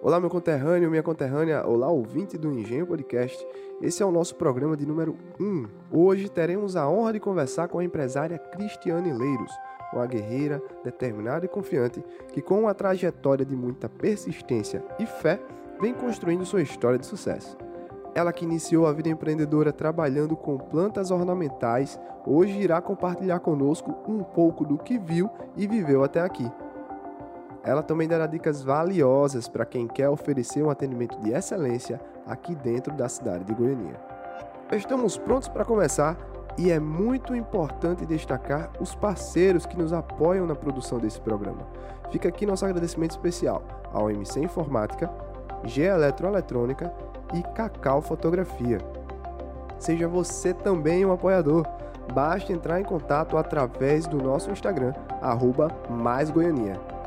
Olá, 0.00 0.20
meu 0.20 0.30
conterrâneo, 0.30 0.88
minha 0.88 1.02
conterrânea, 1.02 1.66
olá, 1.66 1.88
ouvinte 1.88 2.38
do 2.38 2.52
Engenho 2.52 2.86
Podcast. 2.86 3.44
Esse 3.82 4.00
é 4.00 4.06
o 4.06 4.12
nosso 4.12 4.36
programa 4.36 4.76
de 4.76 4.86
número 4.86 5.16
1. 5.40 5.66
Hoje 5.90 6.28
teremos 6.28 6.76
a 6.76 6.88
honra 6.88 7.14
de 7.14 7.18
conversar 7.18 7.66
com 7.66 7.80
a 7.80 7.84
empresária 7.84 8.38
Cristiane 8.38 9.12
Leiros, 9.12 9.50
uma 9.92 10.06
guerreira, 10.06 10.62
determinada 10.84 11.46
e 11.46 11.48
confiante, 11.48 12.00
que 12.32 12.40
com 12.40 12.60
uma 12.60 12.74
trajetória 12.74 13.44
de 13.44 13.56
muita 13.56 13.88
persistência 13.88 14.84
e 15.00 15.04
fé, 15.04 15.40
vem 15.80 15.92
construindo 15.92 16.46
sua 16.46 16.62
história 16.62 16.98
de 16.98 17.04
sucesso. 17.04 17.58
Ela 18.14 18.32
que 18.32 18.44
iniciou 18.44 18.86
a 18.86 18.92
vida 18.92 19.08
empreendedora 19.08 19.72
trabalhando 19.72 20.36
com 20.36 20.58
plantas 20.58 21.10
ornamentais, 21.10 21.98
hoje 22.24 22.56
irá 22.56 22.80
compartilhar 22.80 23.40
conosco 23.40 23.96
um 24.06 24.22
pouco 24.22 24.64
do 24.64 24.78
que 24.78 24.96
viu 24.96 25.28
e 25.56 25.66
viveu 25.66 26.04
até 26.04 26.20
aqui. 26.20 26.48
Ela 27.68 27.82
também 27.82 28.08
dará 28.08 28.26
dicas 28.26 28.62
valiosas 28.62 29.46
para 29.46 29.66
quem 29.66 29.86
quer 29.86 30.08
oferecer 30.08 30.62
um 30.62 30.70
atendimento 30.70 31.20
de 31.20 31.32
excelência 31.32 32.00
aqui 32.26 32.54
dentro 32.54 32.94
da 32.94 33.10
cidade 33.10 33.44
de 33.44 33.52
Goiânia. 33.52 34.00
Estamos 34.72 35.18
prontos 35.18 35.48
para 35.48 35.66
começar 35.66 36.16
e 36.56 36.70
é 36.70 36.80
muito 36.80 37.36
importante 37.36 38.06
destacar 38.06 38.70
os 38.80 38.94
parceiros 38.94 39.66
que 39.66 39.76
nos 39.76 39.92
apoiam 39.92 40.46
na 40.46 40.54
produção 40.54 40.98
desse 40.98 41.20
programa. 41.20 41.60
Fica 42.10 42.30
aqui 42.30 42.46
nosso 42.46 42.64
agradecimento 42.64 43.10
especial 43.10 43.62
ao 43.92 44.10
MC 44.10 44.40
Informática, 44.40 45.10
G 45.64 45.82
Eletroeletrônica 45.82 46.90
e 47.34 47.42
Cacau 47.54 48.00
Fotografia. 48.00 48.78
Seja 49.78 50.08
você 50.08 50.54
também 50.54 51.04
um 51.04 51.12
apoiador. 51.12 51.66
Basta 52.14 52.50
entrar 52.50 52.80
em 52.80 52.84
contato 52.84 53.36
através 53.36 54.06
do 54.06 54.16
nosso 54.16 54.50
Instagram, 54.50 54.94
arroba 55.20 55.68
maisgoianinha. 55.90 56.97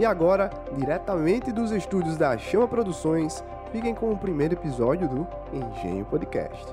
E 0.00 0.04
agora, 0.06 0.48
diretamente 0.78 1.52
dos 1.52 1.72
estúdios 1.72 2.16
da 2.16 2.38
Chama 2.38 2.66
Produções, 2.66 3.44
fiquem 3.70 3.94
com 3.94 4.10
o 4.10 4.18
primeiro 4.18 4.54
episódio 4.54 5.06
do 5.06 5.28
Engenho 5.52 6.06
Podcast. 6.06 6.72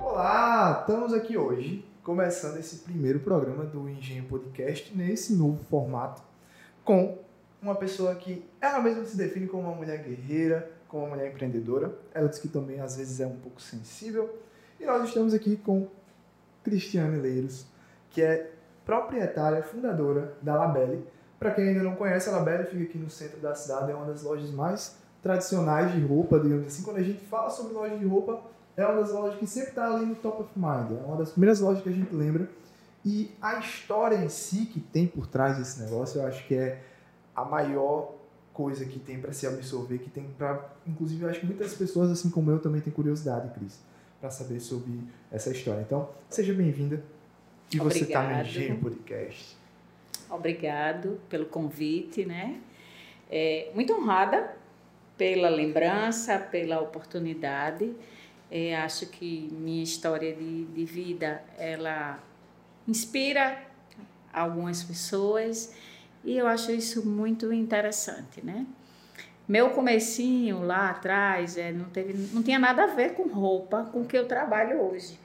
Olá, 0.00 0.80
estamos 0.80 1.12
aqui 1.12 1.38
hoje 1.38 1.88
começando 2.02 2.56
esse 2.56 2.78
primeiro 2.78 3.20
programa 3.20 3.64
do 3.64 3.88
Engenho 3.88 4.24
Podcast 4.24 4.92
nesse 4.98 5.36
novo 5.36 5.62
formato 5.70 6.20
com 6.84 7.16
uma 7.62 7.76
pessoa 7.76 8.12
que 8.16 8.44
ela 8.60 8.80
mesma 8.80 9.04
se 9.04 9.16
define 9.16 9.46
como 9.46 9.68
uma 9.68 9.76
mulher 9.76 10.02
guerreira, 10.02 10.68
como 10.88 11.04
uma 11.04 11.14
mulher 11.14 11.28
empreendedora. 11.28 11.96
Ela 12.12 12.28
diz 12.28 12.40
que 12.40 12.48
também 12.48 12.80
às 12.80 12.96
vezes 12.96 13.20
é 13.20 13.26
um 13.28 13.36
pouco 13.36 13.62
sensível. 13.62 14.36
E 14.80 14.84
nós 14.84 15.06
estamos 15.06 15.32
aqui 15.32 15.56
com 15.56 15.86
Cristiane 16.64 17.18
Leiros, 17.18 17.66
que 18.10 18.20
é 18.20 18.57
proprietária, 18.88 19.62
fundadora 19.62 20.32
da 20.40 20.54
Labelle. 20.54 21.06
Para 21.38 21.50
quem 21.50 21.68
ainda 21.68 21.82
não 21.82 21.94
conhece, 21.94 22.30
a 22.30 22.32
Labelle 22.32 22.64
fica 22.64 22.84
aqui 22.84 22.96
no 22.96 23.10
centro 23.10 23.38
da 23.38 23.54
cidade, 23.54 23.92
é 23.92 23.94
uma 23.94 24.06
das 24.06 24.22
lojas 24.22 24.50
mais 24.50 24.96
tradicionais 25.22 25.92
de 25.92 26.00
roupa, 26.00 26.40
digamos 26.40 26.66
assim. 26.66 26.82
Quando 26.82 26.96
a 26.96 27.02
gente 27.02 27.20
fala 27.26 27.50
sobre 27.50 27.74
loja 27.74 27.98
de 27.98 28.06
roupa, 28.06 28.40
é 28.74 28.86
uma 28.86 29.02
das 29.02 29.12
lojas 29.12 29.38
que 29.38 29.46
sempre 29.46 29.68
está 29.68 29.94
ali 29.94 30.06
no 30.06 30.14
top 30.14 30.40
of 30.42 30.50
mind. 30.56 30.98
É 30.98 31.04
uma 31.04 31.16
das 31.18 31.32
primeiras 31.32 31.60
lojas 31.60 31.82
que 31.82 31.90
a 31.90 31.92
gente 31.92 32.14
lembra. 32.14 32.48
E 33.04 33.30
a 33.42 33.58
história 33.58 34.16
em 34.16 34.28
si 34.30 34.64
que 34.64 34.80
tem 34.80 35.06
por 35.06 35.26
trás 35.26 35.58
desse 35.58 35.82
negócio, 35.82 36.22
eu 36.22 36.26
acho 36.26 36.46
que 36.46 36.54
é 36.54 36.82
a 37.36 37.44
maior 37.44 38.14
coisa 38.54 38.86
que 38.86 38.98
tem 38.98 39.20
para 39.20 39.34
se 39.34 39.46
absorver, 39.46 39.98
que 39.98 40.08
tem 40.08 40.24
para, 40.38 40.64
inclusive, 40.86 41.24
eu 41.24 41.28
acho 41.28 41.40
que 41.40 41.46
muitas 41.46 41.74
pessoas, 41.74 42.10
assim 42.10 42.30
como 42.30 42.50
eu, 42.50 42.58
também 42.58 42.80
têm 42.80 42.92
curiosidade, 42.92 43.50
Cris, 43.50 43.80
para 44.18 44.30
saber 44.30 44.60
sobre 44.60 45.06
essa 45.30 45.50
história. 45.50 45.82
Então, 45.82 46.08
seja 46.30 46.54
bem-vinda. 46.54 47.02
E 47.70 47.78
você 47.78 48.00
está 48.00 48.22
no 48.22 48.40
Engenho 48.40 48.78
Podcast. 48.78 49.54
Obrigado 50.30 51.20
pelo 51.28 51.44
convite, 51.46 52.24
né? 52.24 52.60
É, 53.30 53.70
muito 53.74 53.92
honrada 53.92 54.56
pela 55.18 55.50
lembrança, 55.50 56.38
pela 56.38 56.80
oportunidade. 56.80 57.94
É, 58.50 58.74
acho 58.76 59.06
que 59.06 59.50
minha 59.52 59.82
história 59.82 60.34
de, 60.34 60.64
de 60.64 60.84
vida, 60.86 61.42
ela 61.58 62.18
inspira 62.86 63.62
algumas 64.32 64.82
pessoas 64.82 65.74
e 66.24 66.38
eu 66.38 66.46
acho 66.46 66.72
isso 66.72 67.06
muito 67.06 67.52
interessante, 67.52 68.42
né? 68.42 68.66
Meu 69.46 69.70
comecinho 69.70 70.64
lá 70.64 70.90
atrás 70.90 71.58
é, 71.58 71.70
não, 71.70 71.90
teve, 71.90 72.14
não 72.34 72.42
tinha 72.42 72.58
nada 72.58 72.84
a 72.84 72.86
ver 72.86 73.14
com 73.14 73.28
roupa, 73.28 73.84
com 73.92 74.00
o 74.00 74.04
que 74.06 74.16
eu 74.16 74.26
trabalho 74.26 74.80
hoje. 74.80 75.18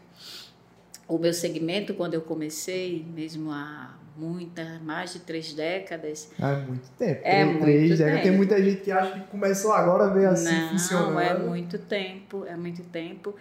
O 1.08 1.18
meu 1.18 1.34
segmento, 1.34 1.94
quando 1.94 2.14
eu 2.14 2.22
comecei, 2.22 3.06
mesmo 3.14 3.52
há 3.52 3.96
muitas, 4.16 4.82
mais 4.82 5.14
de 5.14 5.20
três 5.20 5.54
décadas. 5.54 6.32
É 6.40 6.56
muito 6.56 6.90
tempo. 6.98 7.22
É 7.24 7.44
três, 7.44 7.52
muito 7.52 7.64
três 7.64 8.00
tempo. 8.00 8.22
Tem 8.24 8.32
muita 8.32 8.64
gente 8.64 8.82
que 8.82 8.92
acha 8.92 9.20
que 9.20 9.28
começou 9.28 9.74
agora 9.74 10.14
ver 10.14 10.28
assim 10.28 10.70
funcionando. 10.70 11.14
Não, 11.14 11.20
é 11.20 11.38
muito 11.38 11.78
tempo, 11.78 12.46
é 12.46 12.56
muito 12.56 12.84
tempo. 12.84 13.36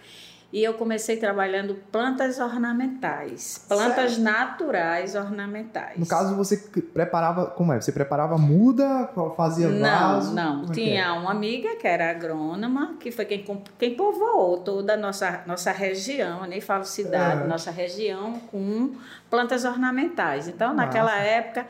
E 0.53 0.63
eu 0.63 0.75
comecei 0.75 1.17
trabalhando 1.17 1.75
plantas 1.91 2.39
ornamentais, 2.39 3.65
plantas 3.67 4.11
Sério? 4.13 4.25
naturais 4.25 5.15
ornamentais. 5.15 5.99
No 5.99 6.05
caso, 6.05 6.37
você 6.37 6.59
preparava, 6.93 7.47
como 7.47 7.73
é? 7.73 7.81
Você 7.81 7.91
preparava 7.91 8.37
muda, 8.37 9.09
fazia 9.35 9.71
vaso? 9.71 10.35
Não, 10.35 10.65
não. 10.65 10.71
É 10.71 10.75
Tinha 10.75 11.05
é? 11.07 11.13
uma 11.13 11.31
amiga 11.31 11.75
que 11.77 11.87
era 11.87 12.11
agrônoma, 12.11 12.97
que 13.01 13.11
foi 13.11 13.25
quem, 13.25 13.43
quem 13.79 13.95
povoou 13.95 14.59
toda 14.59 14.93
a 14.93 14.97
nossa, 14.99 15.41
nossa 15.47 15.73
região, 15.73 16.45
nem 16.47 16.61
falo 16.61 16.85
cidade, 16.85 17.45
é. 17.45 17.47
nossa 17.47 17.71
região 17.71 18.39
com 18.51 18.95
plantas 19.31 19.65
ornamentais. 19.65 20.49
Então, 20.49 20.75
naquela 20.75 21.17
época, 21.19 21.67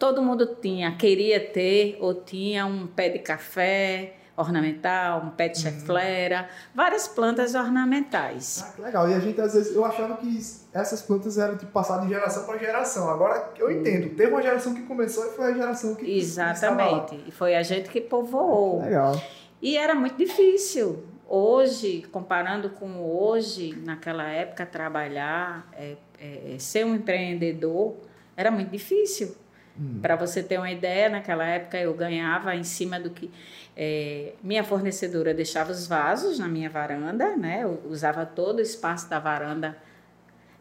todo 0.00 0.20
mundo 0.20 0.46
tinha, 0.60 0.90
queria 0.96 1.38
ter 1.38 1.96
ou 2.00 2.12
tinha 2.12 2.66
um 2.66 2.88
pé 2.88 3.08
de 3.08 3.20
café, 3.20 4.15
ornamental, 4.36 5.22
um 5.22 5.30
de 5.34 5.44
uhum. 5.44 5.54
cheflera, 5.54 6.48
várias 6.74 7.08
plantas 7.08 7.54
ornamentais. 7.54 8.64
Ah, 8.64 8.72
que 8.74 8.82
legal. 8.82 9.08
E 9.08 9.14
a 9.14 9.18
gente, 9.18 9.40
às 9.40 9.54
vezes, 9.54 9.74
eu 9.74 9.84
achava 9.84 10.16
que 10.16 10.38
essas 10.72 11.02
plantas 11.02 11.38
eram 11.38 11.56
tipo, 11.56 11.72
passadas 11.72 12.06
de 12.06 12.12
geração 12.12 12.44
para 12.44 12.58
geração. 12.58 13.08
Agora 13.08 13.50
eu 13.58 13.70
entendo. 13.70 14.14
Teve 14.14 14.32
uma 14.32 14.42
geração 14.42 14.74
que 14.74 14.82
começou 14.82 15.26
e 15.26 15.30
foi 15.30 15.46
a 15.46 15.54
geração 15.54 15.94
que. 15.94 16.18
Exatamente. 16.18 17.22
E 17.26 17.30
foi 17.30 17.56
a 17.56 17.62
gente 17.62 17.88
que 17.88 18.00
povoou. 18.00 18.80
Ah, 18.80 18.82
que 18.82 18.88
legal. 18.88 19.22
E 19.62 19.76
era 19.76 19.94
muito 19.94 20.16
difícil. 20.16 21.02
Hoje, 21.28 22.06
comparando 22.12 22.70
com 22.70 23.02
hoje, 23.02 23.74
naquela 23.84 24.28
época, 24.28 24.64
trabalhar, 24.64 25.68
é, 25.72 25.96
é, 26.20 26.54
é 26.54 26.58
ser 26.58 26.86
um 26.86 26.94
empreendedor, 26.94 27.96
era 28.36 28.50
muito 28.50 28.70
difícil. 28.70 29.34
Hum. 29.78 29.98
Para 30.00 30.16
você 30.16 30.42
ter 30.42 30.58
uma 30.58 30.70
ideia, 30.70 31.08
naquela 31.08 31.44
época 31.44 31.78
eu 31.78 31.92
ganhava 31.94 32.54
em 32.54 32.64
cima 32.64 32.98
do 32.98 33.10
que. 33.10 33.30
É, 33.76 34.32
minha 34.42 34.64
fornecedora 34.64 35.34
deixava 35.34 35.70
os 35.70 35.86
vasos 35.86 36.38
na 36.38 36.48
minha 36.48 36.70
varanda, 36.70 37.36
né? 37.36 37.60
Eu 37.62 37.82
usava 37.86 38.24
todo 38.24 38.58
o 38.58 38.62
espaço 38.62 39.08
da 39.10 39.18
varanda 39.18 39.76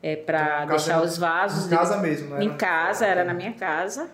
é, 0.03 0.15
para 0.15 0.63
então, 0.63 0.75
deixar 0.75 1.01
os 1.01 1.17
vasos. 1.17 1.67
Em 1.67 1.75
casa 1.75 1.97
mesmo, 1.97 2.35
né? 2.35 2.43
Em 2.43 2.57
casa, 2.57 3.05
era 3.05 3.23
na 3.23 3.33
minha 3.33 3.53
casa, 3.53 4.09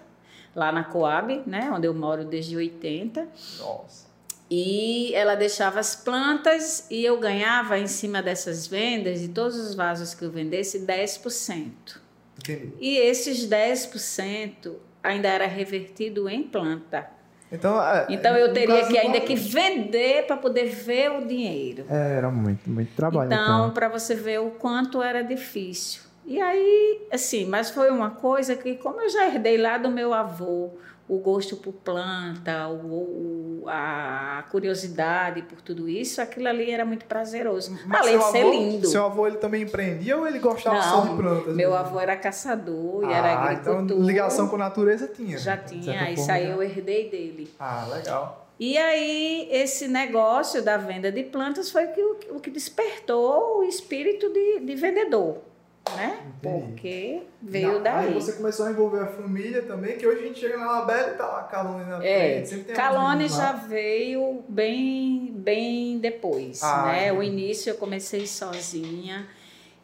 lá 0.56 0.72
na 0.72 0.84
Coab, 0.84 1.44
né? 1.48 1.72
Onde 1.74 1.88
eu 1.88 1.94
moro 1.94 2.24
desde 2.24 2.56
80. 2.56 3.28
Nossa. 3.60 4.12
E 4.54 5.14
ela 5.16 5.36
deixava 5.36 5.80
as 5.80 5.96
plantas 5.96 6.86
e 6.92 7.04
eu 7.06 7.18
ganhava 7.20 7.80
em 7.80 7.88
cima 7.88 8.22
dessas 8.22 8.68
vendas, 8.68 9.22
de 9.22 9.30
todos 9.30 9.56
os 9.56 9.74
vasos 9.74 10.14
que 10.14 10.26
eu 10.26 10.30
vendesse, 10.30 10.86
10%. 10.86 12.02
Entendi. 12.38 12.74
E 12.80 12.98
esses 12.98 13.48
10% 13.48 14.74
ainda 15.04 15.28
era 15.28 15.48
revertido 15.48 16.30
em 16.30 16.44
planta. 16.44 17.10
Então, 17.52 17.82
é, 17.84 18.08
então 18.10 18.36
eu 18.38 18.54
teria 18.54 18.88
que 18.88 18.98
ainda 18.98 19.20
que 19.20 19.36
vender 19.36 20.26
para 20.26 20.38
poder 20.38 20.70
ver 20.70 21.12
o 21.12 21.26
dinheiro. 21.26 21.86
É, 21.90 22.18
era 22.18 22.32
muito, 22.32 22.70
muito 22.70 22.96
trabalho. 22.96 23.28
Então, 23.28 23.60
então. 23.60 23.72
para 23.72 23.90
você 23.90 24.16
ver 24.16 24.40
o 24.40 24.52
quanto 24.52 25.02
era 25.02 25.22
difícil. 25.22 26.04
E 26.26 26.40
aí, 26.40 27.08
assim, 27.12 27.46
mas 27.46 27.70
foi 27.70 27.90
uma 27.90 28.12
coisa 28.12 28.56
que, 28.56 28.76
como 28.76 29.02
eu 29.02 29.10
já 29.10 29.28
herdei 29.28 29.58
lá 29.58 29.78
do 29.78 29.90
meu 29.90 30.14
avô, 30.14 30.78
o 31.12 31.18
gosto 31.18 31.58
por 31.58 31.74
planta, 31.74 32.70
o, 32.70 33.64
o, 33.64 33.64
a 33.68 34.46
curiosidade 34.50 35.42
por 35.42 35.60
tudo 35.60 35.90
isso, 35.90 36.22
aquilo 36.22 36.48
ali 36.48 36.72
era 36.72 36.86
muito 36.86 37.04
prazeroso. 37.04 37.78
Mas 37.86 38.00
Além 38.00 38.18
de 38.18 38.24
ser 38.32 38.40
avô, 38.40 38.52
lindo. 38.52 38.88
Seu 38.88 39.06
avô 39.06 39.28
ele 39.28 39.36
também 39.36 39.64
empreendia 39.64 40.16
ou 40.16 40.26
ele 40.26 40.40
gostava 40.40 40.78
Não, 40.78 40.84
só 40.84 41.02
de 41.02 41.18
plantas? 41.18 41.54
Meu 41.54 41.76
avô 41.76 42.00
era 42.00 42.16
caçador 42.16 43.04
e 43.04 43.14
ah, 43.14 43.18
era 43.18 43.34
agricultor. 43.34 43.82
Então 43.84 44.02
ligação 44.02 44.48
com 44.48 44.56
a 44.56 44.60
natureza 44.60 45.06
tinha. 45.06 45.38
Já 45.38 45.58
tinha, 45.58 46.10
isso 46.12 46.32
aí 46.32 46.50
eu 46.50 46.64
herdei 46.64 47.10
dele. 47.10 47.54
Ah, 47.60 47.86
legal. 47.94 48.48
E 48.58 48.78
aí, 48.78 49.50
esse 49.52 49.90
negócio 49.90 50.64
da 50.64 50.78
venda 50.78 51.12
de 51.12 51.24
plantas 51.24 51.70
foi 51.70 51.88
o 51.88 51.94
que, 51.94 52.32
o 52.32 52.40
que 52.40 52.50
despertou 52.50 53.58
o 53.60 53.64
espírito 53.64 54.30
de, 54.30 54.60
de 54.62 54.76
vendedor 54.76 55.51
né? 55.96 56.22
Entendi. 56.38 56.66
Porque 56.66 57.24
veio 57.42 57.74
não, 57.74 57.84
daí. 57.84 58.08
Aí 58.08 58.14
você 58.14 58.34
começou 58.34 58.68
a 58.68 58.72
envolver 58.72 59.02
a 59.02 59.08
família 59.08 59.64
também, 59.64 59.98
que 59.98 60.06
hoje 60.06 60.24
a 60.24 60.28
gente 60.28 60.40
chega 60.40 60.58
na 60.58 60.80
Labela 60.80 61.12
e 61.12 61.16
tá 61.16 61.28
lá 61.28 61.44
Calone 61.44 61.86
na 61.86 62.06
é, 62.06 62.46
frente. 62.46 62.66
Calone 62.74 63.28
já 63.28 63.54
veio 63.54 64.44
bem, 64.48 65.32
bem 65.34 66.00
depois, 66.00 66.62
ah, 66.64 66.86
né? 66.86 67.08
É. 67.08 67.14
O 67.14 67.22
início 67.24 67.70
eu 67.70 67.76
comecei 67.76 68.28
sozinha 68.28 69.28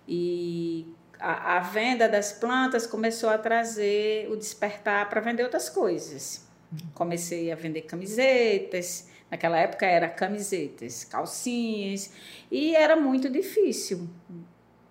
e 0.07 0.93
a, 1.19 1.57
a, 1.57 1.59
venda 1.59 2.07
das 2.07 2.31
plantas 2.31 2.85
começou 2.85 3.29
a 3.29 3.37
trazer 3.37 4.29
o 4.31 4.35
despertar 4.35 5.09
para 5.09 5.19
vender 5.19 5.43
outras 5.43 5.69
coisas. 5.69 6.45
Comecei 6.93 7.51
a 7.51 7.55
vender 7.55 7.81
camisetas. 7.81 9.09
Naquela 9.29 9.57
época 9.57 9.85
era 9.85 10.07
camisetas, 10.07 11.03
calcinhas. 11.03 12.11
E 12.49 12.75
era 12.75 12.95
muito 12.95 13.29
difícil 13.29 14.07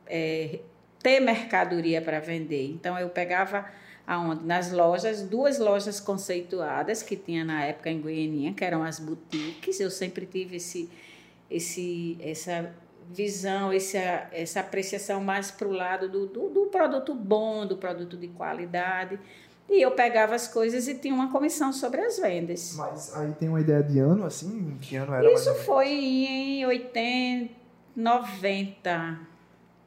é, 0.06 0.60
ter 1.06 1.20
mercadoria 1.20 2.02
para 2.02 2.18
vender. 2.18 2.68
Então 2.68 2.98
eu 2.98 3.08
pegava 3.08 3.64
aonde 4.04 4.44
nas 4.44 4.72
lojas, 4.72 5.22
duas 5.22 5.56
lojas 5.56 6.00
conceituadas 6.00 7.00
que 7.00 7.14
tinha 7.14 7.44
na 7.44 7.62
época 7.62 7.88
em 7.88 8.00
Goiânia, 8.00 8.52
que 8.52 8.64
eram 8.64 8.82
as 8.82 8.98
boutiques. 8.98 9.78
Eu 9.78 9.88
sempre 9.88 10.26
tive 10.26 10.56
esse 10.56 10.90
esse 11.48 12.18
essa 12.20 12.74
visão, 13.08 13.70
essa, 13.70 14.26
essa 14.32 14.58
apreciação 14.58 15.22
mais 15.22 15.48
para 15.48 15.68
o 15.68 15.70
lado 15.70 16.08
do, 16.08 16.26
do, 16.26 16.48
do, 16.48 16.66
produto 16.66 17.14
bom, 17.14 17.64
do 17.64 17.76
produto 17.76 18.16
de 18.16 18.26
qualidade. 18.26 19.16
E 19.70 19.80
eu 19.80 19.92
pegava 19.92 20.34
as 20.34 20.48
coisas 20.48 20.88
e 20.88 20.94
tinha 20.96 21.14
uma 21.14 21.30
comissão 21.30 21.72
sobre 21.72 22.00
as 22.00 22.18
vendas. 22.18 22.74
Mas 22.76 23.14
aí 23.14 23.32
tem 23.34 23.48
uma 23.48 23.60
ideia 23.60 23.80
de 23.80 24.00
ano, 24.00 24.26
assim? 24.26 24.76
Que 24.80 24.96
ano 24.96 25.14
era 25.14 25.32
Isso 25.32 25.54
foi 25.54 25.88
em 25.88 26.66
80, 26.66 27.54
90. 27.94 29.35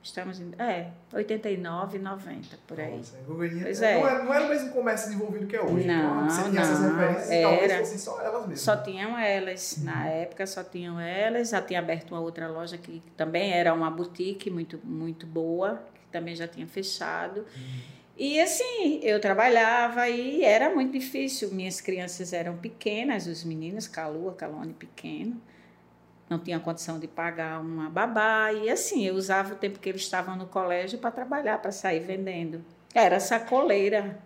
Estamos 0.02 0.40
em. 0.40 0.54
É, 0.58 0.92
89, 1.14 2.00
90, 2.00 2.58
por 2.66 2.80
aí. 2.80 2.98
Nossa, 2.98 3.18
pois 3.28 3.82
é. 3.82 4.00
Não, 4.00 4.08
era, 4.08 4.24
não 4.24 4.34
era 4.34 4.46
o 4.46 4.50
mesmo 4.50 4.72
comércio 4.72 5.10
desenvolvido 5.10 5.46
que 5.46 5.56
é 5.58 5.62
hoje. 5.62 5.86
Não, 5.86 6.24
então, 6.24 6.30
você 6.30 6.42
tinha 6.44 6.54
não, 6.54 6.62
essas 6.62 6.80
referências 6.80 7.32
era, 7.32 7.50
talvez 7.50 7.74
fossem 7.80 7.98
só 7.98 8.22
elas 8.22 8.42
mesmas. 8.42 8.62
Só 8.62 8.78
tinham 8.78 9.20
elas. 9.20 9.78
Uhum. 9.78 9.84
Na 9.84 10.08
época 10.08 10.48
só 10.48 10.64
tinham 10.64 11.00
elas. 11.00 11.50
Já 11.50 11.62
tinha 11.62 11.80
aberto 11.80 12.12
uma 12.12 12.22
outra 12.22 12.48
loja 12.48 12.78
que 12.78 13.04
também 13.18 13.52
era 13.52 13.74
uma 13.74 13.92
boutique 13.92 14.50
muito, 14.50 14.80
muito 14.86 15.28
boa, 15.28 15.84
que 15.94 16.12
também 16.12 16.34
já 16.34 16.48
tinha 16.48 16.66
fechado. 16.66 17.42
Uhum. 17.42 18.00
E 18.18 18.40
assim, 18.40 19.02
eu 19.04 19.20
trabalhava 19.20 20.08
e 20.08 20.44
era 20.46 20.74
muito 20.74 20.94
difícil. 20.94 21.50
Minhas 21.52 21.82
crianças 21.82 22.32
eram 22.32 22.56
pequenas, 22.56 23.28
os 23.28 23.44
meninos, 23.44 23.86
Calua, 23.86 24.34
Calone 24.34 24.74
pequeno 24.74 25.42
não 26.30 26.38
tinha 26.38 26.60
condição 26.60 27.00
de 27.00 27.08
pagar 27.08 27.60
uma 27.60 27.90
babá. 27.90 28.54
E 28.54 28.70
assim, 28.70 29.06
eu 29.06 29.16
usava 29.16 29.54
o 29.54 29.58
tempo 29.58 29.80
que 29.80 29.90
eles 29.90 30.02
estavam 30.02 30.36
no 30.36 30.46
colégio 30.46 31.00
para 31.00 31.12
trabalhar, 31.12 31.58
para 31.58 31.72
sair 31.72 32.00
vendendo. 32.02 32.64
Era 32.94 33.20
sacoleira. 33.20 34.20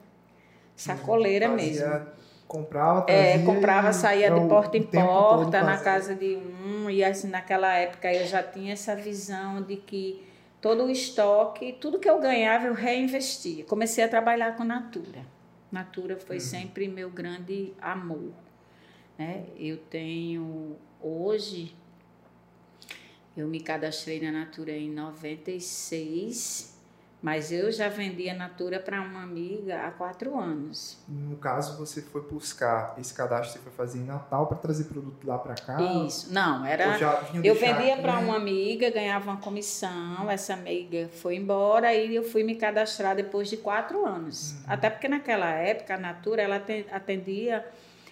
Sacoleira 0.75 1.49
Fazia, 1.49 1.87
mesmo. 1.87 2.07
Comprava, 2.47 3.01
é, 3.01 3.05
trazia 3.05 3.41
É, 3.41 3.45
comprava, 3.45 3.93
saía 3.93 4.31
de 4.31 4.47
porta 4.47 4.77
em 4.77 4.83
porta, 4.83 5.61
na 5.63 5.77
casa 5.77 6.13
de 6.13 6.35
um. 6.35 6.89
E 6.89 7.03
assim, 7.03 7.29
naquela 7.29 7.73
época 7.73 8.11
eu 8.13 8.27
já 8.27 8.43
tinha 8.43 8.73
essa 8.73 8.95
visão 8.95 9.61
de 9.61 9.77
que 9.77 10.23
todo 10.59 10.83
o 10.85 10.89
estoque, 10.89 11.73
tudo 11.79 11.99
que 11.99 12.09
eu 12.09 12.19
ganhava, 12.19 12.67
eu 12.67 12.73
reinvestia. 12.73 13.63
Comecei 13.63 14.03
a 14.03 14.07
trabalhar 14.09 14.55
com 14.55 14.63
Natura. 14.63 15.25
Natura 15.71 16.17
foi 16.17 16.35
uhum. 16.35 16.41
sempre 16.41 16.87
meu 16.87 17.09
grande 17.09 17.73
amor. 17.81 18.31
Né? 19.17 19.45
Eu 19.57 19.77
tenho 19.77 20.75
hoje 21.01 21.75
eu 23.35 23.47
me 23.47 23.59
cadastrei 23.59 24.21
na 24.21 24.31
Natura 24.31 24.71
em 24.71 24.91
96, 24.91 26.73
mas 27.19 27.51
eu 27.51 27.71
já 27.71 27.89
vendi 27.89 28.29
a 28.29 28.33
Natura 28.35 28.79
para 28.79 29.01
uma 29.01 29.23
amiga 29.23 29.87
há 29.87 29.91
quatro 29.91 30.37
anos. 30.37 30.99
No 31.07 31.37
caso, 31.37 31.77
você 31.77 32.01
foi 32.01 32.21
buscar 32.21 32.93
esse 32.99 33.11
cadastro, 33.13 33.53
você 33.53 33.59
foi 33.59 33.71
fazer 33.71 33.99
em 33.99 34.03
Natal 34.03 34.45
para 34.45 34.57
trazer 34.57 34.83
produto 34.83 35.25
lá 35.25 35.39
para 35.39 35.55
cá? 35.55 35.81
Isso, 36.05 36.31
não, 36.31 36.63
era. 36.63 36.99
Eu 37.43 37.55
vendia 37.55 37.97
para 37.97 38.19
uma 38.19 38.35
amiga, 38.35 38.91
ganhava 38.91 39.31
uma 39.31 39.39
comissão, 39.39 40.29
essa 40.29 40.53
amiga 40.53 41.09
foi 41.21 41.37
embora 41.37 41.91
e 41.93 42.13
eu 42.15 42.23
fui 42.23 42.43
me 42.43 42.55
cadastrar 42.55 43.15
depois 43.15 43.49
de 43.49 43.57
quatro 43.57 44.05
anos. 44.05 44.51
Uhum. 44.51 44.63
Até 44.67 44.89
porque 44.91 45.07
naquela 45.07 45.49
época 45.49 45.95
a 45.95 45.97
Natura 45.97 46.43
ela 46.43 46.61
atendia, 46.91 47.65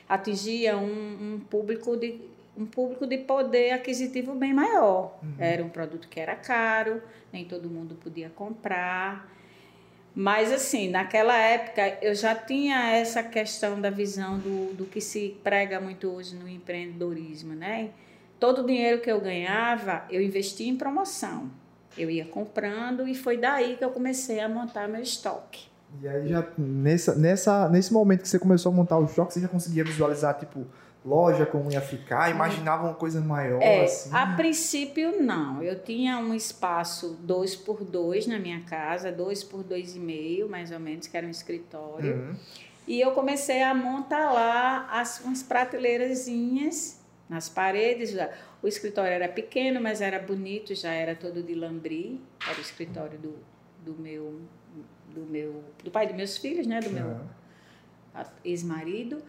atingia 0.09 0.77
um, 0.77 1.35
um 1.35 1.39
público 1.47 1.95
de 1.95 2.31
um 2.57 2.65
público 2.65 3.07
de 3.07 3.17
poder 3.17 3.71
aquisitivo 3.71 4.33
bem 4.35 4.53
maior. 4.53 5.17
Uhum. 5.23 5.35
Era 5.39 5.63
um 5.63 5.69
produto 5.69 6.07
que 6.07 6.19
era 6.19 6.35
caro, 6.35 7.01
nem 7.31 7.45
todo 7.45 7.69
mundo 7.69 7.95
podia 7.95 8.29
comprar. 8.29 9.29
Mas, 10.13 10.51
assim, 10.51 10.89
naquela 10.89 11.37
época 11.37 11.97
eu 12.01 12.13
já 12.13 12.35
tinha 12.35 12.91
essa 12.91 13.23
questão 13.23 13.79
da 13.79 13.89
visão 13.89 14.37
do, 14.37 14.73
do 14.73 14.85
que 14.85 14.99
se 14.99 15.37
prega 15.41 15.79
muito 15.79 16.09
hoje 16.09 16.35
no 16.35 16.47
empreendedorismo, 16.47 17.53
né? 17.53 17.91
Todo 18.37 18.63
o 18.63 18.65
dinheiro 18.65 19.01
que 19.01 19.09
eu 19.09 19.21
ganhava, 19.21 20.03
eu 20.09 20.21
investia 20.21 20.67
em 20.69 20.75
promoção. 20.75 21.49
Eu 21.97 22.09
ia 22.09 22.25
comprando 22.25 23.07
e 23.07 23.15
foi 23.15 23.37
daí 23.37 23.77
que 23.77 23.83
eu 23.83 23.91
comecei 23.91 24.39
a 24.39 24.49
montar 24.49 24.87
meu 24.87 25.01
estoque. 25.01 25.69
E 26.01 26.07
aí 26.07 26.27
já 26.27 26.45
nessa, 26.57 27.15
nessa, 27.15 27.69
nesse 27.69 27.91
momento 27.91 28.21
que 28.21 28.29
você 28.29 28.39
começou 28.39 28.71
a 28.71 28.75
montar 28.75 28.97
o 28.97 29.05
estoque, 29.05 29.33
você 29.33 29.41
já 29.41 29.47
conseguia 29.47 29.83
visualizar, 29.83 30.37
tipo, 30.37 30.65
loja 31.03 31.45
como 31.45 31.71
ia 31.71 31.81
ficar? 31.81 32.29
Imaginava 32.29 32.83
uma 32.83 32.93
coisa 32.93 33.19
maior 33.21 33.61
é, 33.61 33.83
assim? 33.83 34.09
A 34.13 34.35
princípio, 34.35 35.21
não. 35.21 35.61
Eu 35.61 35.79
tinha 35.79 36.17
um 36.17 36.33
espaço 36.33 37.17
dois 37.21 37.55
por 37.55 37.83
dois 37.83 38.27
na 38.27 38.39
minha 38.39 38.61
casa, 38.61 39.11
dois 39.11 39.43
por 39.43 39.63
dois 39.63 39.95
e 39.95 39.99
meio, 39.99 40.49
mais 40.49 40.71
ou 40.71 40.79
menos, 40.79 41.07
que 41.07 41.17
era 41.17 41.25
um 41.25 41.31
escritório. 41.31 42.15
Uhum. 42.15 42.35
E 42.87 42.99
eu 42.99 43.11
comecei 43.11 43.61
a 43.63 43.73
montar 43.73 44.31
lá 44.31 44.87
as, 44.91 45.21
umas 45.21 45.43
prateleirazinhas 45.43 46.99
nas 47.29 47.47
paredes. 47.47 48.15
O 48.61 48.67
escritório 48.67 49.11
era 49.11 49.27
pequeno, 49.27 49.79
mas 49.79 50.01
era 50.01 50.19
bonito, 50.19 50.75
já 50.75 50.91
era 50.91 51.15
todo 51.15 51.41
de 51.41 51.55
lambri. 51.55 52.19
Era 52.45 52.57
o 52.57 52.61
escritório 52.61 53.17
do, 53.17 53.35
do 53.85 53.93
meu 54.01 54.41
do 55.13 55.21
meu 55.21 55.63
do 55.83 55.91
pai 55.91 56.07
dos 56.07 56.15
meus 56.15 56.37
filhos, 56.37 56.65
né, 56.65 56.79
do 56.79 56.89
meu 56.89 57.19
ex-marido. 58.43 59.21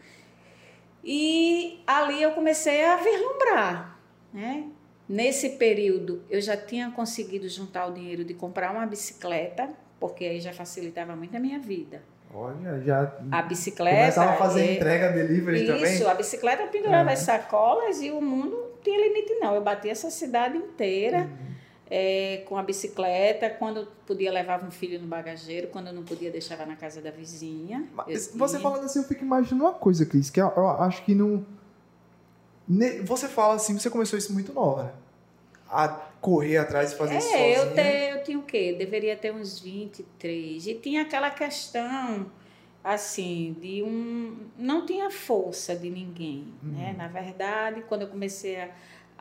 E 1.04 1.82
ali 1.86 2.22
eu 2.22 2.32
comecei 2.32 2.84
a 2.84 2.96
vislumbrar, 2.96 3.98
né? 4.32 4.68
Nesse 5.08 5.50
período 5.50 6.22
eu 6.30 6.40
já 6.40 6.56
tinha 6.56 6.90
conseguido 6.90 7.48
juntar 7.48 7.86
o 7.86 7.92
dinheiro 7.92 8.24
de 8.24 8.34
comprar 8.34 8.70
uma 8.70 8.86
bicicleta, 8.86 9.68
porque 9.98 10.24
aí 10.24 10.40
já 10.40 10.52
facilitava 10.52 11.16
muito 11.16 11.36
a 11.36 11.40
minha 11.40 11.58
vida. 11.58 12.02
Olha, 12.34 12.80
já 12.80 13.12
a 13.30 13.42
bicicleta 13.42 13.96
começava 13.96 14.30
a 14.30 14.36
fazer 14.36 14.62
é, 14.62 14.74
entrega 14.74 15.12
delivery 15.12 15.64
isso, 15.64 15.72
também. 15.72 15.94
Isso, 15.94 16.08
a 16.08 16.14
bicicleta 16.14 16.66
pendurava 16.68 17.10
é. 17.10 17.12
as 17.12 17.18
sacolas 17.18 18.00
e 18.00 18.10
o 18.10 18.22
mundo 18.22 18.56
não 18.56 18.80
tinha 18.82 18.98
limite 18.98 19.34
não. 19.34 19.54
Eu 19.54 19.60
bati 19.60 19.90
essa 19.90 20.10
cidade 20.10 20.56
inteira. 20.56 21.18
Uhum 21.18 21.51
é, 21.94 22.38
com 22.46 22.56
a 22.56 22.62
bicicleta, 22.62 23.50
quando 23.50 23.86
podia 24.06 24.32
levava 24.32 24.66
um 24.66 24.70
filho 24.70 24.98
no 24.98 25.06
bagageiro, 25.06 25.66
quando 25.66 25.92
não 25.92 26.02
podia 26.02 26.30
deixava 26.30 26.64
na 26.64 26.74
casa 26.74 27.02
da 27.02 27.10
vizinha. 27.10 27.86
Você 28.34 28.58
falando 28.58 28.84
assim, 28.84 29.00
eu 29.00 29.04
fico 29.04 29.22
imaginando 29.22 29.64
uma 29.64 29.74
coisa, 29.74 30.06
Cris, 30.06 30.30
que 30.30 30.40
eu, 30.40 30.50
eu 30.56 30.68
acho 30.68 31.04
que 31.04 31.14
não... 31.14 31.44
Você 33.04 33.28
fala 33.28 33.56
assim, 33.56 33.78
você 33.78 33.90
começou 33.90 34.18
isso 34.18 34.32
muito 34.32 34.54
nova, 34.54 34.84
né? 34.84 34.92
A 35.68 35.88
correr 36.18 36.56
atrás 36.56 36.92
e 36.92 36.96
fazer 36.96 37.16
é, 37.16 37.18
isso 37.18 37.28
sozinha. 37.28 37.56
Eu, 37.56 37.74
te, 37.74 38.16
eu 38.16 38.24
tinha 38.24 38.38
o 38.38 38.42
quê? 38.42 38.74
Deveria 38.78 39.14
ter 39.14 39.30
uns 39.30 39.60
23. 39.60 40.66
E 40.66 40.74
tinha 40.76 41.02
aquela 41.02 41.28
questão, 41.28 42.32
assim, 42.82 43.54
de 43.60 43.82
um... 43.82 44.46
Não 44.56 44.86
tinha 44.86 45.10
força 45.10 45.76
de 45.76 45.90
ninguém, 45.90 46.54
né? 46.62 46.70
uhum. 46.70 46.72
né? 46.72 46.94
Na 46.96 47.08
verdade, 47.08 47.82
quando 47.86 48.02
eu 48.02 48.08
comecei 48.08 48.58
a 48.58 48.70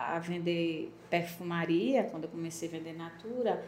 a 0.07 0.19
vender 0.19 0.91
perfumaria, 1.09 2.03
quando 2.05 2.23
eu 2.25 2.29
comecei 2.29 2.67
a 2.67 2.71
vender 2.71 2.93
Natura, 2.93 3.63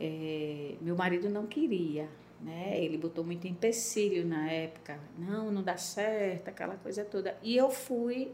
é, 0.00 0.74
meu 0.80 0.96
marido 0.96 1.28
não 1.28 1.46
queria, 1.46 2.08
né? 2.40 2.78
Ele 2.78 2.98
botou 2.98 3.24
muito 3.24 3.46
empecilho 3.46 4.26
na 4.26 4.50
época. 4.50 4.98
Não, 5.18 5.50
não 5.50 5.62
dá 5.62 5.76
certo, 5.76 6.48
aquela 6.48 6.76
coisa 6.76 7.04
toda. 7.04 7.36
E 7.42 7.56
eu 7.56 7.70
fui 7.70 8.32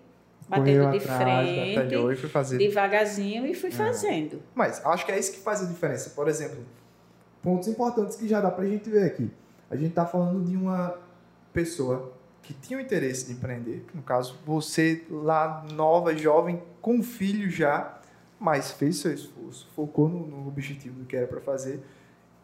batendo 0.48 0.90
de 0.90 0.98
atrás, 0.98 1.48
frente, 1.48 1.94
e 1.94 2.16
fui 2.16 2.28
fazer. 2.28 2.58
devagarzinho 2.58 3.46
e 3.46 3.54
fui 3.54 3.68
é. 3.68 3.72
fazendo. 3.72 4.42
Mas 4.54 4.84
acho 4.84 5.06
que 5.06 5.12
é 5.12 5.18
isso 5.18 5.32
que 5.32 5.38
faz 5.38 5.62
a 5.62 5.66
diferença. 5.66 6.10
Por 6.10 6.28
exemplo, 6.28 6.64
pontos 7.42 7.68
importantes 7.68 8.16
que 8.16 8.26
já 8.26 8.40
dá 8.40 8.50
pra 8.50 8.66
gente 8.66 8.90
ver 8.90 9.04
aqui. 9.04 9.30
A 9.70 9.76
gente 9.76 9.94
tá 9.94 10.04
falando 10.04 10.44
de 10.44 10.56
uma 10.56 10.98
pessoa 11.52 12.12
que 12.42 12.52
tinham 12.54 12.80
interesse 12.80 13.26
de 13.26 13.32
empreender, 13.32 13.84
no 13.94 14.02
caso 14.02 14.36
você 14.44 15.04
lá 15.08 15.64
nova, 15.72 16.16
jovem, 16.16 16.60
com 16.80 16.96
um 16.96 17.02
filho 17.02 17.50
já, 17.50 18.00
mas 18.38 18.70
fez 18.70 18.96
seu 18.96 19.12
esforço, 19.12 19.68
focou 19.74 20.08
no, 20.08 20.26
no 20.26 20.48
objetivo 20.48 21.00
do 21.00 21.04
que 21.04 21.16
era 21.16 21.26
para 21.26 21.40
fazer. 21.40 21.82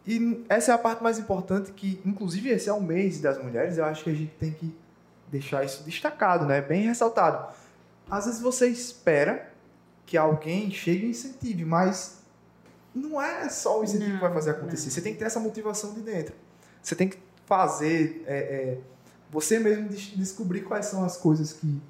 E 0.07 0.45
essa 0.49 0.73
é 0.73 0.75
a 0.75 0.79
parte 0.79 1.03
mais 1.03 1.19
importante 1.19 1.73
que, 1.73 2.01
inclusive, 2.05 2.51
esse 2.51 2.69
é 2.69 2.73
o 2.73 2.81
mês 2.81 3.21
das 3.21 3.43
mulheres, 3.43 3.79
eu 3.79 3.85
acho 3.85 4.05
que 4.05 4.11
a 4.11 4.15
gente 4.15 4.33
tem 4.39 4.53
que 4.53 4.77
deixar 5.29 5.65
isso 5.65 5.83
destacado, 5.83 6.47
né? 6.47 6.61
Bem 6.61 6.83
ressaltado. 6.83 7.53
Às 8.09 8.27
vezes 8.27 8.41
você 8.41 8.69
espera 8.69 9.51
que 10.05 10.17
alguém 10.17 10.71
chegue 10.71 11.07
e 11.07 11.11
incentive, 11.11 11.65
mas 11.65 12.21
não 12.95 13.21
é 13.21 13.49
só 13.49 13.81
o 13.81 13.85
incentivo 13.85 14.11
não, 14.11 14.17
que 14.17 14.23
vai 14.23 14.33
fazer 14.33 14.51
acontecer. 14.51 14.87
Não. 14.87 14.93
Você 14.93 15.01
tem 15.01 15.13
que 15.13 15.19
ter 15.19 15.25
essa 15.25 15.41
motivação 15.41 15.93
de 15.93 16.01
dentro. 16.01 16.35
Você 16.81 16.95
tem 16.95 17.09
que 17.09 17.19
fazer 17.45 18.23
é, 18.27 18.37
é, 18.37 18.79
você 19.31 19.59
mesmo 19.59 19.89
descobrir 19.89 20.63
quais 20.63 20.87
são 20.87 21.05
as 21.05 21.17
coisas 21.17 21.53
que 21.53 21.81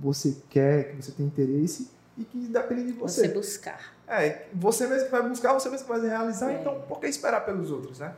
você 0.00 0.36
quer, 0.48 0.90
que 0.90 1.02
você 1.02 1.12
tem 1.12 1.26
interesse 1.26 1.90
e 2.16 2.24
que 2.24 2.38
depende 2.48 2.86
de 2.86 2.92
você. 2.92 3.22
Você 3.22 3.28
buscar. 3.28 3.94
É, 4.06 4.46
você 4.52 4.86
mesmo 4.86 5.06
que 5.06 5.10
vai 5.10 5.28
buscar, 5.28 5.52
você 5.52 5.68
mesmo 5.68 5.86
que 5.86 5.92
vai 5.92 6.00
realizar, 6.00 6.50
é. 6.50 6.60
então 6.60 6.80
por 6.82 7.00
que 7.00 7.06
esperar 7.06 7.44
pelos 7.44 7.70
outros, 7.70 7.98
né? 7.98 8.14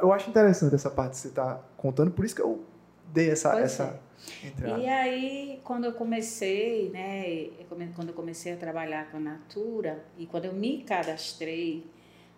Eu 0.00 0.12
acho 0.12 0.30
interessante 0.30 0.74
essa 0.74 0.90
parte 0.90 1.12
que 1.12 1.18
você 1.18 1.28
está 1.28 1.60
contando, 1.76 2.10
por 2.10 2.24
isso 2.24 2.34
que 2.34 2.40
eu 2.40 2.64
dê 3.12 3.28
essa, 3.28 3.58
essa 3.60 4.00
é. 4.42 4.46
entrada. 4.46 4.78
E 4.78 4.88
aí, 4.88 5.60
quando 5.62 5.84
eu 5.84 5.92
comecei, 5.92 6.90
né, 6.90 7.50
quando 7.94 8.08
eu 8.08 8.14
comecei 8.14 8.54
a 8.54 8.56
trabalhar 8.56 9.10
com 9.10 9.18
a 9.18 9.20
Natura 9.20 10.02
e 10.16 10.26
quando 10.26 10.46
eu 10.46 10.54
me 10.54 10.82
cadastrei, 10.82 11.86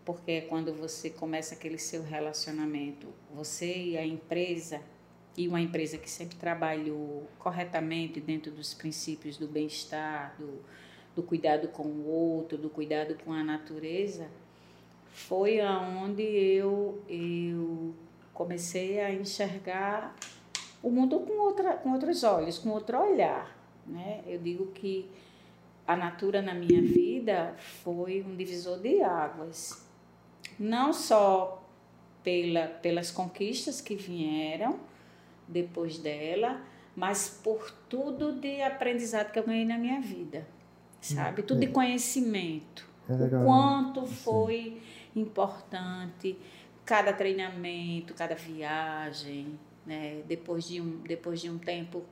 porque 0.05 0.33
é 0.33 0.41
quando 0.43 0.73
você 0.73 1.09
começa 1.09 1.55
aquele 1.55 1.79
seu 1.79 2.03
relacionamento, 2.03 3.09
você 3.35 3.75
e 3.75 3.99
a 3.99 4.05
empresa, 4.05 4.81
e 5.37 5.47
uma 5.47 5.61
empresa 5.61 5.99
que 5.99 6.09
sempre 6.09 6.37
trabalhou 6.37 7.29
corretamente 7.39 8.21
dentro 8.21 8.51
dos 8.51 8.73
princípios 8.73 9.37
do 9.37 9.47
bem-estar, 9.47 10.35
do, 10.39 10.61
do 11.15 11.23
cuidado 11.23 11.69
com 11.69 11.83
o 11.83 12.09
outro, 12.09 12.57
do 12.57 12.71
cuidado 12.71 13.17
com 13.25 13.33
a 13.33 13.45
natureza, 13.45 14.29
foi 15.11 15.61
aonde 15.61 16.23
eu, 16.23 17.03
eu 17.09 17.95
comecei 18.33 19.01
a 19.01 19.13
enxergar 19.13 20.15
o 20.83 20.91
mundo 20.91 21.21
com, 21.21 21.39
outra, 21.41 21.75
com 21.75 21.93
outros 21.93 22.25
olhos, 22.25 22.59
com 22.59 22.71
outro 22.71 22.99
olhar. 22.99 23.57
Né? 23.87 24.23
Eu 24.27 24.39
digo 24.39 24.67
que 24.69 25.11
a 25.87 25.97
natura 25.97 26.41
na 26.41 26.55
minha 26.55 26.81
vida 26.81 27.55
foi 27.59 28.23
um 28.27 28.35
divisor 28.35 28.79
de 28.79 29.03
águas. 29.03 29.87
Não 30.59 30.93
só 30.93 31.63
pela, 32.23 32.67
pelas 32.69 33.11
conquistas 33.11 33.81
que 33.81 33.95
vieram 33.95 34.81
depois 35.49 35.99
dela, 35.99 36.61
mas 36.95 37.29
por 37.29 37.71
tudo 37.89 38.33
de 38.33 38.63
aprendizado 38.63 39.31
que 39.31 39.39
eu 39.39 39.45
ganhei 39.45 39.65
na 39.65 39.79
minha 39.79 40.01
vida, 40.01 40.47
sabe? 41.01 41.43
Tudo 41.43 41.61
de 41.61 41.69
conhecimento. 41.69 42.89
É 43.09 43.13
o 43.13 43.45
quanto 43.45 44.07
foi 44.07 44.81
importante 45.15 46.39
cada 46.85 47.13
treinamento, 47.13 48.15
cada 48.15 48.35
viagem, 48.35 49.59
né? 49.85 50.23
Depois 50.27 50.67
de 50.67 50.81
um, 50.81 51.01
depois 51.03 51.41
de 51.41 51.51
um 51.51 51.59
tempo 51.59 52.03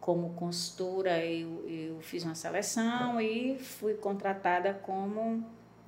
como 0.00 0.30
consultora, 0.30 1.24
eu, 1.24 1.68
eu 1.68 2.00
fiz 2.00 2.24
uma 2.24 2.34
seleção 2.34 3.20
e 3.20 3.58
fui 3.58 3.94
contratada 3.94 4.72
como 4.72 5.44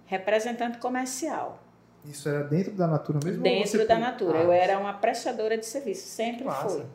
representante 0.06 0.78
comercial. 0.78 1.61
Isso 2.04 2.28
era 2.28 2.42
dentro 2.42 2.72
da 2.72 2.86
Natura 2.86 3.20
mesmo? 3.24 3.42
Dentro 3.42 3.86
da 3.86 3.98
Natura. 3.98 4.40
Ah, 4.40 4.42
eu 4.42 4.52
era 4.52 4.78
uma 4.78 4.94
prestadora 4.94 5.56
de 5.56 5.66
serviço, 5.66 6.06
sempre 6.06 6.44
massa. 6.44 6.68
fui. 6.68 6.86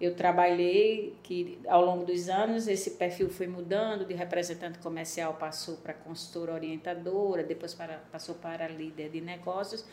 Eu 0.00 0.14
trabalhei 0.14 1.16
que 1.22 1.58
ao 1.68 1.84
longo 1.84 2.04
dos 2.04 2.28
anos 2.28 2.66
esse 2.66 2.92
perfil 2.92 3.30
foi 3.30 3.46
mudando, 3.46 4.04
de 4.04 4.12
representante 4.12 4.78
comercial 4.78 5.34
passou 5.34 5.76
para 5.76 5.94
consultora 5.94 6.52
orientadora, 6.52 7.42
depois 7.42 7.74
para, 7.74 8.00
passou 8.10 8.34
para 8.34 8.68
líder 8.68 9.10
de 9.10 9.20
negócios, 9.20 9.84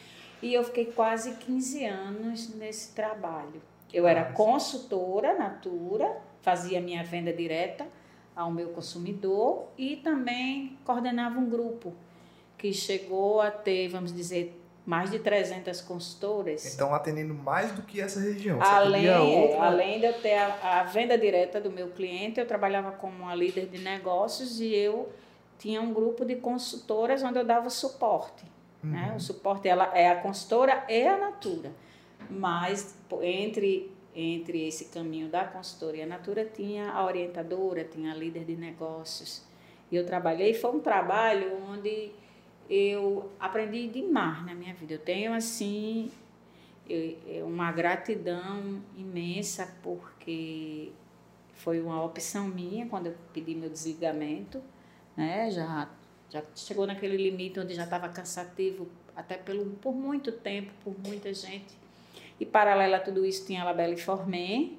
e 0.41 0.53
eu 0.53 0.63
fiquei 0.63 0.85
quase 0.85 1.35
15 1.35 1.85
anos 1.85 2.53
nesse 2.55 2.93
trabalho. 2.93 3.61
Eu 3.93 4.07
era 4.07 4.25
consultora 4.25 5.37
Natura, 5.37 6.17
fazia 6.41 6.81
minha 6.81 7.03
venda 7.03 7.31
direta 7.31 7.85
ao 8.35 8.51
meu 8.51 8.69
consumidor 8.69 9.67
e 9.77 9.97
também 9.97 10.77
coordenava 10.83 11.39
um 11.39 11.49
grupo 11.49 11.93
que 12.61 12.71
chegou 12.71 13.41
a 13.41 13.49
ter, 13.49 13.87
vamos 13.87 14.13
dizer, 14.13 14.55
mais 14.85 15.09
de 15.09 15.17
300 15.17 15.81
consultoras. 15.81 16.75
Então, 16.75 16.93
atendendo 16.93 17.33
mais 17.33 17.71
do 17.71 17.81
que 17.81 17.99
essa 17.99 18.19
região. 18.19 18.59
Você 18.59 18.69
além, 18.69 19.07
é, 19.07 19.57
além 19.57 19.99
de 19.99 20.05
eu 20.05 20.13
ter 20.21 20.37
a, 20.37 20.81
a, 20.81 20.83
venda 20.83 21.17
direta 21.17 21.59
do 21.59 21.71
meu 21.71 21.89
cliente, 21.89 22.39
eu 22.39 22.45
trabalhava 22.45 22.91
como 22.91 23.23
uma 23.23 23.33
líder 23.33 23.65
de 23.65 23.79
negócios 23.79 24.61
e 24.61 24.75
eu 24.75 25.11
tinha 25.57 25.81
um 25.81 25.91
grupo 25.91 26.23
de 26.23 26.35
consultoras 26.35 27.23
onde 27.23 27.39
eu 27.39 27.43
dava 27.43 27.67
suporte. 27.71 28.45
Né? 28.83 28.99
Uhum. 28.99 29.07
Né? 29.07 29.15
O 29.15 29.19
suporte 29.19 29.67
ela 29.67 29.91
é 29.97 30.11
a 30.11 30.17
consultora 30.17 30.85
e 30.87 31.07
a 31.07 31.17
Natura. 31.17 31.71
Mas 32.29 32.95
entre, 33.23 33.91
entre 34.15 34.67
esse 34.67 34.85
caminho 34.85 35.29
da 35.29 35.45
consultora 35.45 35.97
e 35.97 36.03
a 36.03 36.05
Natura 36.05 36.45
tinha 36.45 36.91
a 36.91 37.03
orientadora, 37.03 37.83
tinha 37.83 38.11
a 38.11 38.15
líder 38.15 38.45
de 38.45 38.55
negócios. 38.55 39.43
E 39.91 39.95
eu 39.95 40.05
trabalhei, 40.05 40.53
foi 40.53 40.71
um 40.71 40.79
trabalho 40.79 41.57
onde 41.67 42.11
eu 42.71 43.29
aprendi 43.37 43.85
demais 43.89 44.45
na 44.45 44.55
minha 44.55 44.73
vida. 44.73 44.93
Eu 44.93 44.99
tenho, 44.99 45.33
assim, 45.33 46.09
eu, 46.89 47.45
uma 47.45 47.69
gratidão 47.69 48.81
imensa, 48.97 49.77
porque 49.83 50.93
foi 51.55 51.81
uma 51.81 52.01
opção 52.01 52.47
minha 52.47 52.87
quando 52.87 53.07
eu 53.07 53.15
pedi 53.33 53.53
meu 53.55 53.69
desligamento, 53.69 54.63
né? 55.17 55.51
Já, 55.51 55.89
já 56.29 56.41
chegou 56.55 56.87
naquele 56.87 57.17
limite 57.17 57.59
onde 57.59 57.73
já 57.73 57.83
estava 57.83 58.07
cansativo, 58.07 58.87
até 59.17 59.35
pelo, 59.35 59.65
por 59.71 59.93
muito 59.93 60.31
tempo, 60.31 60.71
por 60.81 60.95
muita 60.97 61.33
gente. 61.33 61.75
E 62.39 62.45
paralela 62.45 62.97
a 62.97 62.99
tudo 63.01 63.25
isso 63.25 63.45
tinha 63.45 63.63
a 63.63 63.65
Labelle 63.65 63.97
Formé, 63.97 64.69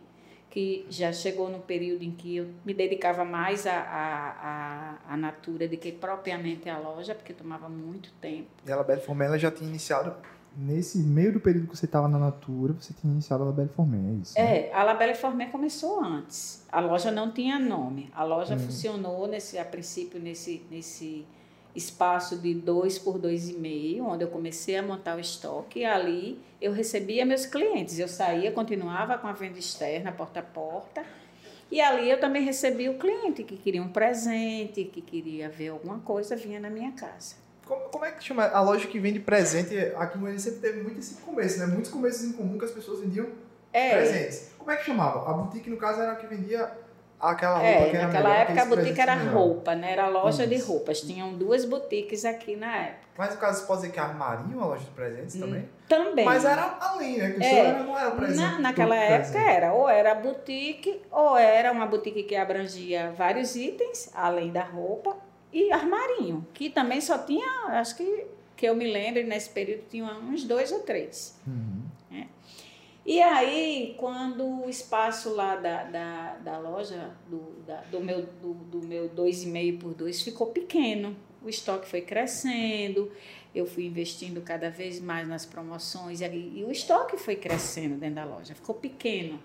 que 0.52 0.85
já 0.90 1.11
chegou 1.14 1.49
no 1.49 1.61
período 1.61 2.04
em 2.04 2.11
que 2.11 2.37
eu 2.37 2.50
me 2.62 2.75
dedicava 2.75 3.25
mais 3.25 3.66
à, 3.66 3.73
à, 3.73 5.14
à, 5.14 5.16
Natura 5.16 5.66
do 5.66 5.78
que 5.78 5.90
propriamente 5.90 6.68
à 6.68 6.78
loja, 6.78 7.14
porque 7.14 7.32
tomava 7.32 7.71
muito 7.71 8.12
tempo. 8.21 8.49
E 8.66 8.71
a 8.71 8.76
Labelle 8.76 9.00
Formé 9.00 9.25
ela 9.25 9.38
já 9.38 9.50
tinha 9.50 9.66
iniciado, 9.66 10.14
nesse 10.54 10.99
meio 10.99 11.32
do 11.32 11.40
período 11.40 11.68
que 11.68 11.76
você 11.78 11.87
estava 11.87 12.06
na 12.06 12.18
Natura, 12.18 12.75
você 12.75 12.92
tinha 12.92 13.11
iniciado 13.11 13.44
a 13.44 13.47
Labelle 13.47 13.71
Formé, 13.71 13.97
é 13.97 14.12
isso? 14.21 14.35
Né? 14.38 14.68
É, 14.68 14.75
a 14.75 14.82
Labelle 14.82 15.14
Formé 15.14 15.47
começou 15.47 16.04
antes. 16.04 16.66
A 16.71 16.80
loja 16.80 17.11
não 17.11 17.32
tinha 17.32 17.59
nome. 17.59 18.11
A 18.14 18.23
loja 18.23 18.54
hum. 18.54 18.59
funcionou, 18.59 19.26
nesse, 19.26 19.59
a 19.59 19.64
princípio, 19.64 20.21
nesse... 20.21 20.66
nesse 20.71 21.26
espaço 21.75 22.37
de 22.37 22.55
dois 22.55 22.99
por 22.99 23.19
dois 23.19 23.49
e 23.49 23.55
meio, 23.55 24.07
onde 24.07 24.25
eu 24.25 24.29
comecei 24.29 24.76
a 24.76 24.83
montar 24.83 25.17
o 25.17 25.21
estoque. 25.21 25.81
E 25.81 25.85
ali 25.85 26.38
eu 26.61 26.73
recebia 26.73 27.25
meus 27.25 27.47
clientes. 27.47 27.99
Eu 27.99 28.09
saía, 28.09 28.52
continuava 28.52 29.17
com 29.19 29.26
a 29.26 29.33
venda 29.33 29.59
externa, 29.59 30.12
porta 30.12 30.41
a 30.41 30.43
porta. 30.43 31.05
E 31.71 31.81
ali 31.81 32.11
eu 32.11 32.21
também 32.21 32.45
recebia 32.45 32.91
o 32.91 32.99
cliente 32.99 33.43
que 33.45 33.57
queria 33.57 33.83
um 33.83 33.88
presente, 33.88 34.85
que 34.85 35.00
queria 35.00 35.49
ver 35.49 35.69
alguma 35.69 36.00
coisa, 36.00 36.37
vinha 36.37 36.61
na 36.61 36.69
minha 36.69 36.93
casa. 36.93 37.37
Como, 37.67 37.88
como 37.88 38.05
é 38.05 38.12
que 38.12 38.23
chama 38.23 38.45
a 38.45 38.61
loja 38.61 38.87
que 38.87 38.99
vende 38.99 39.21
presente? 39.21 39.79
Aqui 39.97 40.19
em 40.19 40.21
Goiânia 40.21 40.38
sempre 40.38 40.61
teve 40.61 40.83
muito 40.83 40.99
esse 40.99 41.14
começo, 41.23 41.59
né? 41.59 41.67
Muitos 41.67 41.91
começos 41.91 42.25
em 42.25 42.33
comum 42.33 42.59
que 42.59 42.67
as 42.67 42.71
pessoas 42.71 43.00
vendiam 43.00 43.26
é. 43.73 43.97
presentes. 43.97 44.50
Como 44.59 44.71
é 44.71 44.76
que 44.76 44.85
chamava? 44.85 45.31
A 45.31 45.33
boutique, 45.33 45.71
no 45.71 45.79
caso, 45.79 46.00
era 46.02 46.12
a 46.12 46.17
que 46.17 46.26
vendia 46.26 46.71
Aquela 47.23 47.55
roupa 47.55 47.69
é, 47.69 47.91
que 47.91 47.97
era 47.97 48.07
naquela 48.09 48.35
época 48.35 48.62
a 48.62 48.64
boutique 48.64 49.00
era 49.00 49.14
roupa, 49.14 49.76
né? 49.76 49.93
Era 49.93 50.09
loja 50.09 50.45
Isso. 50.45 50.55
de 50.55 50.61
roupas. 50.61 51.00
Tinham 51.02 51.33
duas 51.35 51.64
boutiques 51.64 52.25
aqui 52.25 52.57
na 52.57 52.76
época. 52.79 53.02
Mas 53.17 53.35
no 53.35 53.41
caso, 53.41 53.61
você 53.61 53.67
pode 53.67 53.83
dizer 53.83 53.93
que 53.93 54.00
armaria 54.00 54.57
uma 54.57 54.67
loja 54.67 54.83
de 54.83 54.91
presentes 54.91 55.38
também? 55.38 55.61
Hum, 55.61 55.69
também. 55.88 56.25
Mas 56.25 56.45
era 56.45 56.76
além, 56.81 57.19
né? 57.19 57.31
Que 57.31 57.45
é, 57.45 57.59
era, 57.59 57.83
não 57.85 57.97
era 57.97 58.11
presente. 58.11 58.41
Na, 58.41 58.59
naquela 58.59 58.97
época 58.97 59.31
presente. 59.31 59.50
era, 59.50 59.73
ou 59.73 59.88
era 59.88 60.14
boutique, 60.17 61.00
ou 61.12 61.37
era 61.37 61.71
uma 61.71 61.87
boutique 61.87 62.25
que 62.25 62.35
abrangia 62.35 63.12
vários 63.17 63.55
itens, 63.55 64.11
além 64.14 64.50
da 64.50 64.64
roupa, 64.64 65.17
e 65.52 65.71
armarinho, 65.71 66.45
que 66.52 66.71
também 66.71 67.00
só 67.00 67.19
tinha, 67.19 67.47
acho 67.69 67.97
que, 67.97 68.26
que 68.57 68.67
eu 68.67 68.75
me 68.75 68.91
lembro, 68.91 69.23
nesse 69.25 69.50
período 69.50 69.85
tinha 69.88 70.07
uns 70.07 70.43
dois 70.43 70.73
ou 70.73 70.81
três. 70.81 71.38
Uhum. 71.47 71.91
E 73.04 73.21
aí, 73.21 73.97
quando 73.99 74.64
o 74.64 74.71
espaço 74.71 75.35
lá 75.35 75.56
da, 75.56 75.85
da, 75.85 76.35
da 76.37 76.59
loja, 76.59 77.11
do, 77.28 77.40
da, 77.66 77.80
do 77.82 78.00
meu 78.00 78.23
do, 78.40 78.54
do 78.54 78.87
meu 78.87 79.09
2,5 79.11 79.80
por 79.80 79.94
2 79.94 80.23
ficou 80.23 80.49
pequeno, 80.49 81.16
o 81.42 81.49
estoque 81.49 81.88
foi 81.88 82.00
crescendo, 82.02 83.11
eu 83.52 83.66
fui 83.66 83.87
investindo 83.87 84.40
cada 84.40 84.71
vez 84.71 85.00
mais 85.00 85.26
nas 85.26 85.44
promoções 85.44 86.21
e, 86.21 86.26
e 86.26 86.64
o 86.64 86.71
estoque 86.71 87.16
foi 87.16 87.35
crescendo 87.35 87.97
dentro 87.97 88.16
da 88.16 88.25
loja, 88.25 88.54
ficou 88.54 88.76
pequeno. 88.76 89.42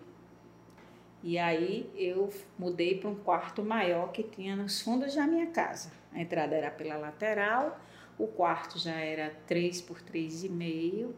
E 1.24 1.40
aí 1.40 1.90
eu 1.96 2.32
mudei 2.60 3.00
para 3.00 3.10
um 3.10 3.16
quarto 3.16 3.64
maior 3.64 4.12
que 4.12 4.22
tinha 4.22 4.56
nos 4.56 4.82
fundos 4.82 5.16
da 5.16 5.26
minha 5.26 5.48
casa. 5.48 5.92
A 6.14 6.22
entrada 6.22 6.56
era 6.56 6.70
pela 6.70 6.96
lateral, 6.96 7.80
o 8.20 8.28
quarto 8.28 8.78
já 8.78 8.94
era 9.00 9.32
3 9.48 9.82
por 9.82 10.00
3,5. 10.02 11.10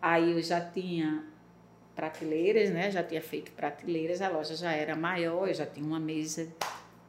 Aí 0.00 0.32
eu 0.32 0.42
já 0.42 0.60
tinha 0.60 1.24
prateleiras, 1.94 2.70
né? 2.70 2.90
Já 2.90 3.02
tinha 3.02 3.22
feito 3.22 3.52
prateleiras, 3.52 4.20
a 4.20 4.28
loja 4.28 4.54
já 4.56 4.72
era 4.72 4.96
maior, 4.96 5.48
eu 5.48 5.54
já 5.54 5.66
tinha 5.66 5.86
uma 5.86 6.00
mesa 6.00 6.48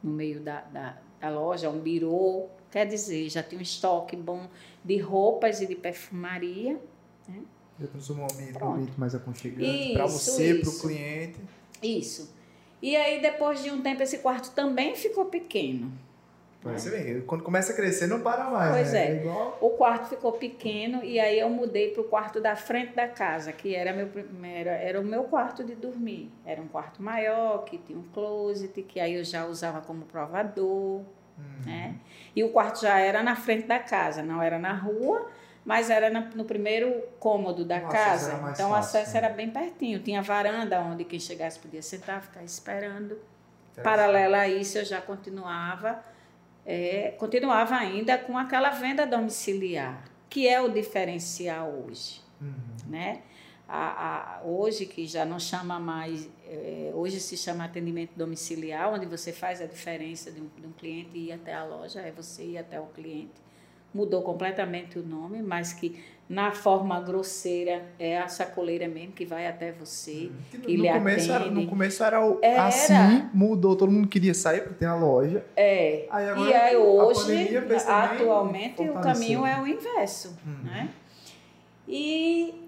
no 0.02 0.12
meio 0.12 0.40
da, 0.40 0.60
da, 0.62 0.98
da 1.20 1.28
loja, 1.28 1.68
um 1.68 1.80
birô, 1.80 2.46
quer 2.70 2.86
dizer, 2.86 3.28
já 3.28 3.42
tinha 3.42 3.58
um 3.58 3.62
estoque 3.62 4.16
bom 4.16 4.48
de 4.84 4.98
roupas 4.98 5.60
e 5.60 5.66
de 5.66 5.74
perfumaria. 5.74 6.80
Né? 7.28 7.42
Já 7.80 7.86
um 8.64 8.74
ambiente 8.74 8.98
mais 8.98 9.14
aconchegante 9.14 9.92
para 9.92 10.06
você, 10.06 10.54
para 10.54 10.70
o 10.70 10.78
cliente. 10.78 11.40
Isso. 11.82 12.34
E 12.80 12.94
aí, 12.94 13.20
depois 13.20 13.62
de 13.62 13.70
um 13.70 13.82
tempo, 13.82 14.02
esse 14.02 14.18
quarto 14.18 14.54
também 14.54 14.94
ficou 14.94 15.26
pequeno. 15.26 15.92
Você 16.72 16.90
vê, 16.90 17.20
quando 17.22 17.42
começa 17.42 17.72
a 17.72 17.76
crescer 17.76 18.06
não 18.06 18.20
para 18.20 18.44
mais. 18.44 18.72
Pois 18.72 18.92
né? 18.92 19.06
é. 19.06 19.10
é 19.10 19.16
igual... 19.16 19.58
O 19.60 19.70
quarto 19.70 20.08
ficou 20.08 20.32
pequeno 20.32 21.02
e 21.02 21.18
aí 21.18 21.38
eu 21.38 21.48
mudei 21.48 21.90
para 21.90 22.00
o 22.00 22.04
quarto 22.04 22.40
da 22.40 22.56
frente 22.56 22.94
da 22.94 23.08
casa, 23.08 23.52
que 23.52 23.74
era, 23.74 23.92
meu, 23.92 24.08
era, 24.44 24.70
era 24.72 25.00
o 25.00 25.04
meu 25.04 25.24
quarto 25.24 25.64
de 25.64 25.74
dormir. 25.74 26.30
Era 26.44 26.60
um 26.60 26.68
quarto 26.68 27.02
maior, 27.02 27.64
que 27.64 27.78
tinha 27.78 27.98
um 27.98 28.04
closet, 28.12 28.82
que 28.82 29.00
aí 29.00 29.14
eu 29.14 29.24
já 29.24 29.46
usava 29.46 29.80
como 29.80 30.04
provador. 30.04 31.02
Uhum. 31.38 31.66
Né? 31.66 31.96
E 32.34 32.42
o 32.42 32.50
quarto 32.50 32.82
já 32.82 32.98
era 32.98 33.22
na 33.22 33.36
frente 33.36 33.66
da 33.66 33.78
casa, 33.78 34.22
não 34.22 34.42
era 34.42 34.58
na 34.58 34.72
rua, 34.72 35.28
mas 35.64 35.90
era 35.90 36.10
no, 36.10 36.20
no 36.34 36.44
primeiro 36.44 37.02
cômodo 37.18 37.64
da 37.64 37.76
O 37.76 37.86
acesso 37.86 38.30
casa. 38.30 38.50
Então 38.52 38.70
o 38.70 38.74
fácil, 38.74 39.00
acesso 39.00 39.12
né? 39.12 39.18
era 39.18 39.28
bem 39.30 39.50
pertinho. 39.50 39.98
Tinha 40.00 40.22
varanda 40.22 40.80
onde 40.80 41.04
quem 41.04 41.18
chegasse 41.18 41.58
podia 41.58 41.82
sentar, 41.82 42.22
ficar 42.22 42.42
esperando. 42.42 43.18
Paralela 43.82 44.38
a 44.38 44.48
isso, 44.48 44.78
eu 44.78 44.84
já 44.84 45.00
continuava, 45.00 46.02
é, 46.66 47.14
continuava 47.18 47.76
ainda 47.76 48.18
com 48.18 48.36
aquela 48.36 48.70
venda 48.70 49.06
domiciliar, 49.06 50.04
que 50.28 50.48
é 50.48 50.60
o 50.60 50.68
diferencial 50.68 51.70
hoje, 51.86 52.20
Uhum. 52.40 52.90
né? 52.90 53.22
A, 53.68 54.38
a- 54.38 54.42
hoje 54.44 54.86
que 54.86 55.06
já 55.06 55.24
não 55.24 55.40
chama 55.40 55.78
mais, 55.80 56.28
é, 56.46 56.90
hoje 56.94 57.18
se 57.18 57.36
chama 57.36 57.64
atendimento 57.64 58.10
domiciliar, 58.16 58.92
onde 58.92 59.06
você 59.06 59.32
faz 59.32 59.60
a 59.60 59.66
diferença 59.66 60.30
de 60.30 60.40
um, 60.40 60.48
de 60.60 60.66
um 60.66 60.72
cliente 60.72 61.16
ir 61.18 61.32
até 61.32 61.52
a 61.54 61.64
loja, 61.64 62.00
é 62.00 62.10
você 62.12 62.44
ir 62.44 62.58
até 62.58 62.78
o 62.80 62.86
cliente. 62.86 63.32
Mudou 63.94 64.22
completamente 64.22 64.98
o 64.98 65.02
nome, 65.02 65.40
mas 65.42 65.72
que 65.72 66.02
na 66.28 66.50
forma 66.50 67.00
grosseira 67.00 67.84
é 67.98 68.18
a 68.18 68.26
sacoleira 68.28 68.88
mesmo 68.88 69.12
que 69.12 69.24
vai 69.24 69.46
até 69.46 69.70
você. 69.72 70.30
Que 70.50 70.58
que 70.58 70.76
no, 70.76 70.82
lhe 70.82 70.90
começo 70.92 71.32
era, 71.32 71.44
no 71.50 71.66
começo 71.68 72.02
era, 72.04 72.24
o- 72.26 72.38
Era. 72.42 72.66
assim, 72.66 73.28
mudou, 73.32 73.76
todo 73.76 73.90
mundo 73.92 74.08
queria 74.08 74.34
sair 74.34 74.62
porque 74.62 74.74
tem 74.74 74.88
a 74.88 74.96
loja. 74.96 75.44
É. 75.56 76.06
Aí 76.10 76.28
agora 76.28 76.50
E 76.50 76.52
aí 76.54 76.76
hoje, 76.76 77.56
atualmente, 77.86 78.82
o 78.82 78.94
caminho 78.94 79.46
é 79.46 79.60
o 79.60 79.66
inverso, 79.66 80.36
Uhum. 80.44 80.64
né? 80.64 80.88
E 81.88 82.65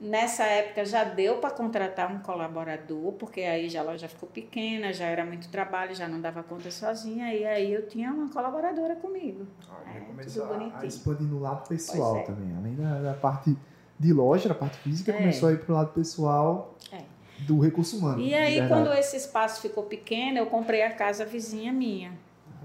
nessa 0.00 0.44
época 0.44 0.84
já 0.84 1.04
deu 1.04 1.38
para 1.38 1.50
contratar 1.50 2.10
um 2.12 2.20
colaborador, 2.20 3.12
porque 3.12 3.40
aí 3.40 3.68
já 3.68 3.80
a 3.80 3.84
loja 3.84 4.08
ficou 4.08 4.28
pequena, 4.28 4.92
já 4.92 5.06
era 5.06 5.24
muito 5.24 5.48
trabalho, 5.48 5.94
já 5.94 6.06
não 6.06 6.20
dava 6.20 6.42
conta 6.42 6.70
sozinha, 6.70 7.34
e 7.34 7.44
aí 7.44 7.72
eu 7.72 7.86
tinha 7.88 8.12
uma 8.12 8.28
colaboradora 8.28 8.94
comigo. 8.96 9.46
Aí 9.86 9.96
É, 9.96 10.00
começou 10.00 10.44
a, 10.74 10.86
expandir 10.86 11.26
no 11.26 11.40
lado 11.40 11.68
pessoal 11.68 12.18
é. 12.18 12.22
também. 12.22 12.54
Além 12.56 12.74
da, 12.74 13.00
da 13.00 13.14
parte 13.14 13.56
de 13.98 14.12
loja, 14.12 14.48
da 14.48 14.54
parte 14.54 14.76
física, 14.78 15.10
É. 15.12 15.16
começou 15.16 15.48
a 15.48 15.52
ir 15.52 15.58
pro 15.60 15.74
lado 15.74 15.92
pessoal 15.92 16.76
É. 16.92 17.02
do 17.40 17.58
recurso 17.58 17.98
humano. 17.98 18.20
E 18.20 18.34
aí, 18.34 18.60
verdade. 18.60 18.68
quando 18.84 18.96
esse 18.98 19.16
espaço 19.16 19.60
ficou 19.60 19.84
pequeno, 19.84 20.38
eu 20.38 20.46
comprei 20.46 20.82
a 20.82 20.90
casa 20.92 21.24
vizinha 21.24 21.72
minha. 21.72 22.12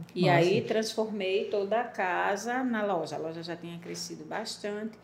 Que 0.08 0.20
E 0.20 0.25
massa. 0.25 0.38
aí 0.38 0.62
transformei 0.62 1.46
toda 1.46 1.80
a 1.82 1.84
casa 1.86 2.63
na 2.63 2.86
loja. 2.86 3.16
A 3.16 3.20
loja 3.20 3.42
já 3.42 3.56
tinha 3.56 3.80
crescido 3.80 4.24
bastante. 4.25 4.98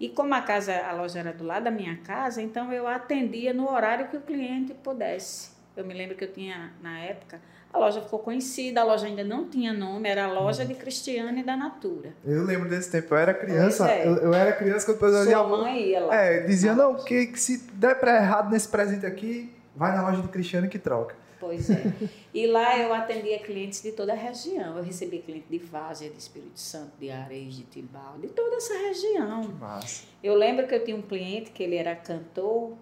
E 0.00 0.08
como 0.08 0.34
a 0.34 0.40
casa, 0.40 0.74
a 0.88 0.92
loja 0.92 1.18
era 1.18 1.32
do 1.32 1.44
lado 1.44 1.64
da 1.64 1.70
minha 1.70 1.98
casa, 1.98 2.40
então 2.40 2.72
eu 2.72 2.88
atendia 2.88 3.52
no 3.52 3.70
horário 3.70 4.08
que 4.08 4.16
o 4.16 4.20
cliente 4.20 4.72
pudesse. 4.72 5.50
Eu 5.76 5.84
me 5.84 5.92
lembro 5.92 6.16
que 6.16 6.24
eu 6.24 6.32
tinha 6.32 6.72
na 6.82 6.98
época, 7.00 7.38
a 7.72 7.78
loja 7.78 8.00
ficou 8.00 8.18
conhecida, 8.18 8.80
a 8.80 8.84
loja 8.84 9.06
ainda 9.06 9.22
não 9.22 9.48
tinha 9.48 9.72
nome, 9.72 10.08
era 10.08 10.24
a 10.24 10.32
loja 10.32 10.64
de 10.64 10.74
Cristiane 10.74 11.42
da 11.44 11.56
Natura. 11.56 12.14
Eu 12.24 12.42
lembro 12.44 12.68
desse 12.68 12.90
tempo, 12.90 13.14
eu 13.14 13.18
era 13.18 13.34
criança, 13.34 13.88
é. 13.90 14.06
eu, 14.06 14.16
eu 14.16 14.34
era 14.34 14.52
criança 14.52 14.86
quando 14.86 14.96
depois 14.96 15.12
eu 15.12 15.24
Sua 15.24 15.42
dizia, 15.42 15.56
mãe 15.56 15.82
ia 15.82 16.00
lá. 16.00 16.14
é, 16.16 16.40
dizia, 16.40 16.74
não, 16.74 16.94
que, 16.96 17.26
que 17.26 17.38
se 17.38 17.58
der 17.74 18.00
pra 18.00 18.16
errado 18.16 18.50
nesse 18.50 18.68
presente 18.68 19.04
aqui, 19.06 19.54
vai 19.76 19.94
na 19.94 20.02
loja 20.02 20.22
do 20.22 20.28
Cristiano 20.28 20.66
que 20.68 20.78
troca. 20.78 21.14
Pois 21.40 21.70
é. 21.70 21.82
E 22.32 22.46
lá 22.46 22.78
eu 22.78 22.92
atendia 22.92 23.38
clientes 23.38 23.82
de 23.82 23.92
toda 23.92 24.12
a 24.12 24.16
região. 24.16 24.76
Eu 24.76 24.84
recebia 24.84 25.20
cliente 25.22 25.46
de 25.50 25.58
Várzea, 25.58 26.10
de 26.10 26.18
Espírito 26.18 26.60
Santo, 26.60 26.92
de 27.00 27.10
Areia, 27.10 27.48
de 27.48 27.62
Tibau, 27.64 28.18
de 28.18 28.28
toda 28.28 28.56
essa 28.56 28.74
região. 28.74 29.40
Que 29.40 29.52
massa. 29.54 30.04
Eu 30.22 30.34
lembro 30.34 30.68
que 30.68 30.74
eu 30.74 30.84
tinha 30.84 30.96
um 30.96 31.02
cliente 31.02 31.50
que 31.50 31.62
ele 31.62 31.76
era 31.76 31.96
cantor 31.96 32.76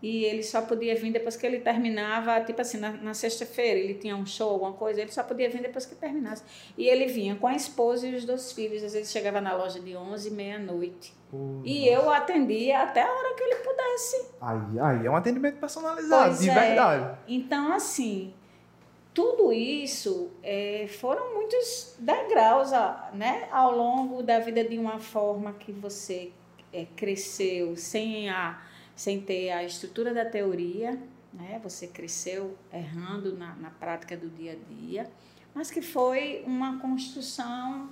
e 0.00 0.24
ele 0.24 0.42
só 0.42 0.62
podia 0.62 0.94
vir 0.94 1.12
depois 1.12 1.36
que 1.36 1.44
ele 1.44 1.58
terminava, 1.58 2.40
tipo 2.42 2.60
assim, 2.60 2.78
na, 2.78 2.92
na 2.92 3.14
sexta-feira 3.14 3.80
ele 3.80 3.94
tinha 3.94 4.16
um 4.16 4.24
show, 4.24 4.50
alguma 4.50 4.72
coisa, 4.72 5.00
ele 5.00 5.10
só 5.10 5.24
podia 5.24 5.50
vir 5.50 5.60
depois 5.60 5.84
que 5.86 5.94
terminasse. 5.96 6.44
E 6.76 6.86
ele 6.86 7.06
vinha 7.06 7.34
com 7.34 7.48
a 7.48 7.54
esposa 7.54 8.06
e 8.06 8.14
os 8.14 8.24
dois 8.24 8.52
filhos, 8.52 8.84
às 8.84 8.92
vezes 8.92 9.10
chegava 9.10 9.40
na 9.40 9.54
loja 9.56 9.80
de 9.80 9.96
11 9.96 10.28
e 10.28 10.30
meia-noite. 10.30 11.14
E 11.64 11.90
nossa. 11.90 12.02
eu 12.02 12.10
atendia 12.10 12.82
até 12.82 13.02
a 13.02 13.12
hora 13.12 13.34
que 13.34 13.42
ele 13.42 13.56
pudesse. 13.56 14.30
Aí, 14.40 14.80
aí 14.80 15.06
é 15.06 15.10
um 15.10 15.16
atendimento 15.16 15.58
personalizado, 15.58 16.28
Pois 16.28 16.40
de 16.40 16.48
é. 16.48 16.54
verdade. 16.54 17.18
Então, 17.26 17.72
assim, 17.72 18.32
tudo 19.12 19.52
isso 19.52 20.30
é, 20.44 20.86
foram 21.00 21.34
muitos 21.34 21.96
degraus 21.98 22.70
né, 23.12 23.48
ao 23.50 23.76
longo 23.76 24.22
da 24.22 24.38
vida 24.38 24.62
de 24.62 24.78
uma 24.78 25.00
forma 25.00 25.52
que 25.54 25.72
você 25.72 26.30
é, 26.72 26.86
cresceu 26.96 27.76
sem, 27.76 28.30
a, 28.30 28.62
sem 28.98 29.20
ter 29.20 29.52
a 29.52 29.62
estrutura 29.62 30.12
da 30.12 30.24
teoria, 30.24 31.00
né? 31.32 31.60
você 31.62 31.86
cresceu 31.86 32.56
errando 32.72 33.36
na, 33.36 33.54
na 33.54 33.70
prática 33.70 34.16
do 34.16 34.28
dia 34.28 34.54
a 34.54 34.74
dia, 34.74 35.08
mas 35.54 35.70
que 35.70 35.80
foi 35.80 36.42
uma 36.44 36.80
construção 36.80 37.90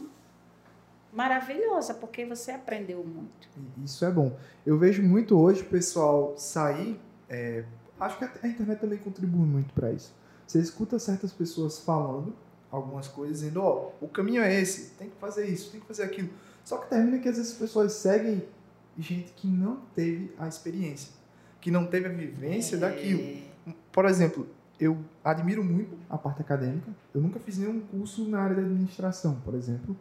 maravilhosa, 1.12 1.94
porque 1.94 2.26
você 2.26 2.50
aprendeu 2.50 3.04
muito. 3.04 3.48
Isso 3.84 4.04
é 4.04 4.10
bom. 4.10 4.36
Eu 4.66 4.76
vejo 4.78 5.00
muito 5.00 5.38
hoje 5.38 5.62
o 5.62 5.66
pessoal 5.66 6.34
sair. 6.36 7.00
é, 7.30 7.64
acho 8.00 8.18
que 8.18 8.24
a 8.24 8.48
internet 8.48 8.80
também 8.80 8.98
contribui 8.98 9.46
muito 9.46 9.72
para 9.74 9.92
isso. 9.92 10.12
Você 10.44 10.58
escuta 10.58 10.98
certas 10.98 11.32
pessoas 11.32 11.78
falando 11.78 12.34
algumas 12.68 13.06
coisas, 13.06 13.38
dizendo: 13.38 13.62
Ó, 13.62 13.92
o 14.00 14.08
caminho 14.08 14.42
é 14.42 14.60
esse, 14.60 14.90
tem 14.96 15.08
que 15.08 15.16
fazer 15.16 15.46
isso, 15.46 15.70
tem 15.70 15.80
que 15.80 15.86
fazer 15.86 16.02
aquilo. 16.02 16.30
Só 16.64 16.78
que 16.78 16.90
termina 16.90 17.18
que 17.20 17.28
às 17.28 17.36
vezes 17.36 17.52
as 17.52 17.58
pessoas 17.58 17.92
seguem 17.92 18.42
gente 18.98 19.32
que 19.32 19.46
não 19.46 19.76
teve 19.94 20.32
a 20.38 20.48
experiência, 20.48 21.12
que 21.60 21.70
não 21.70 21.86
teve 21.86 22.06
a 22.06 22.10
vivência 22.12 22.78
daquilo. 22.78 23.20
É, 23.22 23.72
Por 23.92 24.04
exemplo, 24.06 24.46
eu 24.78 24.98
admiro 25.24 25.62
muito 25.64 25.96
a 26.08 26.16
parte 26.18 26.40
acadêmica. 26.42 26.90
Eu 27.14 27.20
nunca 27.20 27.38
fiz 27.40 27.58
nenhum 27.58 27.80
curso 27.80 28.28
na 28.28 28.40
área 28.40 28.56
da 28.56 28.62
administração, 28.62 29.40
por 29.44 29.54
exemplo, 29.54 29.96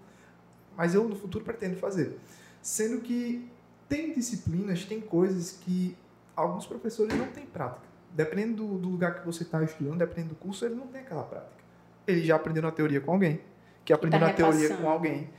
mas 0.78 0.94
eu 0.94 1.08
no 1.08 1.16
futuro 1.16 1.44
pretendo 1.44 1.78
fazer. 1.78 2.18
Sendo 2.62 3.02
que 3.02 3.50
tem 3.88 4.14
disciplinas, 4.14 4.84
tem 4.86 5.00
coisas 5.00 5.52
que 5.52 5.96
alguns 6.36 6.66
professores 6.66 7.16
não 7.18 7.28
têm 7.28 7.46
prática. 7.46 7.86
Dependendo 8.12 8.66
do, 8.66 8.78
do 8.80 8.90
lugar 8.90 9.20
que 9.20 9.26
você 9.26 9.44
está 9.44 9.62
estudando, 9.64 9.98
dependendo 9.98 10.30
do 10.30 10.36
curso, 10.36 10.66
ele 10.66 10.76
não 10.76 10.88
tem 10.88 11.02
aquela 11.02 11.24
prática. 11.24 11.64
Ele 12.08 12.24
já 12.24 12.36
aprendeu 12.36 12.64
na 12.64 12.72
teoria 12.72 13.02
com 13.02 13.12
alguém, 13.12 13.42
que 13.84 13.92
aprendeu 13.94 14.20
tá 14.20 14.28
na 14.28 14.34
teoria 14.34 14.60
repassando. 14.62 14.82
com 14.84 14.90
alguém, 14.90 15.30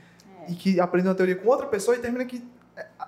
É. 0.47 0.51
e 0.51 0.55
que 0.55 0.79
aprendeu 0.79 1.11
na 1.11 1.15
teoria 1.15 1.35
com 1.35 1.47
outra 1.47 1.67
pessoa 1.67 1.95
e 1.97 1.99
termina 1.99 2.23
que 2.25 2.43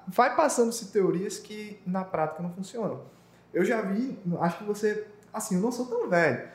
vai 0.07 0.35
passando-se 0.35 0.85
teorias 0.87 1.37
que 1.37 1.79
na 1.85 2.03
prática 2.03 2.41
não 2.41 2.51
funcionam. 2.51 3.01
Eu 3.53 3.63
já 3.65 3.81
vi, 3.81 4.17
acho 4.39 4.57
que 4.59 4.63
você, 4.63 5.07
assim, 5.33 5.55
eu 5.55 5.61
não 5.61 5.71
sou 5.71 5.85
tão 5.85 6.07
velho. 6.09 6.47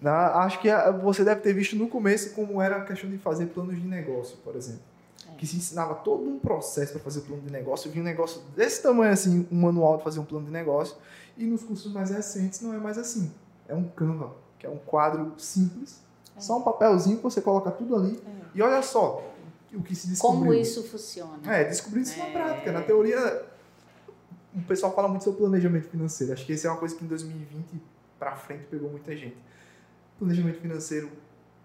Na- 0.00 0.36
acho 0.44 0.60
que 0.60 0.70
ah, 0.70 0.90
você 0.90 1.22
deve 1.24 1.40
ter 1.40 1.52
visto 1.52 1.76
no 1.76 1.88
começo 1.88 2.30
como 2.34 2.60
era 2.62 2.76
a 2.76 2.84
questão 2.84 3.10
de 3.10 3.18
fazer 3.18 3.46
planos 3.46 3.76
de 3.80 3.86
negócio, 3.86 4.36
por 4.38 4.56
exemplo. 4.56 4.80
É. 5.30 5.36
Que 5.36 5.46
se 5.46 5.56
ensinava 5.56 5.94
todo 5.96 6.22
um 6.28 6.38
processo 6.38 6.92
para 6.92 7.02
fazer 7.02 7.18
o 7.20 7.22
plano 7.22 7.42
de 7.42 7.50
negócio. 7.52 7.88
Eu 7.88 7.92
vi 7.92 8.00
um 8.00 8.04
negócio 8.04 8.40
desse 8.56 8.82
tamanho, 8.82 9.12
assim, 9.12 9.46
um 9.50 9.60
manual 9.60 9.98
de 9.98 10.04
fazer 10.04 10.18
um 10.20 10.24
plano 10.24 10.46
de 10.46 10.52
negócio. 10.52 10.96
E 11.36 11.44
nos 11.44 11.62
cursos 11.62 11.92
mais 11.92 12.10
recentes 12.10 12.60
não 12.62 12.72
é 12.72 12.78
mais 12.78 12.96
assim. 12.96 13.30
É 13.68 13.74
um 13.74 13.84
Canva, 13.88 14.32
que 14.58 14.66
é 14.66 14.70
um 14.70 14.78
quadro 14.78 15.34
simples, 15.36 16.00
É. 16.36 16.40
só 16.40 16.56
um 16.58 16.62
papelzinho 16.62 17.18
que 17.18 17.22
você 17.22 17.40
coloca 17.40 17.70
tudo 17.70 17.94
ali. 17.96 18.22
E 18.54 18.62
olha 18.62 18.82
só 18.82 19.22
o 19.74 19.82
que 19.82 19.94
se 19.94 20.08
descobriu. 20.08 20.40
Como 20.40 20.54
isso 20.54 20.82
funciona? 20.84 21.38
É, 21.46 21.64
descobrir 21.64 22.02
isso 22.02 22.18
na 22.18 22.26
É. 22.26 22.32
prática. 22.32 22.72
Na 22.72 22.82
teoria, 22.82 23.44
o 24.54 24.60
pessoal 24.62 24.94
fala 24.94 25.08
muito 25.08 25.24
sobre 25.24 25.38
planejamento 25.40 25.88
financeiro. 25.88 26.32
Acho 26.32 26.44
que 26.44 26.52
isso 26.52 26.66
é 26.66 26.70
uma 26.70 26.78
coisa 26.78 26.94
que 26.96 27.04
em 27.04 27.08
2020 27.08 27.80
para 28.18 28.34
frente 28.36 28.64
pegou 28.70 28.90
muita 28.90 29.16
gente. 29.16 29.36
Planejamento 30.18 30.60
financeiro, 30.60 31.10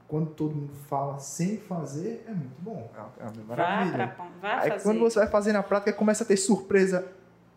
quando 0.07 0.29
todo 0.31 0.55
mundo 0.55 0.73
fala 0.87 1.17
sem 1.19 1.57
fazer, 1.57 2.23
é 2.27 2.31
muito 2.31 2.61
bom. 2.61 2.89
É 2.95 2.99
uma, 2.99 3.11
é 3.19 3.23
uma 3.23 3.31
Vá, 3.43 3.55
maravilha. 3.55 4.07
pra, 4.07 4.25
vá 4.41 4.59
Aí 4.61 4.69
fazer. 4.69 4.83
quando 4.83 4.99
você 4.99 5.19
vai 5.19 5.27
fazer 5.27 5.51
na 5.51 5.63
prática, 5.63 5.91
começa 5.91 6.23
a 6.23 6.27
ter 6.27 6.37
surpresa 6.37 7.05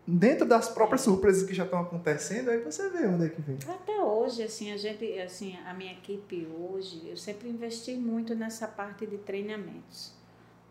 dentro 0.05 0.45
das 0.47 0.67
próprias 0.67 1.01
surpresas 1.01 1.43
que 1.47 1.53
já 1.53 1.63
estão 1.65 1.79
acontecendo, 1.81 2.49
aí 2.49 2.57
você 2.63 2.89
vê 2.89 3.05
onde 3.05 3.27
é 3.27 3.29
que 3.29 3.39
vem. 3.43 3.59
Até 3.69 4.01
hoje, 4.01 4.41
assim, 4.41 4.71
a 4.71 4.77
gente, 4.77 5.05
assim, 5.19 5.55
a 5.67 5.73
minha 5.75 5.91
equipe 5.93 6.47
hoje, 6.59 7.03
eu 7.07 7.15
sempre 7.15 7.47
investi 7.47 7.93
muito 7.95 8.33
nessa 8.33 8.67
parte 8.67 9.05
de 9.05 9.19
treinamentos. 9.19 10.11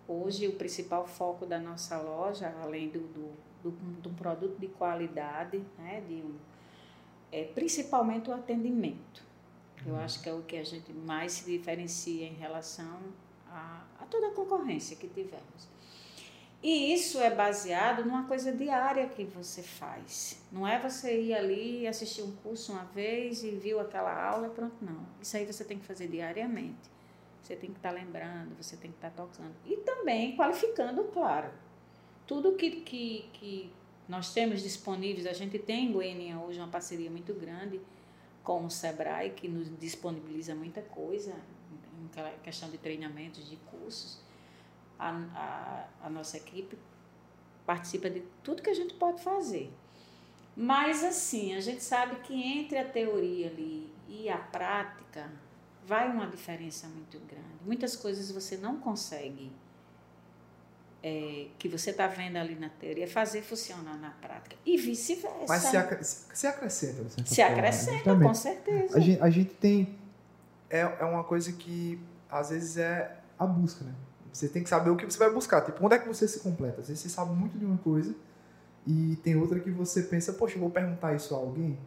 Hoje, 0.08 0.48
o 0.48 0.54
principal 0.54 1.06
foco 1.06 1.44
da 1.44 1.58
nossa 1.58 1.98
loja, 2.00 2.54
além 2.62 2.88
do, 2.88 3.00
do, 3.62 3.70
do, 3.70 4.08
um 4.08 4.14
produto 4.14 4.58
de 4.58 4.66
qualidade, 4.66 5.62
né, 5.76 6.02
de 6.08 6.14
um, 6.14 6.34
é 7.30 7.44
principalmente 7.44 8.30
o 8.30 8.32
atendimento. 8.32 9.22
Eu 9.86 9.96
acho 9.96 10.22
que 10.22 10.28
é 10.28 10.32
o 10.32 10.42
que 10.42 10.56
a 10.56 10.64
gente 10.64 10.90
mais 10.94 11.32
se 11.32 11.50
diferencia 11.50 12.26
em 12.26 12.32
relação 12.32 12.98
a, 13.46 13.84
a 14.00 14.06
toda 14.06 14.28
a 14.28 14.30
concorrência 14.30 14.96
que 14.96 15.06
tivemos. 15.06 15.68
E 16.62 16.92
isso 16.92 17.20
é 17.20 17.30
baseado 17.30 18.04
numa 18.04 18.26
coisa 18.26 18.50
diária 18.50 19.06
que 19.08 19.24
você 19.24 19.62
faz. 19.62 20.40
Não 20.50 20.66
é 20.66 20.78
você 20.78 21.20
ir 21.20 21.34
ali 21.34 21.86
assistir 21.86 22.22
um 22.22 22.34
curso 22.36 22.72
uma 22.72 22.84
vez 22.84 23.44
e 23.44 23.50
viu 23.50 23.78
aquela 23.78 24.12
aula 24.12 24.48
e 24.48 24.50
pronto, 24.50 24.74
não. 24.82 25.06
Isso 25.20 25.36
aí 25.36 25.46
você 25.46 25.64
tem 25.64 25.78
que 25.78 25.84
fazer 25.84 26.08
diariamente. 26.08 26.97
Você 27.48 27.56
tem 27.56 27.70
que 27.70 27.78
estar 27.78 27.92
lembrando, 27.92 28.54
você 28.62 28.76
tem 28.76 28.90
que 28.90 28.98
estar 28.98 29.08
tocando. 29.10 29.54
E 29.64 29.78
também 29.78 30.36
qualificando, 30.36 31.04
claro. 31.04 31.50
Tudo 32.26 32.52
que, 32.56 32.82
que, 32.82 33.30
que 33.32 33.72
nós 34.06 34.34
temos 34.34 34.62
disponíveis, 34.62 35.26
a 35.26 35.32
gente 35.32 35.58
tem 35.58 35.86
em 35.86 35.92
Goiânia 35.92 36.38
hoje 36.38 36.58
uma 36.58 36.68
parceria 36.68 37.10
muito 37.10 37.32
grande 37.32 37.80
com 38.44 38.66
o 38.66 38.70
Sebrae, 38.70 39.30
que 39.30 39.48
nos 39.48 39.74
disponibiliza 39.78 40.54
muita 40.54 40.82
coisa, 40.82 41.34
em 41.98 42.42
questão 42.42 42.68
de 42.68 42.76
treinamentos, 42.76 43.48
de 43.48 43.56
cursos. 43.56 44.20
A, 44.98 45.08
a, 45.34 46.06
a 46.06 46.10
nossa 46.10 46.36
equipe 46.36 46.78
participa 47.64 48.10
de 48.10 48.20
tudo 48.42 48.60
que 48.60 48.68
a 48.68 48.74
gente 48.74 48.92
pode 48.92 49.22
fazer. 49.22 49.72
Mas 50.54 51.02
assim, 51.02 51.54
a 51.54 51.60
gente 51.60 51.82
sabe 51.82 52.16
que 52.16 52.34
entre 52.34 52.76
a 52.76 52.84
teoria 52.86 53.46
ali 53.46 53.90
e 54.06 54.28
a 54.28 54.36
prática 54.36 55.32
vai 55.88 56.10
uma 56.10 56.26
diferença 56.26 56.86
muito 56.88 57.18
grande. 57.20 57.64
Muitas 57.64 57.96
coisas 57.96 58.30
você 58.30 58.56
não 58.56 58.78
consegue 58.78 59.50
é, 61.02 61.46
que 61.58 61.68
você 61.68 61.90
está 61.90 62.06
vendo 62.06 62.36
ali 62.36 62.54
na 62.54 62.68
teoria 62.68 63.08
fazer 63.08 63.42
funcionar 63.42 63.96
na 63.96 64.10
prática 64.10 64.56
e 64.66 64.76
vice-versa. 64.76 65.46
Mas 65.48 65.62
se, 65.62 65.70
se 66.34 66.46
acrescenta. 66.46 67.02
Você 67.04 67.34
se 67.34 67.42
acrescenta, 67.42 68.18
com 68.18 68.34
certeza. 68.34 68.96
A 68.96 69.00
gente, 69.00 69.22
a 69.22 69.30
gente 69.30 69.54
tem. 69.54 69.98
É, 70.68 70.80
é 70.80 71.04
uma 71.04 71.24
coisa 71.24 71.52
que 71.52 71.98
às 72.30 72.50
vezes 72.50 72.76
é 72.76 73.16
a 73.38 73.46
busca, 73.46 73.84
né? 73.84 73.94
Você 74.30 74.48
tem 74.48 74.62
que 74.62 74.68
saber 74.68 74.90
o 74.90 74.96
que 74.96 75.06
você 75.06 75.18
vai 75.18 75.30
buscar. 75.32 75.62
Tipo, 75.62 75.84
onde 75.84 75.94
é 75.94 75.98
que 75.98 76.06
você 76.06 76.28
se 76.28 76.40
completa? 76.40 76.82
Às 76.82 76.88
vezes 76.88 77.02
você 77.02 77.08
sabe 77.08 77.32
muito 77.32 77.58
de 77.58 77.64
uma 77.64 77.78
coisa 77.78 78.14
e 78.86 79.16
tem 79.22 79.36
outra 79.36 79.58
que 79.58 79.70
você 79.70 80.02
pensa, 80.02 80.32
poxa, 80.32 80.56
eu 80.56 80.60
vou 80.60 80.70
perguntar 80.70 81.14
isso 81.14 81.34
a 81.34 81.38
alguém. 81.38 81.78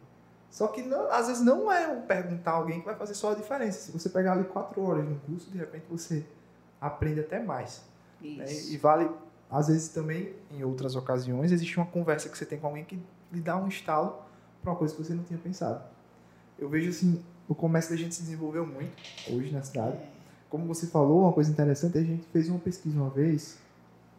Só 0.52 0.68
que 0.68 0.82
não, 0.82 1.10
às 1.10 1.28
vezes 1.28 1.42
não 1.42 1.72
é 1.72 1.88
o 1.88 2.02
perguntar 2.02 2.50
a 2.50 2.54
alguém 2.56 2.80
que 2.80 2.84
vai 2.84 2.94
fazer 2.94 3.14
só 3.14 3.32
a 3.32 3.34
diferença. 3.34 3.86
Se 3.86 3.90
você 3.90 4.10
pegar 4.10 4.32
ali 4.32 4.44
quatro 4.44 4.82
horas 4.82 5.02
no 5.08 5.18
curso, 5.20 5.50
de 5.50 5.56
repente 5.56 5.86
você 5.88 6.26
aprende 6.78 7.20
até 7.20 7.42
mais. 7.42 7.82
Né? 8.20 8.44
E 8.68 8.76
vale, 8.76 9.10
às 9.50 9.68
vezes 9.68 9.88
também, 9.88 10.34
em 10.50 10.62
outras 10.62 10.94
ocasiões, 10.94 11.52
existe 11.52 11.78
uma 11.78 11.86
conversa 11.86 12.28
que 12.28 12.36
você 12.36 12.44
tem 12.44 12.58
com 12.58 12.66
alguém 12.66 12.84
que 12.84 13.02
lhe 13.32 13.40
dá 13.40 13.56
um 13.56 13.66
estalo 13.66 14.22
para 14.60 14.70
uma 14.70 14.76
coisa 14.76 14.94
que 14.94 15.02
você 15.02 15.14
não 15.14 15.24
tinha 15.24 15.38
pensado. 15.38 15.82
Eu 16.58 16.68
vejo 16.68 16.90
assim, 16.90 17.24
o 17.48 17.54
comércio 17.54 17.92
da 17.92 17.96
gente 17.96 18.14
se 18.14 18.20
desenvolveu 18.20 18.66
muito 18.66 18.92
hoje 19.30 19.50
na 19.52 19.62
cidade. 19.62 19.96
É. 19.96 20.06
Como 20.50 20.66
você 20.66 20.86
falou, 20.86 21.22
uma 21.22 21.32
coisa 21.32 21.50
interessante, 21.50 21.96
a 21.96 22.02
gente 22.02 22.26
fez 22.26 22.50
uma 22.50 22.58
pesquisa 22.58 23.00
uma 23.00 23.08
vez, 23.08 23.56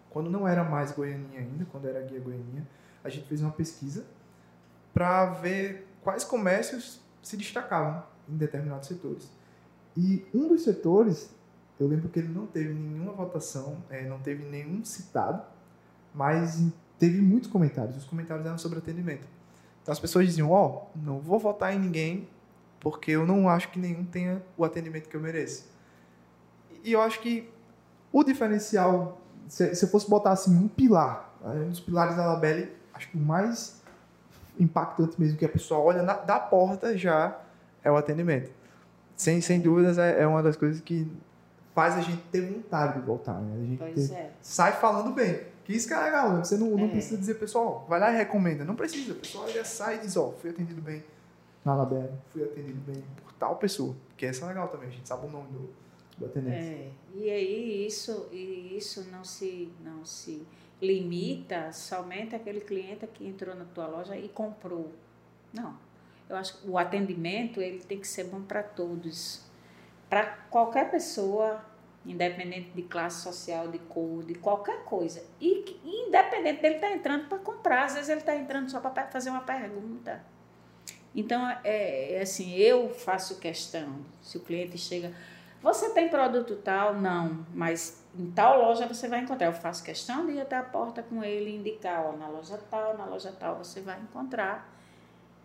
quando 0.10 0.32
não 0.32 0.48
era 0.48 0.64
mais 0.64 0.92
Goianinha 0.92 1.42
ainda, 1.42 1.64
quando 1.72 1.88
era 1.88 2.02
Guia 2.02 2.20
Goianinha, 2.20 2.68
a 3.04 3.10
gente 3.10 3.28
fez 3.28 3.40
uma 3.40 3.52
pesquisa 3.52 4.04
para 4.96 5.28
ver 5.28 5.93
quais 6.04 6.24
comércios 6.24 7.02
se 7.22 7.38
destacavam 7.38 8.04
em 8.28 8.38
determinados 8.38 8.88
setores. 8.88 9.30
E 9.96 10.26
um 10.34 10.48
dos 10.48 10.64
setores 10.64 11.30
eu 11.80 11.88
lembro 11.88 12.08
que 12.10 12.20
ele 12.20 12.30
não 12.30 12.46
teve 12.46 12.74
nenhuma 12.74 13.14
votação, 13.14 13.84
é, 13.90 14.08
não 14.08 14.20
teve 14.20 14.44
nenhum 14.46 14.86
citado, 14.86 15.44
mas 16.14 16.62
teve 17.00 17.20
muitos 17.20 17.50
comentários. 17.50 17.98
Os 17.98 18.06
comentários 18.06 18.46
eram 18.46 18.58
sobre 18.58 18.78
atendimento. 18.78 19.28
Então 19.82 19.92
as 19.92 20.00
pessoas 20.00 20.28
diziam: 20.28 20.52
Ó, 20.52 20.68
oh, 20.68 20.98
não 20.98 21.20
vou 21.20 21.40
votar 21.40 21.74
em 21.74 21.80
ninguém 21.80 22.30
porque 22.80 23.12
eu 23.12 23.26
não 23.26 23.50
acho 23.50 23.70
que 23.70 23.80
nenhum 23.80 24.06
tenha 24.06 24.44
o 24.58 24.64
atendimento 24.64 25.10
que 25.10 25.16
eu 25.16 25.22
mereço. 25.22 25.68
E 26.84 26.92
eu 26.92 27.02
acho 27.02 27.22
que 27.22 27.50
o 28.12 28.24
diferencial, 28.24 29.22
se, 29.48 29.72
eu 29.82 29.88
fosse 29.88 30.10
botar 30.10 30.32
assim 30.32 30.56
um 30.56 30.68
pilar, 30.68 31.34
um 31.44 31.70
dos 31.70 31.80
pilares 31.80 32.16
da 32.16 32.26
Labelle, 32.26 32.72
acho 32.94 33.10
que 33.10 33.18
o 33.18 33.20
mais 33.20 33.82
impactante 34.60 35.20
mesmo 35.20 35.38
que 35.38 35.46
a 35.46 35.50
pessoa 35.50 35.80
olha 35.80 36.04
na, 36.04 36.14
da 36.14 36.40
porta 36.40 36.98
já 36.98 37.40
é 37.84 37.92
o 37.92 37.98
atendimento. 37.98 38.52
Sem, 39.16 39.42
sem 39.42 39.60
dúvidas, 39.60 39.98
é, 39.98 40.22
é 40.22 40.28
uma 40.28 40.42
das 40.42 40.56
coisas 40.56 40.82
que 40.82 41.10
faz 41.74 41.96
a 41.96 42.02
gente 42.02 42.22
ter 42.32 42.42
vontade 42.42 43.00
de 43.00 43.06
voltar, 43.06 43.40
né? 43.40 43.56
A 43.56 43.66
gente 43.66 43.78
pois 43.78 44.10
ter, 44.10 44.16
é. 44.16 44.32
sai 44.42 44.74
falando 44.74 45.14
bem. 45.14 45.54
Que 45.64 45.74
isso 45.74 45.88
que 45.88 45.94
é 45.94 46.00
legal, 46.00 46.34
né? 46.34 46.44
Você 46.44 46.58
não, 46.58 46.68
é. 46.78 46.82
não 46.82 46.90
precisa 46.90 47.18
dizer, 47.18 47.36
pessoal, 47.36 47.86
vai 47.88 48.00
lá 48.00 48.12
e 48.12 48.18
recomenda. 48.18 48.66
Não 48.66 48.76
precisa. 48.76 49.14
O 49.14 49.16
pessoal 49.16 49.48
já 49.50 49.64
sai 49.64 49.98
e 49.98 50.00
diz, 50.00 50.18
ó, 50.18 50.28
oh, 50.28 50.32
fui 50.34 50.50
atendido 50.50 50.82
bem 50.82 51.04
na 51.64 51.76
Labera, 51.76 52.14
fui 52.32 52.44
atendido 52.44 52.80
bem 52.86 53.04
por 53.24 53.34
tal 53.34 53.56
pessoa. 53.56 53.96
Que 54.18 54.26
essa 54.26 54.46
é 54.46 54.48
legal 54.50 54.68
também, 54.68 54.90
a 54.90 54.92
gente 54.92 55.08
sabe 55.08 55.26
o 55.26 55.30
nome 55.30 55.48
do, 55.52 55.70
do 56.18 56.26
atendente. 56.26 56.58
É. 56.58 56.92
E 57.16 57.30
aí 57.30 57.88
isso, 57.88 58.28
e 58.32 58.76
isso 58.78 59.08
não 59.12 59.24
se, 59.24 59.72
não 59.84 60.04
se 60.04 60.46
limita 60.82 61.72
somente 61.72 62.36
àquele 62.36 62.62
cliente 62.62 63.08
que 63.08 63.26
entrou 63.26 63.56
na 63.56 63.66
tua 63.66 63.88
loja 63.88 64.18
e 64.18 64.28
comprou. 64.30 64.92
Não. 65.54 65.78
Eu 66.30 66.36
acho 66.36 66.60
que 66.60 66.70
o 66.70 66.78
atendimento 66.78 67.62
ele 67.62 67.80
tem 67.80 68.00
que 68.00 68.08
ser 68.08 68.26
bom 68.26 68.42
para 68.42 68.64
todos 68.64 69.44
para 70.14 70.28
qualquer 70.52 70.92
pessoa, 70.92 71.66
independente 72.06 72.70
de 72.70 72.84
classe 72.84 73.24
social, 73.24 73.68
de 73.70 73.80
cor, 73.80 74.24
de 74.24 74.36
qualquer 74.36 74.84
coisa. 74.84 75.24
E 75.42 75.80
independente 75.84 76.62
dele 76.62 76.76
estar 76.76 76.90
tá 76.90 76.94
entrando 76.94 77.28
para 77.28 77.40
comprar, 77.40 77.86
às 77.86 77.96
vezes 77.96 78.10
ele 78.10 78.20
está 78.20 78.36
entrando 78.36 78.70
só 78.70 78.80
para 78.80 79.08
fazer 79.08 79.32
uma 79.32 79.42
pergunta. 79.42 80.24
Então, 81.16 81.50
é, 81.64 82.14
é, 82.14 82.22
assim, 82.22 82.54
eu 82.54 82.90
faço 82.90 83.40
questão, 83.40 84.06
se 84.22 84.38
o 84.38 84.42
cliente 84.42 84.78
chega, 84.78 85.12
você 85.64 85.90
tem 85.96 86.08
produto 86.08 86.58
tal? 86.58 86.94
Não, 86.94 87.44
mas 87.52 88.03
em 88.18 88.32
tal 88.32 88.62
loja 88.62 88.88
você 88.88 89.08
vai 89.08 89.20
encontrar. 89.20 89.48
Eu 89.48 89.54
faço 89.54 89.84
questão 89.84 90.26
de 90.26 90.34
ir 90.34 90.42
até 90.42 90.56
a 90.56 90.64
porta 90.64 91.02
com 91.02 91.24
ele 91.24 91.52
e 91.52 91.56
indicar, 91.56 92.06
ó, 92.06 92.16
na 92.16 92.28
loja 92.28 92.60
tal, 92.70 92.98
na 92.98 93.06
loja 93.06 93.32
tal 93.32 93.58
você 93.58 93.82
vai 93.82 94.00
encontrar. 94.00 94.70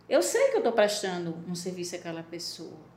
Eu 0.08 0.22
sei 0.22 0.48
que 0.48 0.54
eu 0.54 0.58
estou 0.58 0.72
prestando 0.72 1.36
um 1.48 1.54
serviço 1.54 1.96
àquela 1.96 2.22
pessoa. 2.22 2.88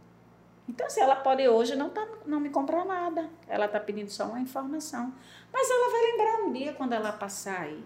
Então, 0.67 0.89
se 0.89 1.01
ela 1.01 1.15
pode 1.15 1.45
hoje 1.47 1.75
não, 1.75 1.89
tá, 1.89 2.07
não 2.25 2.39
me 2.39 2.49
comprar 2.49 2.86
nada, 2.86 3.29
ela 3.47 3.65
está 3.65 3.79
pedindo 3.79 4.10
só 4.10 4.25
uma 4.25 4.39
informação. 4.39 5.13
Mas 5.51 5.69
ela 5.69 5.91
vai 5.91 6.01
lembrar 6.12 6.45
um 6.45 6.53
dia 6.53 6.73
quando 6.73 6.93
ela 6.93 7.12
passar 7.12 7.62
aí. 7.62 7.84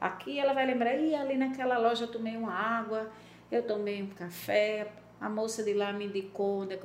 Aqui 0.00 0.38
ela 0.38 0.52
vai 0.52 0.66
lembrar, 0.66 0.96
e 0.96 1.14
ali 1.14 1.38
naquela 1.38 1.78
loja 1.78 2.04
eu 2.04 2.10
tomei 2.10 2.36
uma 2.36 2.52
água, 2.52 3.10
eu 3.50 3.62
tomei 3.62 4.02
um 4.02 4.08
café, 4.08 4.92
a 5.20 5.30
moça 5.30 5.62
de 5.62 5.72
lá 5.72 5.92
me 5.92 6.06
indicou. 6.06 6.66
É 6.70 6.78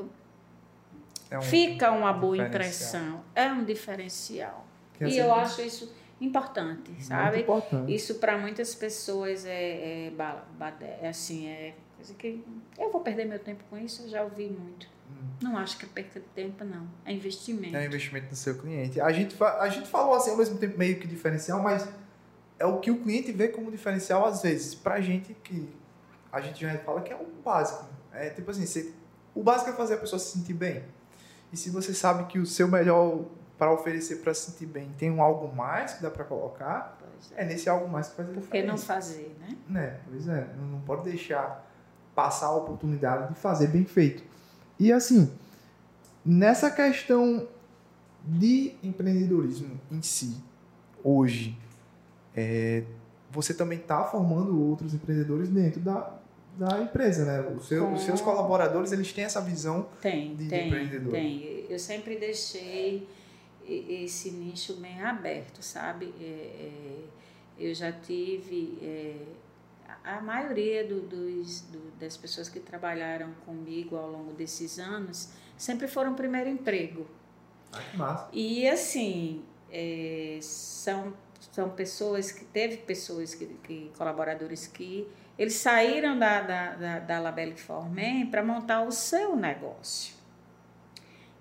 um, 1.31 1.41
Fica 1.41 1.91
uma 1.91 2.13
boa 2.13 2.37
impressão. 2.37 3.21
É 3.35 3.47
um 3.47 3.63
diferencial. 3.63 4.65
Quer 4.93 5.09
e 5.09 5.17
eu 5.17 5.33
acho 5.33 5.61
isso 5.61 5.93
importante, 6.19 6.91
sabe? 7.03 7.41
Importante. 7.41 7.93
Isso 7.93 8.15
para 8.15 8.37
muitas 8.37 8.73
pessoas 8.73 9.45
é, 9.45 10.07
é, 10.07 10.13
é, 11.01 11.09
assim, 11.09 11.47
é 11.47 11.75
coisa 11.95 12.13
que 12.13 12.43
eu 12.77 12.91
vou 12.91 13.01
perder 13.01 13.25
meu 13.25 13.39
tempo 13.39 13.63
com 13.69 13.77
isso, 13.77 14.03
eu 14.03 14.09
já 14.09 14.23
ouvi 14.23 14.47
muito. 14.47 14.87
Não 15.41 15.57
acho 15.57 15.77
que 15.77 15.85
é 15.85 15.87
perca 15.87 16.19
de 16.19 16.25
tempo, 16.27 16.63
não. 16.63 16.87
É 17.05 17.13
investimento. 17.13 17.75
É 17.75 17.85
investimento 17.85 18.27
no 18.29 18.35
seu 18.35 18.57
cliente. 18.57 18.99
A 18.99 19.11
gente, 19.11 19.35
a 19.41 19.69
gente 19.69 19.87
falou 19.87 20.15
assim 20.15 20.31
ao 20.31 20.37
mesmo 20.37 20.57
tempo 20.57 20.77
meio 20.77 20.99
que 20.99 21.07
diferencial, 21.07 21.61
mas 21.61 21.87
é 22.59 22.65
o 22.65 22.79
que 22.79 22.89
o 22.89 22.99
cliente 22.99 23.31
vê 23.31 23.47
como 23.47 23.71
diferencial 23.71 24.25
às 24.25 24.41
vezes. 24.41 24.75
Pra 24.75 24.99
gente 24.99 25.33
que 25.43 25.69
a 26.31 26.41
gente 26.41 26.59
já 26.59 26.75
fala 26.79 27.01
que 27.01 27.13
é 27.13 27.15
o 27.15 27.25
básico. 27.43 27.85
É 28.11 28.29
tipo 28.31 28.49
assim, 28.49 28.65
você, 28.65 28.91
o 29.33 29.43
básico 29.43 29.69
é 29.69 29.73
fazer 29.73 29.95
a 29.95 29.97
pessoa 29.97 30.19
se 30.19 30.37
sentir 30.37 30.53
bem. 30.53 30.83
E 31.51 31.57
se 31.57 31.69
você 31.69 31.93
sabe 31.93 32.25
que 32.25 32.39
o 32.39 32.45
seu 32.45 32.67
melhor 32.67 33.25
para 33.57 33.71
oferecer 33.71 34.17
para 34.17 34.33
se 34.33 34.51
sentir 34.51 34.67
bem 34.67 34.91
tem 34.97 35.09
um 35.09 35.21
algo 35.21 35.53
mais 35.53 35.93
que 35.93 36.03
dá 36.03 36.11
para 36.11 36.23
colocar, 36.23 36.97
é. 37.35 37.43
é. 37.43 37.45
nesse 37.45 37.69
algo 37.69 37.87
mais 37.87 38.09
que 38.09 38.15
faz 38.15 38.29
a 38.29 38.33
Por 38.33 38.47
que 38.47 38.63
não 38.63 38.77
fazer, 38.77 39.35
né? 39.39 39.57
né? 39.67 39.99
Pois 40.09 40.27
é, 40.27 40.47
não 40.71 40.79
pode 40.81 41.03
deixar 41.03 41.65
passar 42.13 42.47
a 42.47 42.55
oportunidade 42.55 43.33
de 43.33 43.39
fazer 43.39 43.67
bem 43.67 43.85
feito. 43.85 44.23
E 44.79 44.91
assim, 44.91 45.31
nessa 46.23 46.69
questão 46.69 47.47
de 48.23 48.75
empreendedorismo 48.83 49.79
em 49.91 50.01
si, 50.01 50.43
hoje, 51.03 51.57
é, 52.35 52.83
você 53.31 53.53
também 53.53 53.79
está 53.79 54.03
formando 54.03 54.59
outros 54.61 54.93
empreendedores 54.93 55.49
dentro 55.49 55.79
da, 55.79 56.13
da 56.57 56.81
empresa, 56.81 57.25
né? 57.25 57.57
Seu, 57.61 57.85
Com... 57.85 57.93
Os 57.93 58.01
seus 58.01 58.21
colaboradores, 58.21 58.91
eles 58.91 59.13
têm 59.13 59.23
essa 59.23 59.39
visão 59.41 59.87
tem, 60.01 60.35
de, 60.35 60.47
tem, 60.47 60.61
de 60.61 60.67
empreendedor. 60.67 61.11
Tem, 61.11 61.65
Eu 61.69 61.77
sempre 61.77 62.17
deixei 62.17 63.07
esse 63.67 64.31
nicho 64.31 64.75
bem 64.75 65.01
aberto, 65.01 65.61
sabe? 65.61 66.13
É, 66.19 66.23
é, 66.23 66.99
eu 67.59 67.73
já 67.75 67.91
tive 67.91 68.77
é, 68.81 69.15
a 70.03 70.21
maioria 70.21 70.87
do, 70.87 71.01
dos, 71.01 71.61
do, 71.61 71.91
das 71.99 72.15
pessoas 72.15 72.49
que 72.49 72.59
trabalharam 72.59 73.33
comigo 73.45 73.95
ao 73.95 74.09
longo 74.09 74.33
desses 74.33 74.79
anos 74.79 75.29
sempre 75.57 75.87
foram 75.87 76.15
primeiro 76.15 76.49
emprego. 76.49 77.05
Ah, 77.71 77.81
que 77.81 77.97
massa. 77.97 78.29
E 78.31 78.67
assim, 78.67 79.43
é, 79.69 80.39
são, 80.41 81.13
são 81.51 81.69
pessoas 81.69 82.31
que 82.31 82.45
teve 82.45 82.77
pessoas 82.77 83.35
que, 83.35 83.45
que 83.63 83.91
colaboradores 83.97 84.65
que 84.67 85.07
eles 85.37 85.53
saíram 85.53 86.17
da, 86.17 86.41
da, 86.41 86.75
da, 86.75 86.99
da 86.99 87.19
Labelle 87.19 87.55
Formen 87.55 88.25
para 88.27 88.43
montar 88.43 88.81
o 88.83 88.91
seu 88.91 89.35
negócio. 89.35 90.15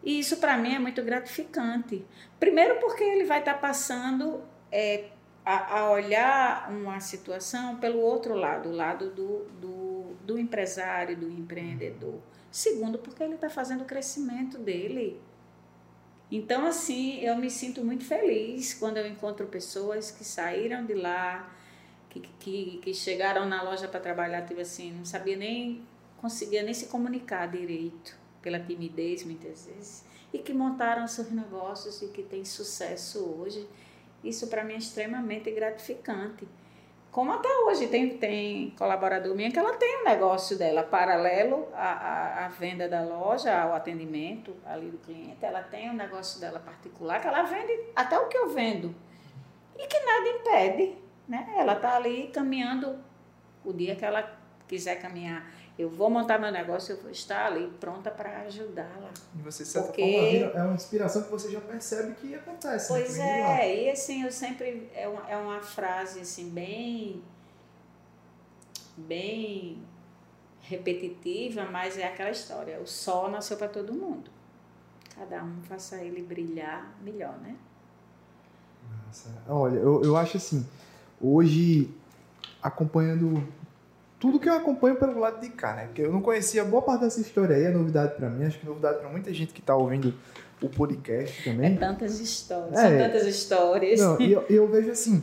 E 0.05 0.21
isso 0.21 0.37
para 0.37 0.57
mim 0.57 0.75
é 0.75 0.79
muito 0.79 1.03
gratificante. 1.03 2.05
Primeiro 2.39 2.79
porque 2.79 3.03
ele 3.03 3.25
vai 3.25 3.41
estar 3.41 3.55
tá 3.55 3.59
passando 3.59 4.43
é, 4.71 5.09
a, 5.45 5.79
a, 5.79 5.91
olhar 5.91 6.71
uma 6.71 7.01
situação 7.01 7.77
pelo 7.77 8.01
outro 8.01 8.35
lado, 8.35 8.69
o 8.69 8.73
lado 8.73 9.11
do, 9.11 9.45
do, 9.61 10.17
do 10.25 10.39
empresário, 10.39 11.17
do 11.17 11.29
empreendedor. 11.29 12.21
Segundo, 12.51 12.99
porque 12.99 13.23
ele 13.23 13.35
está 13.35 13.49
fazendo 13.49 13.83
o 13.83 13.85
crescimento 13.85 14.59
dele. 14.59 15.21
Então, 16.31 16.67
assim, 16.67 17.21
eu 17.21 17.37
me 17.37 17.51
sinto 17.51 17.85
muito 17.85 18.05
feliz 18.05 18.75
quando 18.75 18.99
eu 18.99 19.07
encontro 19.07 19.47
pessoas 19.47 20.11
que 20.11 20.25
saíram 20.25 20.85
de 20.85 20.95
lá, 20.95 21.53
que, 22.21 22.31
que, 22.39 22.79
que 22.79 22.95
chegaram 22.95 23.47
na 23.47 23.63
loja 23.63 23.89
para 23.89 24.01
trabalhar, 24.01 24.43
tipo 24.43 24.61
assim, 24.61 24.93
não 24.93 25.05
sabia 25.05 25.37
nem, 25.37 25.83
conseguia 26.19 26.63
nem 26.63 26.75
se 26.75 26.87
comunicar 26.87 27.47
direito, 27.47 28.17
pela 28.43 28.61
timidez 28.61 29.25
muitas 29.25 29.67
vezes, 29.67 30.05
e 30.33 30.39
que 30.39 30.53
montaram 30.53 31.07
seus 31.07 31.31
negócios 31.31 32.03
e 32.03 32.09
que 32.09 32.23
têm 32.23 32.45
sucesso 32.45 33.19
hoje 33.39 33.67
Isso 34.23 34.49
para 34.49 34.65
mim 34.65 34.75
é 34.75 34.79
extremamente 34.79 35.51
gratificante. 35.53 36.49
Como 37.13 37.33
até 37.33 37.49
hoje 37.61 37.87
tem, 37.87 38.19
tem 38.19 38.71
colaborador 38.77 39.35
minha 39.35 39.51
que 39.51 39.59
ela 39.59 39.75
tem 39.77 40.03
um 40.03 40.05
negócio 40.05 40.59
dela 40.59 40.83
paralelo 40.83 41.67
à, 41.73 41.93
à, 41.93 42.45
à, 42.45 42.49
venda 42.49 42.89
da 42.89 43.03
loja, 43.03 43.59
ao 43.59 43.75
atendimento 43.75 44.55
ali 44.67 44.91
do 44.91 44.99
cliente. 44.99 45.43
Ela 45.43 45.63
tem 45.63 45.89
um 45.89 45.95
negócio 45.95 46.41
dela 46.41 46.59
particular 46.59 47.21
que 47.21 47.27
ela 47.27 47.43
vende 47.45 47.73
até 47.95 48.19
o 48.19 48.29
que 48.29 48.37
eu 48.37 48.51
vendo. 48.51 48.95
E 49.79 49.87
que 49.87 49.99
nada 50.01 50.29
impede. 50.29 51.06
Né? 51.29 51.55
Ela 51.57 51.75
está 51.75 51.97
ali 51.97 52.29
caminhando 52.29 52.99
o 53.65 53.73
dia 53.73 53.97
que 53.97 54.05
ela 54.05 54.39
quiser 54.69 54.97
caminhar. 54.97 55.51
Eu 55.79 55.91
vou 55.91 56.09
montar 56.09 56.39
meu 56.39 56.51
negócio, 56.51 56.95
eu 56.95 57.03
vou 57.03 57.11
estar 57.11 57.47
ali 57.47 57.69
pronta 57.79 58.11
para 58.11 58.41
ajudá-la. 58.43 59.11
E 59.35 59.43
você, 59.43 59.63
de 59.63 59.69
certa 59.69 59.89
Porque... 59.89 60.03
forma, 60.03 60.61
é 60.61 60.65
uma 60.65 60.75
inspiração 60.75 61.23
que 61.23 61.31
você 61.31 61.51
já 61.51 61.61
percebe 61.61 62.15
que 62.15 62.35
acontece. 62.35 62.93
Né? 62.93 62.99
Pois 62.99 63.19
é, 63.19 63.85
e 63.85 63.91
assim, 63.91 64.23
eu 64.23 64.33
sempre. 64.33 64.91
É 64.95 65.07
uma, 65.07 65.31
é 65.31 65.37
uma 65.37 65.61
frase 65.61 66.21
assim, 66.21 66.49
bem. 66.49 67.23
bem 68.97 69.83
repetitiva, 70.63 71.65
mas 71.67 71.99
é 71.99 72.07
aquela 72.07 72.31
história: 72.31 72.81
o 72.81 72.87
sol 72.87 73.31
nasceu 73.31 73.57
para 73.57 73.69
todo 73.69 73.93
mundo. 73.93 74.31
Cada 75.15 75.43
um 75.43 75.63
faça 75.63 75.97
ele 75.97 76.23
brilhar 76.23 76.95
melhor, 77.03 77.39
né? 77.39 77.57
Nossa. 79.07 79.31
Olha, 79.49 79.79
eu, 79.79 80.03
eu 80.03 80.17
acho 80.17 80.37
assim, 80.37 80.67
hoje, 81.21 81.91
acompanhando 82.63 83.47
tudo 84.19 84.41
que 84.41 84.49
eu 84.49 84.55
acompanho 84.55 84.97
pelo 84.97 85.19
lado 85.19 85.41
de 85.41 85.51
cá, 85.51 85.75
né? 85.75 85.87
Porque 85.87 86.03
eu 86.03 86.13
não 86.13 86.21
conhecia 86.21 86.65
boa 86.65 86.83
parte 86.83 87.03
dessa 87.03 87.21
história 87.21 87.55
aí, 87.55 87.65
é 87.65 87.71
novidade 87.71 88.15
para 88.15 88.29
mim, 88.29 88.45
acho 88.45 88.59
que 88.59 88.67
é 88.67 88.69
novidade 88.69 88.99
para 88.99 89.09
muita 89.09 89.33
gente 89.33 89.53
que 89.53 89.61
tá 89.61 89.77
ouvindo 89.77 90.15
o 90.63 90.69
podcast 90.69 91.45
também. 91.45 91.75
É 91.75 91.77
tantas 91.77 92.19
histórias, 92.19 92.79
é, 92.79 92.89
são 92.89 92.99
tantas 92.99 93.27
histórias. 93.27 94.01
Não, 94.01 94.21
e 94.21 94.33
eu, 94.33 94.43
eu, 94.49 94.69
vejo 94.71 94.91
assim, 94.91 95.23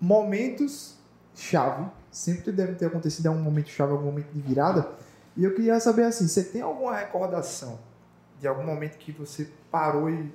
momentos 0.00 0.96
chave, 1.34 1.86
sempre 2.10 2.52
deve 2.52 2.74
ter 2.74 2.86
acontecido 2.86 3.28
algum 3.28 3.40
momento 3.40 3.70
chave, 3.70 3.92
algum 3.92 4.06
momento 4.06 4.28
de 4.32 4.40
virada. 4.40 4.88
E 5.36 5.44
eu 5.44 5.54
queria 5.54 5.80
saber 5.80 6.04
assim, 6.04 6.28
você 6.28 6.44
tem 6.44 6.60
alguma 6.60 6.94
recordação 6.94 7.78
de 8.38 8.46
algum 8.46 8.64
momento 8.64 8.98
que 8.98 9.12
você 9.12 9.48
parou 9.70 10.10
e 10.10 10.32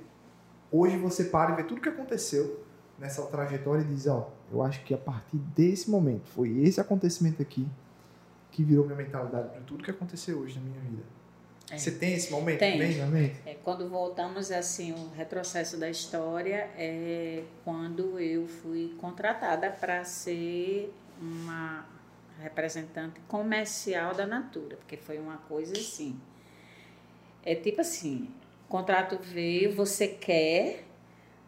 hoje 0.70 0.96
você 0.96 1.24
para 1.24 1.52
e 1.52 1.56
vê 1.56 1.62
tudo 1.64 1.80
que 1.80 1.88
aconteceu 1.88 2.64
nessa 2.98 3.22
trajetória 3.22 3.82
e 3.82 3.84
diz, 3.84 4.06
ó, 4.06 4.30
eu 4.50 4.62
acho 4.62 4.82
que 4.84 4.94
a 4.94 4.98
partir 4.98 5.36
desse 5.36 5.90
momento, 5.90 6.26
foi 6.28 6.50
esse 6.60 6.80
acontecimento 6.80 7.42
aqui 7.42 7.66
que 8.52 8.62
virou 8.62 8.84
minha 8.84 8.96
mentalidade 8.96 9.50
para 9.50 9.60
tudo 9.60 9.84
que 9.84 9.90
aconteceu 9.90 10.38
hoje 10.38 10.58
na 10.58 10.64
minha 10.64 10.80
vida. 10.80 11.02
É. 11.70 11.76
Você 11.76 11.90
tem 11.90 12.14
esse 12.14 12.30
momento 12.30 12.60
tem. 12.60 12.78
bem 12.78 12.96
na 12.96 13.06
mente? 13.06 13.36
É, 13.44 13.54
quando 13.54 13.88
voltamos 13.88 14.52
assim, 14.52 14.92
o 14.92 15.10
retrocesso 15.16 15.76
da 15.76 15.90
história 15.90 16.70
é 16.76 17.42
quando 17.64 18.20
eu 18.20 18.46
fui 18.46 18.94
contratada 18.98 19.70
para 19.70 20.04
ser 20.04 20.92
uma 21.20 21.84
representante 22.40 23.18
comercial 23.26 24.14
da 24.14 24.26
Natura, 24.26 24.76
porque 24.76 24.96
foi 24.96 25.18
uma 25.18 25.38
coisa 25.38 25.72
assim. 25.72 26.18
É 27.44 27.54
tipo 27.54 27.80
assim, 27.80 28.30
o 28.66 28.68
contrato 28.68 29.18
veio, 29.20 29.74
você 29.74 30.06
quer, 30.06 30.85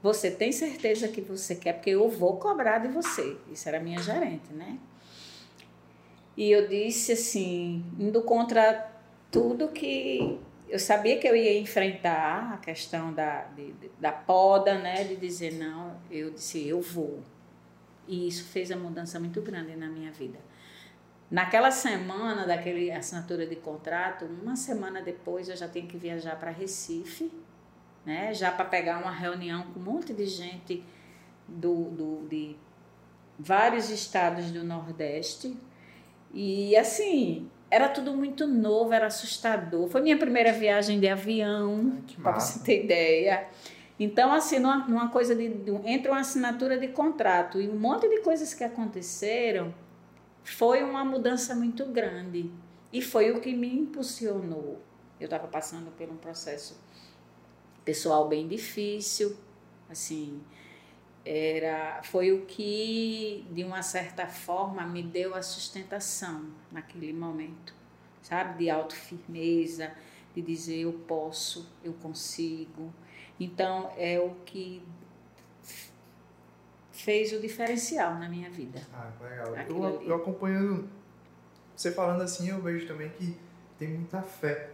você 0.02 0.30
tem 0.30 0.52
certeza 0.52 1.08
que 1.08 1.20
você 1.20 1.56
quer, 1.56 1.74
porque 1.74 1.90
eu 1.90 2.08
vou 2.08 2.36
cobrar 2.36 2.78
de 2.78 2.88
você. 2.88 3.36
Isso 3.50 3.68
era 3.68 3.80
minha 3.80 4.00
gerente, 4.00 4.52
né? 4.52 4.78
E 6.36 6.50
eu 6.50 6.68
disse 6.68 7.12
assim, 7.12 7.84
indo 7.98 8.22
contra 8.22 8.92
tudo 9.30 9.68
que 9.68 10.38
eu 10.68 10.78
sabia 10.78 11.18
que 11.18 11.26
eu 11.26 11.34
ia 11.34 11.58
enfrentar, 11.58 12.54
a 12.54 12.58
questão 12.58 13.12
da, 13.12 13.42
de, 13.56 13.74
da 13.98 14.12
poda, 14.12 14.78
né? 14.78 15.02
De 15.02 15.16
dizer 15.16 15.54
não, 15.54 15.96
eu 16.10 16.30
disse, 16.30 16.66
eu 16.68 16.80
vou. 16.80 17.20
E 18.06 18.28
isso 18.28 18.44
fez 18.44 18.70
a 18.70 18.76
mudança 18.76 19.18
muito 19.18 19.42
grande 19.42 19.74
na 19.74 19.88
minha 19.88 20.12
vida. 20.12 20.38
Naquela 21.30 21.70
semana 21.70 22.46
daquele 22.46 22.90
assinatura 22.90 23.46
de 23.46 23.56
contrato, 23.56 24.24
uma 24.24 24.56
semana 24.56 25.02
depois 25.02 25.48
eu 25.48 25.56
já 25.56 25.68
tinha 25.68 25.86
que 25.86 25.96
viajar 25.96 26.38
para 26.38 26.50
Recife 26.50 27.30
né? 28.04 28.32
Já 28.34 28.50
para 28.50 28.64
pegar 28.64 28.98
uma 28.98 29.10
reunião 29.10 29.64
com 29.72 29.80
um 29.80 29.82
monte 29.82 30.12
de 30.12 30.26
gente 30.26 30.84
do, 31.46 31.84
do, 31.90 32.28
de 32.28 32.56
vários 33.38 33.90
estados 33.90 34.50
do 34.50 34.64
Nordeste. 34.64 35.56
E 36.32 36.76
assim, 36.76 37.48
era 37.70 37.88
tudo 37.88 38.14
muito 38.14 38.46
novo, 38.46 38.92
era 38.92 39.06
assustador. 39.06 39.88
Foi 39.88 40.00
minha 40.00 40.16
primeira 40.16 40.52
viagem 40.52 40.98
de 40.98 41.08
avião, 41.08 41.98
para 42.22 42.38
você 42.38 42.60
ter 42.60 42.84
ideia. 42.84 43.48
Então, 43.98 44.32
assim, 44.32 44.58
numa, 44.58 44.86
numa 44.86 45.08
coisa 45.08 45.34
de, 45.34 45.48
de. 45.48 45.70
Entre 45.84 46.10
uma 46.10 46.20
assinatura 46.20 46.78
de 46.78 46.88
contrato 46.88 47.60
e 47.60 47.68
um 47.68 47.78
monte 47.78 48.08
de 48.08 48.20
coisas 48.20 48.54
que 48.54 48.62
aconteceram, 48.62 49.74
foi 50.44 50.82
uma 50.82 51.04
mudança 51.04 51.54
muito 51.54 51.84
grande. 51.86 52.50
E 52.92 53.02
foi 53.02 53.32
o 53.32 53.40
que 53.40 53.52
me 53.52 53.68
impulsionou. 53.68 54.80
Eu 55.20 55.24
estava 55.24 55.48
passando 55.48 55.90
por 55.90 56.08
um 56.08 56.16
processo 56.16 56.80
pessoal 57.88 58.28
bem 58.28 58.46
difícil, 58.46 59.34
assim, 59.88 60.42
era 61.24 62.02
foi 62.02 62.30
o 62.32 62.44
que 62.44 63.46
de 63.50 63.64
uma 63.64 63.80
certa 63.80 64.26
forma 64.26 64.86
me 64.86 65.02
deu 65.02 65.34
a 65.34 65.40
sustentação 65.40 66.50
naquele 66.70 67.14
momento, 67.14 67.72
sabe, 68.20 68.58
de 68.58 68.68
autofirmeza, 68.68 69.90
de 70.34 70.42
dizer 70.42 70.80
eu 70.80 70.92
posso, 70.92 71.66
eu 71.82 71.94
consigo. 71.94 72.92
Então 73.40 73.90
é 73.96 74.20
o 74.20 74.34
que 74.44 74.82
fez 76.92 77.32
o 77.32 77.40
diferencial 77.40 78.16
na 78.16 78.28
minha 78.28 78.50
vida. 78.50 78.86
Ah, 78.92 79.10
legal. 79.18 79.54
Eu, 79.66 80.02
eu 80.02 80.14
acompanhando 80.14 80.90
você 81.74 81.90
falando 81.90 82.20
assim, 82.20 82.50
eu 82.50 82.60
vejo 82.60 82.86
também 82.86 83.08
que 83.08 83.34
tem 83.78 83.88
muita 83.88 84.20
fé 84.20 84.72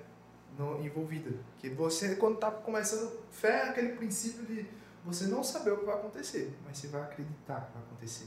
no, 0.59 0.85
envolvida. 0.85 1.31
Que 1.59 1.69
você, 1.69 2.17
quando 2.17 2.35
está 2.35 2.51
começando, 2.51 3.13
fé 3.31 3.67
é 3.67 3.69
aquele 3.71 3.91
princípio 3.91 4.45
de 4.45 4.67
você 5.05 5.27
não 5.27 5.43
saber 5.43 5.73
o 5.73 5.79
que 5.79 5.85
vai 5.85 5.97
acontecer, 5.97 6.55
mas 6.65 6.79
você 6.79 6.89
vai 6.89 7.03
acreditar 7.03 7.61
que 7.67 7.73
vai 7.73 7.83
acontecer. 7.83 8.27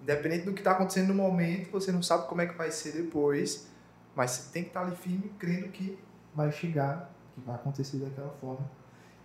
Independente 0.00 0.44
do 0.44 0.52
que 0.52 0.60
está 0.60 0.72
acontecendo 0.72 1.08
no 1.08 1.14
momento, 1.14 1.70
você 1.70 1.92
não 1.92 2.02
sabe 2.02 2.26
como 2.28 2.40
é 2.40 2.46
que 2.46 2.54
vai 2.54 2.70
ser 2.70 2.92
depois, 2.92 3.66
mas 4.14 4.30
você 4.30 4.52
tem 4.52 4.62
que 4.62 4.70
estar 4.70 4.80
tá 4.80 4.86
ali 4.86 4.96
firme, 4.96 5.32
crendo 5.38 5.68
que 5.68 5.98
vai 6.34 6.50
chegar, 6.50 7.10
que 7.34 7.40
vai 7.40 7.54
acontecer 7.54 7.98
daquela 7.98 8.30
forma. 8.40 8.70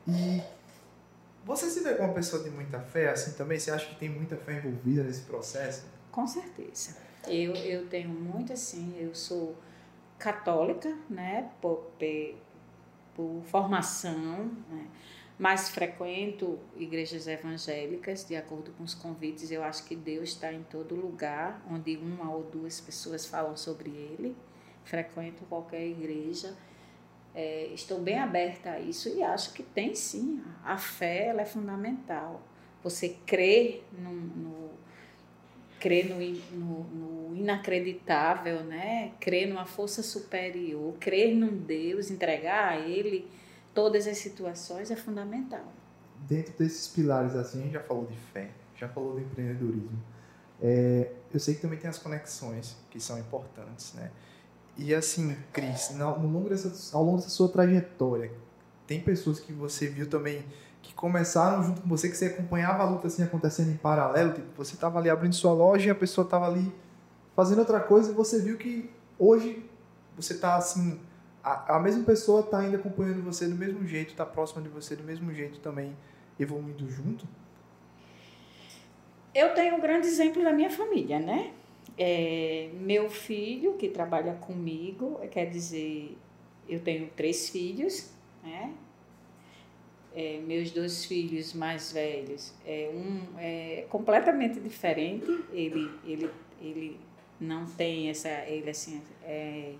E 0.07 0.41
você 1.45 1.69
se 1.69 1.81
vê 1.81 1.93
como 1.95 2.09
uma 2.09 2.13
pessoa 2.13 2.43
de 2.43 2.49
muita 2.49 2.79
fé, 2.79 3.09
assim 3.09 3.31
também? 3.33 3.59
Você 3.59 3.71
acha 3.71 3.85
que 3.87 3.95
tem 3.95 4.09
muita 4.09 4.35
fé 4.35 4.57
envolvida 4.57 5.03
nesse 5.03 5.21
processo? 5.21 5.85
Com 6.11 6.27
certeza. 6.27 6.97
Eu, 7.27 7.53
eu 7.55 7.87
tenho 7.87 8.09
muito 8.09 8.53
assim, 8.53 8.95
eu 8.99 9.13
sou 9.13 9.55
católica, 10.19 10.95
né, 11.09 11.49
por, 11.61 11.91
por 13.15 13.41
formação, 13.45 14.51
né, 14.69 14.87
mas 15.39 15.69
frequento 15.69 16.59
igrejas 16.75 17.25
evangélicas, 17.25 18.25
de 18.25 18.35
acordo 18.35 18.71
com 18.71 18.83
os 18.83 18.93
convites. 18.93 19.49
Eu 19.49 19.63
acho 19.63 19.85
que 19.85 19.95
Deus 19.95 20.29
está 20.29 20.51
em 20.51 20.63
todo 20.63 20.93
lugar, 20.93 21.65
onde 21.71 21.95
uma 21.95 22.29
ou 22.29 22.43
duas 22.43 22.81
pessoas 22.81 23.25
falam 23.25 23.55
sobre 23.55 23.89
Ele. 23.89 24.35
Frequento 24.83 25.45
qualquer 25.45 25.87
igreja. 25.87 26.57
É, 27.33 27.67
estou 27.67 28.01
bem 28.01 28.19
aberta 28.19 28.71
a 28.71 28.79
isso 28.81 29.07
e 29.07 29.23
acho 29.23 29.53
que 29.53 29.63
tem 29.63 29.95
sim. 29.95 30.43
A 30.61 30.77
fé 30.77 31.27
ela 31.27 31.41
é 31.41 31.45
fundamental. 31.45 32.41
Você 32.83 33.15
crê 33.25 33.81
no, 33.93 34.11
no 34.11 34.69
crer 35.79 36.09
no, 36.09 36.19
no, 36.57 36.83
no, 36.83 37.35
inacreditável, 37.35 38.63
né? 38.63 39.13
crer 39.19 39.47
numa 39.47 39.65
força 39.65 40.03
superior, 40.03 40.93
crer 40.99 41.35
num 41.35 41.57
Deus, 41.57 42.11
entregar 42.11 42.73
a 42.73 42.77
Ele 42.79 43.27
todas 43.73 44.07
as 44.07 44.17
situações 44.17 44.91
é 44.91 44.95
fundamental. 44.95 45.73
Dentro 46.27 46.53
desses 46.57 46.87
pilares, 46.87 47.35
assim, 47.35 47.59
a 47.59 47.63
gente 47.63 47.73
já 47.73 47.79
falou 47.79 48.05
de 48.05 48.17
fé, 48.33 48.49
já 48.75 48.89
falou 48.89 49.15
de 49.15 49.23
empreendedorismo. 49.23 50.03
É, 50.61 51.11
eu 51.33 51.39
sei 51.39 51.55
que 51.55 51.61
também 51.61 51.79
tem 51.79 51.89
as 51.89 51.97
conexões 51.97 52.75
que 52.89 52.99
são 52.99 53.17
importantes, 53.17 53.93
né? 53.93 54.11
E 54.77 54.93
assim, 54.93 55.35
Cris, 55.53 55.91
no 55.91 56.27
longo 56.27 56.49
dessa, 56.49 56.95
ao 56.95 57.03
longo 57.03 57.17
dessa 57.17 57.29
sua 57.29 57.49
trajetória, 57.49 58.31
tem 58.85 58.99
pessoas 58.99 59.39
que 59.39 59.53
você 59.53 59.87
viu 59.87 60.09
também 60.09 60.43
que 60.81 60.93
começaram 60.93 61.63
junto 61.63 61.81
com 61.81 61.89
você, 61.89 62.09
que 62.09 62.15
você 62.15 62.27
acompanhava 62.27 62.83
a 62.83 62.89
luta 62.89 63.07
assim 63.07 63.23
acontecendo 63.23 63.71
em 63.71 63.77
paralelo, 63.77 64.33
tipo, 64.33 64.47
você 64.55 64.73
estava 64.73 64.99
ali 64.99 65.09
abrindo 65.09 65.33
sua 65.33 65.53
loja 65.53 65.87
e 65.87 65.89
a 65.89 65.95
pessoa 65.95 66.25
estava 66.25 66.47
ali 66.47 66.71
fazendo 67.35 67.59
outra 67.59 67.79
coisa 67.79 68.11
e 68.11 68.13
você 68.13 68.41
viu 68.41 68.57
que 68.57 68.89
hoje 69.17 69.63
você 70.15 70.33
está 70.33 70.55
assim, 70.55 70.99
a, 71.43 71.75
a 71.77 71.79
mesma 71.79 72.03
pessoa 72.03 72.41
está 72.41 72.59
ainda 72.59 72.77
acompanhando 72.77 73.23
você 73.23 73.47
do 73.47 73.55
mesmo 73.55 73.85
jeito, 73.85 74.11
está 74.11 74.25
próxima 74.25 74.61
de 74.61 74.69
você 74.69 74.95
do 74.95 75.03
mesmo 75.03 75.33
jeito 75.33 75.59
também, 75.59 75.95
evoluindo 76.39 76.89
junto? 76.89 77.27
Eu 79.33 79.53
tenho 79.53 79.75
um 79.75 79.79
grande 79.79 80.07
exemplo 80.07 80.43
da 80.43 80.51
minha 80.51 80.69
família, 80.69 81.19
né? 81.19 81.53
É, 81.97 82.69
meu 82.73 83.09
filho, 83.09 83.73
que 83.73 83.89
trabalha 83.89 84.33
comigo, 84.33 85.19
quer 85.29 85.45
dizer, 85.45 86.17
eu 86.67 86.79
tenho 86.79 87.09
três 87.15 87.49
filhos, 87.49 88.09
né? 88.43 88.73
É, 90.15 90.39
meus 90.39 90.71
dois 90.71 91.05
filhos 91.05 91.53
mais 91.53 91.91
velhos, 91.91 92.53
é, 92.65 92.91
um 92.93 93.39
é 93.39 93.85
completamente 93.89 94.59
diferente. 94.59 95.25
Ele, 95.51 95.89
ele, 96.05 96.29
ele 96.61 96.99
não 97.39 97.65
tem 97.65 98.09
essa. 98.09 98.29
Ele 98.47 98.69
assim, 98.69 99.01
é 99.23 99.73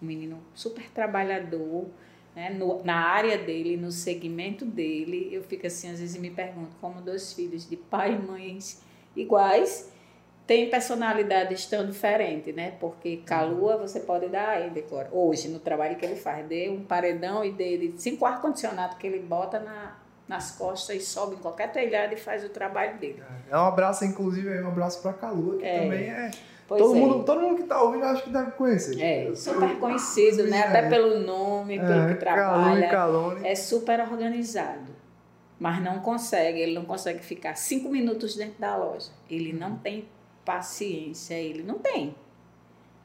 um 0.00 0.06
menino 0.06 0.42
super 0.54 0.88
trabalhador. 0.90 1.86
Né? 2.34 2.50
No, 2.50 2.82
na 2.84 2.96
área 2.96 3.36
dele, 3.38 3.76
no 3.76 3.90
segmento 3.90 4.64
dele, 4.64 5.28
eu 5.32 5.42
fico 5.42 5.66
assim, 5.66 5.90
às 5.90 6.00
vezes 6.00 6.20
me 6.20 6.30
pergunto 6.30 6.76
como 6.80 7.00
dois 7.00 7.32
filhos 7.32 7.68
de 7.68 7.76
pai 7.76 8.14
e 8.14 8.18
mães 8.18 8.82
iguais 9.16 9.92
têm 10.48 10.70
personalidades 10.70 11.66
tão 11.66 11.86
diferentes, 11.86 12.54
né? 12.54 12.72
Porque 12.80 13.18
Calua 13.18 13.76
você 13.76 14.00
pode 14.00 14.28
dar 14.28 14.48
a 14.48 14.60
ele 14.60 14.80
agora. 14.80 15.10
Hoje, 15.12 15.46
no 15.48 15.60
trabalho 15.60 15.94
que 15.96 16.06
ele 16.06 16.16
faz, 16.16 16.44
dê 16.46 16.70
um 16.70 16.82
paredão 16.82 17.44
e 17.44 17.52
dê 17.52 17.92
cinco 17.98 18.24
ar-condicionado 18.24 18.96
que 18.96 19.06
ele 19.06 19.18
bota 19.18 19.60
na, 19.60 19.96
nas 20.26 20.52
costas 20.52 20.96
e 20.96 21.00
sobe 21.00 21.36
em 21.36 21.38
qualquer 21.38 21.70
telhado 21.70 22.14
e 22.14 22.16
faz 22.16 22.42
o 22.46 22.48
trabalho 22.48 22.96
dele. 22.96 23.22
É 23.50 23.58
um 23.58 23.66
abraço, 23.66 24.06
inclusive, 24.06 24.62
um 24.62 24.68
abraço 24.68 25.02
para 25.02 25.12
Calua, 25.12 25.58
que 25.58 25.66
é. 25.66 25.80
também 25.80 26.08
é. 26.08 26.30
todo, 26.66 26.96
é. 26.96 26.98
Mundo, 26.98 27.24
todo 27.24 27.40
mundo 27.42 27.56
que 27.56 27.62
está 27.64 27.82
ouvindo 27.82 28.04
acho 28.06 28.22
que 28.22 28.30
deve 28.30 28.52
conhecer. 28.52 28.98
É, 29.02 29.34
super 29.34 29.78
conhecido, 29.78 30.44
né? 30.44 30.62
Até 30.62 30.78
é. 30.78 30.88
pelo 30.88 31.20
nome, 31.20 31.78
pelo 31.78 32.08
é, 32.08 32.14
que 32.14 32.14
trabalha. 32.14 32.88
Calone. 32.88 33.46
É 33.46 33.54
super 33.54 34.00
organizado. 34.00 34.96
Mas 35.60 35.82
não 35.82 35.98
consegue, 35.98 36.58
ele 36.58 36.72
não 36.72 36.86
consegue 36.86 37.18
ficar 37.18 37.54
cinco 37.54 37.90
minutos 37.90 38.34
dentro 38.34 38.58
da 38.58 38.76
loja. 38.76 39.10
Ele 39.28 39.52
não 39.52 39.76
tem 39.76 40.08
paciência 40.48 41.34
ele 41.34 41.62
não 41.62 41.78
tem. 41.78 42.14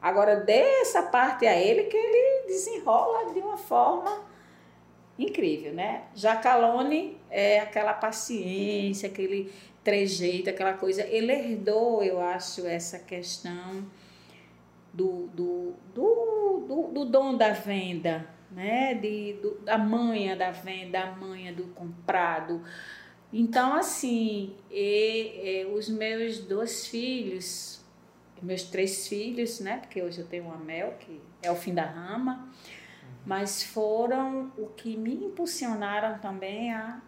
Agora, 0.00 0.36
dê 0.36 0.80
essa 0.80 1.02
parte 1.02 1.46
a 1.46 1.54
ele 1.54 1.84
que 1.84 1.96
ele 1.96 2.46
desenrola 2.46 3.34
de 3.34 3.38
uma 3.40 3.58
forma 3.58 4.24
incrível, 5.18 5.74
né? 5.74 6.04
Jacalone 6.14 7.18
é 7.30 7.60
aquela 7.60 7.92
paciência, 7.92 9.10
aquele 9.10 9.52
trejeito, 9.82 10.48
aquela 10.48 10.72
coisa. 10.72 11.06
Ele 11.06 11.32
herdou, 11.32 12.02
eu 12.02 12.18
acho, 12.18 12.66
essa 12.66 12.98
questão 12.98 13.84
do, 14.90 15.26
do, 15.34 15.74
do, 15.94 16.64
do, 16.66 16.82
do 16.94 17.04
dom 17.04 17.36
da 17.36 17.50
venda, 17.50 18.26
né? 18.50 18.94
De, 18.94 19.34
do, 19.34 19.58
da 19.60 19.76
manha 19.76 20.34
da 20.34 20.50
venda, 20.50 21.00
a 21.00 21.10
manha 21.10 21.52
do 21.52 21.64
comprado 21.74 22.62
então, 23.36 23.74
assim, 23.74 24.54
e, 24.70 25.64
e, 25.64 25.66
os 25.66 25.88
meus 25.88 26.38
dois 26.38 26.86
filhos, 26.86 27.80
meus 28.40 28.62
três 28.62 29.08
filhos, 29.08 29.58
né? 29.58 29.78
Porque 29.78 30.00
hoje 30.00 30.20
eu 30.20 30.26
tenho 30.26 30.44
uma 30.44 30.56
Mel, 30.56 30.92
que 31.00 31.20
é 31.42 31.50
o 31.50 31.56
fim 31.56 31.74
da 31.74 31.84
rama, 31.84 32.48
mas 33.26 33.64
foram 33.64 34.52
o 34.56 34.68
que 34.68 34.96
me 34.96 35.12
impulsionaram 35.14 36.20
também 36.20 36.72
a, 36.72 37.02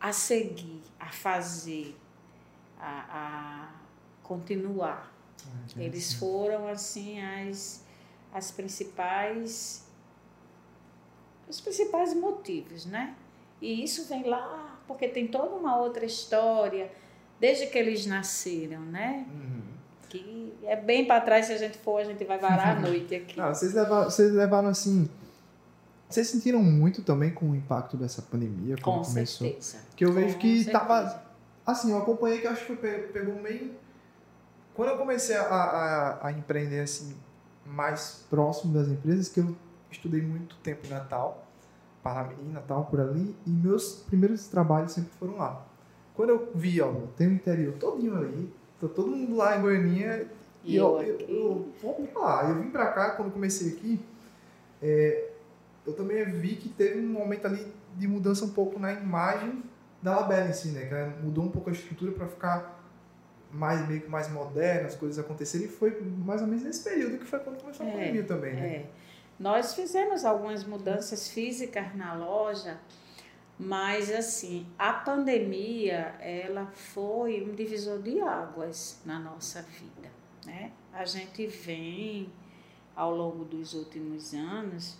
a 0.00 0.12
seguir, 0.12 0.82
a 0.98 1.12
fazer, 1.12 1.94
a, 2.76 3.68
a 3.68 3.72
continuar. 4.24 5.14
Ah, 5.46 5.80
Eles 5.80 6.14
foram, 6.14 6.66
assim, 6.66 7.20
as, 7.22 7.86
as 8.32 8.50
principais 8.50 9.88
os 11.48 11.60
principais 11.60 12.12
motivos, 12.14 12.86
né? 12.86 13.14
E 13.60 13.84
isso 13.84 14.08
vem 14.08 14.24
lá 14.24 14.69
porque 14.90 15.06
tem 15.06 15.28
toda 15.28 15.54
uma 15.54 15.76
outra 15.76 16.04
história 16.04 16.90
desde 17.38 17.68
que 17.68 17.78
eles 17.78 18.06
nasceram, 18.06 18.80
né? 18.80 19.24
Uhum. 19.32 19.62
Que 20.08 20.52
é 20.64 20.74
bem 20.74 21.06
para 21.06 21.20
trás, 21.20 21.46
se 21.46 21.52
a 21.52 21.56
gente 21.56 21.78
for, 21.78 22.00
a 22.00 22.04
gente 22.04 22.24
vai 22.24 22.38
varar 22.38 22.76
a 22.76 22.80
noite 22.82 23.14
aqui. 23.14 23.38
Não, 23.38 23.54
vocês, 23.54 23.72
levaram, 23.72 24.10
vocês 24.10 24.32
levaram 24.32 24.68
assim. 24.68 25.08
Vocês 26.08 26.26
sentiram 26.26 26.60
muito 26.60 27.02
também 27.02 27.30
com 27.30 27.50
o 27.50 27.54
impacto 27.54 27.96
dessa 27.96 28.20
pandemia? 28.20 28.74
com 28.78 29.00
começou? 29.00 29.46
certeza. 29.46 29.78
Que 29.94 30.04
eu 30.04 30.12
vejo 30.12 30.36
que 30.38 30.64
certeza. 30.64 30.76
tava. 30.76 31.22
Assim, 31.64 31.92
eu 31.92 31.98
acompanhei 31.98 32.40
que 32.40 32.48
eu 32.48 32.50
acho 32.50 32.66
que 32.66 32.74
pegou 32.74 33.40
meio. 33.40 33.76
Quando 34.74 34.88
eu 34.88 34.98
comecei 34.98 35.36
a, 35.36 35.44
a, 35.44 36.26
a 36.26 36.32
empreender 36.32 36.80
assim, 36.80 37.16
mais 37.64 38.26
próximo 38.28 38.74
das 38.74 38.88
empresas, 38.88 39.28
que 39.28 39.38
eu 39.38 39.54
estudei 39.88 40.20
muito 40.20 40.56
tempo 40.56 40.84
em 40.84 40.90
Natal 40.90 41.46
Paramirim, 42.02 42.54
tal 42.66 42.84
por 42.86 43.00
ali, 43.00 43.34
e 43.46 43.50
meus 43.50 44.02
primeiros 44.06 44.46
trabalhos 44.48 44.92
sempre 44.92 45.10
foram 45.18 45.36
lá. 45.36 45.66
Quando 46.14 46.30
eu 46.30 46.50
vi, 46.54 46.80
ó, 46.80 46.92
tem 47.16 47.28
o 47.28 47.32
interior 47.32 47.74
todinho 47.74 48.16
ali, 48.16 48.52
tá 48.80 48.88
todo 48.88 49.08
mundo 49.08 49.36
lá 49.36 49.56
em 49.56 49.62
Goiânia, 49.62 50.28
e, 50.64 50.76
eu, 50.76 51.00
eu, 51.00 51.18
eu, 51.20 51.68
vou 51.80 51.94
pra 51.94 52.20
lá. 52.20 52.48
Eu 52.50 52.60
vim 52.60 52.70
pra 52.70 52.88
cá, 52.88 53.10
quando 53.12 53.32
comecei 53.32 53.72
aqui, 53.72 54.00
é, 54.82 55.30
eu 55.86 55.92
também 55.92 56.24
vi 56.24 56.56
que 56.56 56.68
teve 56.68 57.00
um 57.00 57.08
momento 57.08 57.46
ali 57.46 57.66
de 57.96 58.06
mudança 58.06 58.44
um 58.44 58.50
pouco 58.50 58.78
na 58.78 58.92
imagem 58.92 59.62
da 60.02 60.20
Labela 60.20 60.48
em 60.48 60.52
si, 60.52 60.68
né? 60.68 60.86
Que 60.86 61.24
mudou 61.24 61.44
um 61.44 61.50
pouco 61.50 61.70
a 61.70 61.72
estrutura 61.72 62.12
para 62.12 62.26
ficar 62.26 62.80
mais 63.52 63.86
meio 63.88 64.02
que 64.02 64.08
mais 64.08 64.30
moderna, 64.30 64.86
as 64.86 64.94
coisas 64.94 65.18
acontecerem, 65.18 65.66
e 65.66 65.70
foi 65.70 66.00
mais 66.00 66.40
ou 66.40 66.46
menos 66.46 66.62
nesse 66.62 66.84
período 66.84 67.18
que 67.18 67.24
foi 67.24 67.38
quando 67.40 67.60
começou 67.60 67.84
a 67.84 67.88
é, 67.88 67.92
pandemia 67.92 68.24
também, 68.24 68.54
né? 68.54 68.66
É. 68.66 68.86
Nós 69.40 69.74
fizemos 69.74 70.26
algumas 70.26 70.64
mudanças 70.64 71.28
físicas 71.28 71.96
na 71.96 72.12
loja, 72.12 72.78
mas 73.58 74.12
assim, 74.12 74.66
a 74.78 74.92
pandemia, 74.92 76.14
ela 76.20 76.66
foi 76.66 77.42
um 77.42 77.54
divisor 77.54 78.02
de 78.02 78.20
águas 78.20 79.00
na 79.02 79.18
nossa 79.18 79.62
vida, 79.62 80.10
né? 80.44 80.72
A 80.92 81.06
gente 81.06 81.46
vem 81.46 82.30
ao 82.94 83.16
longo 83.16 83.46
dos 83.46 83.72
últimos 83.72 84.34
anos, 84.34 84.98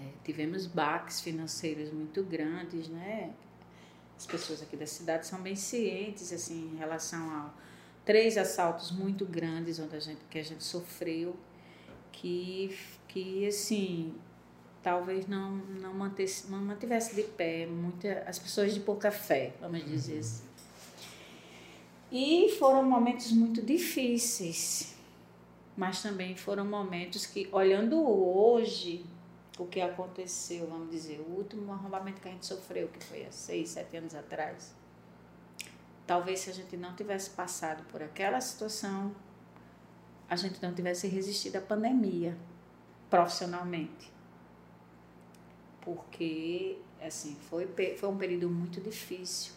é, 0.00 0.08
tivemos 0.24 0.66
baques 0.66 1.20
financeiros 1.20 1.92
muito 1.92 2.24
grandes, 2.24 2.88
né? 2.88 3.32
As 4.16 4.26
pessoas 4.26 4.60
aqui 4.60 4.76
da 4.76 4.86
cidade 4.86 5.24
são 5.24 5.40
bem 5.40 5.54
cientes 5.54 6.32
assim 6.32 6.72
em 6.74 6.76
relação 6.76 7.30
a 7.30 7.50
três 8.04 8.36
assaltos 8.36 8.90
muito 8.90 9.24
grandes 9.24 9.78
onde 9.78 9.94
a 9.94 10.00
gente 10.00 10.20
que 10.28 10.38
a 10.38 10.42
gente 10.42 10.64
sofreu 10.64 11.36
que 12.10 12.76
que 13.10 13.46
assim 13.46 14.14
talvez 14.82 15.26
não 15.26 15.56
não 15.56 15.92
mantesse, 15.92 16.50
não 16.50 16.60
mantivesse 16.60 17.14
de 17.14 17.24
pé 17.24 17.66
muita 17.66 18.24
as 18.26 18.38
pessoas 18.38 18.72
de 18.72 18.80
pouca 18.80 19.10
fé 19.10 19.52
vamos 19.60 19.84
dizer 19.84 20.14
uhum. 20.14 20.20
assim 20.20 20.44
e 22.12 22.56
foram 22.58 22.82
momentos 22.82 23.32
muito 23.32 23.60
difíceis 23.62 24.96
mas 25.76 26.02
também 26.02 26.36
foram 26.36 26.64
momentos 26.64 27.26
que 27.26 27.48
olhando 27.52 28.00
hoje 28.00 29.04
o 29.58 29.66
que 29.66 29.80
aconteceu 29.80 30.68
vamos 30.68 30.90
dizer 30.90 31.20
o 31.20 31.32
último 31.32 31.72
arrombamento 31.72 32.20
que 32.20 32.28
a 32.28 32.32
gente 32.32 32.46
sofreu 32.46 32.88
que 32.88 33.04
foi 33.04 33.26
há 33.26 33.32
seis 33.32 33.70
sete 33.70 33.96
anos 33.96 34.14
atrás 34.14 34.72
talvez 36.06 36.40
se 36.40 36.50
a 36.50 36.54
gente 36.54 36.76
não 36.76 36.94
tivesse 36.94 37.30
passado 37.30 37.82
por 37.90 38.02
aquela 38.02 38.40
situação 38.40 39.14
a 40.28 40.36
gente 40.36 40.62
não 40.62 40.72
tivesse 40.72 41.08
resistido 41.08 41.56
à 41.56 41.60
pandemia 41.60 42.36
profissionalmente. 43.10 44.10
Porque, 45.80 46.78
assim, 47.02 47.36
foi, 47.48 47.66
foi 47.96 48.08
um 48.08 48.16
período 48.16 48.48
muito 48.48 48.80
difícil. 48.80 49.52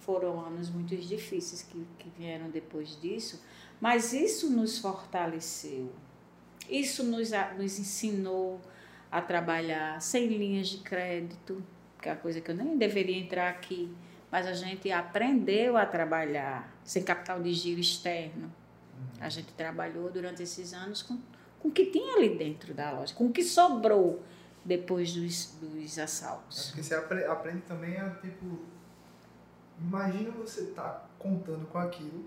Foram 0.00 0.40
anos 0.40 0.68
muito 0.68 0.96
difíceis 0.96 1.62
que, 1.62 1.86
que 1.98 2.10
vieram 2.18 2.50
depois 2.50 3.00
disso, 3.00 3.40
mas 3.80 4.12
isso 4.12 4.50
nos 4.50 4.78
fortaleceu. 4.78 5.92
Isso 6.68 7.04
nos, 7.04 7.30
nos 7.56 7.78
ensinou 7.78 8.60
a 9.10 9.20
trabalhar 9.20 10.00
sem 10.00 10.26
linhas 10.26 10.68
de 10.68 10.78
crédito, 10.78 11.62
que 12.00 12.08
é 12.08 12.12
a 12.12 12.16
coisa 12.16 12.40
que 12.40 12.50
eu 12.50 12.54
nem 12.54 12.76
deveria 12.78 13.18
entrar 13.18 13.48
aqui, 13.48 13.94
mas 14.30 14.46
a 14.46 14.54
gente 14.54 14.90
aprendeu 14.90 15.76
a 15.76 15.84
trabalhar 15.84 16.72
sem 16.84 17.02
capital 17.02 17.42
de 17.42 17.52
giro 17.52 17.80
externo. 17.80 18.50
A 19.20 19.28
gente 19.28 19.52
trabalhou 19.52 20.10
durante 20.10 20.42
esses 20.42 20.72
anos 20.72 21.02
com 21.02 21.18
com 21.60 21.68
o 21.68 21.70
que 21.70 21.86
tinha 21.86 22.16
ali 22.16 22.36
dentro 22.36 22.74
da 22.74 22.90
loja, 22.90 23.14
com 23.14 23.26
o 23.26 23.32
que 23.32 23.42
sobrou 23.42 24.22
depois 24.64 25.12
dos, 25.12 25.54
dos 25.60 25.98
assaltos. 25.98 26.58
É 26.58 26.66
porque 26.68 26.82
você 26.82 26.94
aprende, 27.26 27.60
também 27.62 27.96
a, 27.98 28.10
tipo, 28.10 28.60
imagina 29.78 30.30
você 30.30 30.66
tá 30.66 31.06
contando 31.18 31.66
com 31.66 31.78
aquilo 31.78 32.24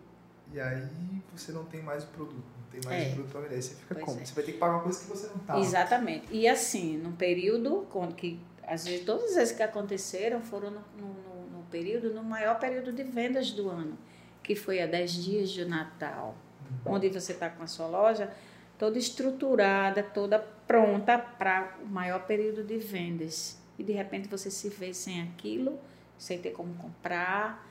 e 0.51 0.59
aí 0.59 0.87
você 1.35 1.51
não 1.51 1.65
tem 1.65 1.81
mais 1.81 2.03
o 2.03 2.07
produto, 2.07 2.35
não 2.35 2.67
tem 2.71 2.81
mais 2.85 3.03
é. 3.03 3.09
o 3.09 3.13
produto 3.13 3.31
para 3.31 3.41
vender. 3.41 3.61
Você 3.61 3.75
fica 3.75 3.95
pois 3.95 4.05
como? 4.05 4.19
É. 4.19 4.25
Você 4.25 4.33
vai 4.33 4.43
ter 4.43 4.51
que 4.53 4.57
pagar 4.57 4.73
uma 4.73 4.83
coisa 4.83 4.99
que 4.99 5.09
você 5.09 5.27
não 5.27 5.39
tá. 5.39 5.59
Exatamente. 5.59 6.27
E 6.31 6.47
assim, 6.47 6.97
num 6.97 7.13
período 7.13 7.87
quando 7.91 8.15
que 8.15 8.39
às 8.65 8.85
vezes 8.85 9.05
todas 9.05 9.29
as 9.31 9.35
vezes 9.35 9.55
que 9.55 9.63
aconteceram 9.63 10.41
foram 10.41 10.71
no, 10.71 10.81
no, 10.97 11.57
no 11.57 11.63
período, 11.71 12.13
no 12.13 12.23
maior 12.23 12.59
período 12.59 12.93
de 12.93 13.03
vendas 13.03 13.51
do 13.51 13.69
ano, 13.69 13.97
que 14.41 14.55
foi 14.55 14.81
a 14.81 14.87
10 14.87 15.11
dias 15.11 15.49
de 15.49 15.65
Natal, 15.65 16.35
uhum. 16.85 16.93
onde 16.93 17.09
você 17.09 17.33
está 17.33 17.49
com 17.49 17.63
a 17.63 17.67
sua 17.67 17.87
loja 17.87 18.31
toda 18.77 18.97
estruturada, 18.97 20.03
toda 20.03 20.39
pronta 20.39 21.17
para 21.17 21.77
o 21.83 21.87
maior 21.87 22.25
período 22.25 22.63
de 22.63 22.77
vendas. 22.77 23.57
E 23.77 23.83
de 23.83 23.91
repente 23.91 24.27
você 24.27 24.49
se 24.51 24.69
vê 24.69 24.93
sem 24.93 25.21
aquilo, 25.21 25.79
sem 26.17 26.39
ter 26.39 26.51
como 26.51 26.73
comprar. 26.75 27.67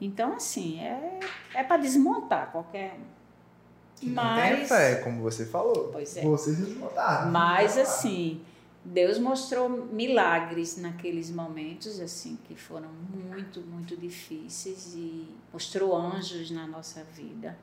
Então, 0.00 0.34
assim, 0.34 0.80
é, 0.80 1.20
é 1.54 1.64
para 1.64 1.78
desmontar 1.78 2.52
qualquer 2.52 2.94
um. 2.94 4.10
Mas, 4.10 4.58
tem 4.58 4.66
fé, 4.66 4.96
como 4.96 5.22
você 5.22 5.46
falou. 5.46 5.88
Pois 5.90 6.16
é. 6.18 6.22
Vocês 6.22 6.58
desmontaram. 6.58 7.30
Mas, 7.30 7.78
assim, 7.78 8.42
Deus 8.84 9.18
mostrou 9.18 9.68
milagres 9.68 10.76
naqueles 10.76 11.30
momentos, 11.30 11.98
assim, 11.98 12.38
que 12.44 12.54
foram 12.54 12.90
muito, 12.90 13.60
muito 13.62 13.96
difíceis 13.96 14.94
e 14.94 15.34
mostrou 15.50 15.96
anjos 15.96 16.50
na 16.50 16.66
nossa 16.66 17.02
vida, 17.04 17.58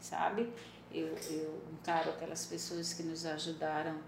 sabe? 0.00 0.48
Eu, 0.92 1.08
eu 1.30 1.62
encaro 1.72 2.10
aquelas 2.10 2.46
pessoas 2.46 2.92
que 2.94 3.02
nos 3.02 3.26
ajudaram 3.26 3.98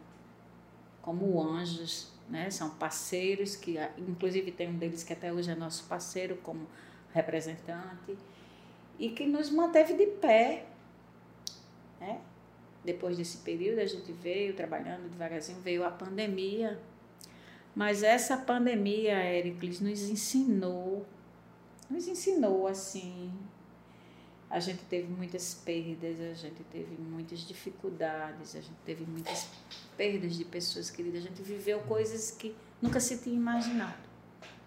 como 1.03 1.43
anjos, 1.43 2.11
né? 2.29 2.51
São 2.51 2.71
parceiros 2.71 3.57
que, 3.57 3.77
inclusive, 3.99 4.51
tem 4.53 4.69
um 4.69 4.79
deles 4.79 5.03
que 5.03 5.13
até 5.13 5.33
hoje 5.33 5.51
é 5.51 5.55
nosso 5.55 5.85
parceiro 5.85 6.37
como 6.37 6.67
representante 7.13 8.17
e 8.99 9.11
que 9.11 9.27
nos 9.27 9.51
manteve 9.51 9.95
de 9.95 10.07
pé, 10.07 10.67
né? 11.99 12.21
Depois 12.85 13.17
desse 13.17 13.39
período, 13.39 13.81
a 13.81 13.87
gente 13.87 14.11
veio 14.13 14.55
trabalhando 14.55 15.11
devagarzinho, 15.11 15.61
veio 15.61 15.85
a 15.85 15.91
pandemia. 15.91 16.81
Mas 17.75 18.03
essa 18.03 18.37
pandemia, 18.37 19.13
Éricles, 19.13 19.81
nos 19.81 20.03
ensinou, 20.03 21.07
nos 21.89 22.09
ensinou 22.09 22.67
assim. 22.67 23.33
A 24.51 24.59
gente 24.59 24.83
teve 24.85 25.07
muitas 25.07 25.55
perdas, 25.55 26.21
a 26.21 26.35
gente 26.35 26.65
teve 26.65 26.97
muitas 27.01 27.47
dificuldades, 27.47 28.57
a 28.57 28.61
gente 28.61 28.77
teve 28.85 29.05
muitas 29.05 29.47
perdas 29.97 30.35
de 30.35 30.45
pessoas 30.45 30.91
queridas, 30.91 31.23
a 31.23 31.29
gente 31.29 31.41
viveu 31.41 31.79
coisas 31.83 32.33
que 32.33 32.55
nunca 32.83 32.99
se 32.99 33.19
tinha 33.19 33.37
imaginado. 33.37 34.11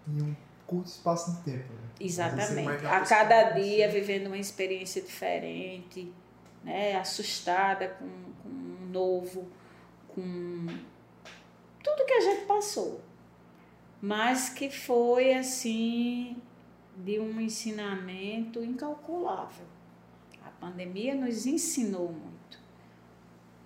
Em 0.08 0.22
um 0.22 0.34
curto 0.66 0.86
espaço 0.86 1.32
de 1.32 1.42
tempo. 1.42 1.70
Né? 1.70 1.88
Exatamente. 2.00 2.86
A 2.86 3.00
cada 3.02 3.50
dia 3.50 3.88
vivendo 3.90 4.28
uma 4.28 4.38
experiência 4.38 5.02
diferente 5.02 6.10
né, 6.64 6.96
assustada 6.96 7.88
com, 7.88 8.08
com 8.42 8.48
um 8.48 8.88
novo, 8.90 9.46
com 10.08 10.66
tudo 11.82 12.06
que 12.06 12.12
a 12.14 12.20
gente 12.20 12.46
passou. 12.46 13.02
Mas 14.00 14.48
que 14.48 14.70
foi 14.70 15.34
assim 15.34 16.36
de 16.96 17.18
um 17.18 17.40
ensinamento 17.40 18.62
incalculável. 18.62 19.73
A 20.64 20.70
pandemia 20.70 21.14
nos 21.14 21.44
ensinou 21.44 22.10
muito. 22.10 22.58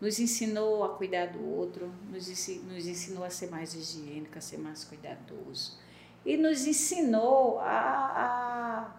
Nos 0.00 0.18
ensinou 0.18 0.82
a 0.82 0.96
cuidar 0.96 1.26
do 1.26 1.44
outro, 1.44 1.92
nos 2.10 2.28
ensinou, 2.28 2.74
nos 2.74 2.86
ensinou 2.86 3.24
a 3.24 3.30
ser 3.30 3.48
mais 3.48 3.72
higiênico, 3.72 4.36
a 4.36 4.40
ser 4.40 4.58
mais 4.58 4.84
cuidadoso. 4.84 5.78
E 6.26 6.36
nos 6.36 6.66
ensinou 6.66 7.60
a, 7.60 7.66
a 7.66 8.96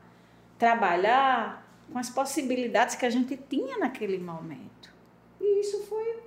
trabalhar 0.57 1.65
com 1.91 1.99
as 1.99 2.09
possibilidades 2.09 2.95
que 2.95 3.05
a 3.05 3.09
gente 3.09 3.35
tinha 3.35 3.77
naquele 3.77 4.17
momento. 4.17 4.89
E 5.39 5.59
isso 5.59 5.83
foi. 5.83 6.23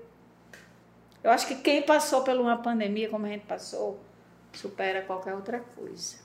Eu 1.25 1.31
acho 1.31 1.47
que 1.47 1.55
quem 1.57 1.83
passou 1.83 2.23
por 2.23 2.37
uma 2.37 2.59
pandemia 2.59 3.09
como 3.09 3.25
a 3.25 3.31
gente 3.31 3.47
passou, 3.47 3.99
supera 4.53 5.03
qualquer 5.03 5.35
outra 5.35 5.61
coisa. 5.61 6.17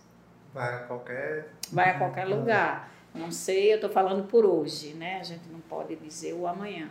Vai 0.54 0.76
a 0.76 0.80
qualquer. 0.80 1.54
Vai 1.72 1.90
a 1.92 1.98
qualquer 1.98 2.26
lugar. 2.26 2.97
Não 3.18 3.32
sei, 3.32 3.72
eu 3.72 3.76
estou 3.76 3.90
falando 3.90 4.28
por 4.28 4.46
hoje, 4.46 4.94
né? 4.94 5.20
A 5.20 5.24
gente 5.24 5.48
não 5.50 5.60
pode 5.62 5.96
dizer 5.96 6.34
o 6.34 6.48
amanhã. 6.48 6.90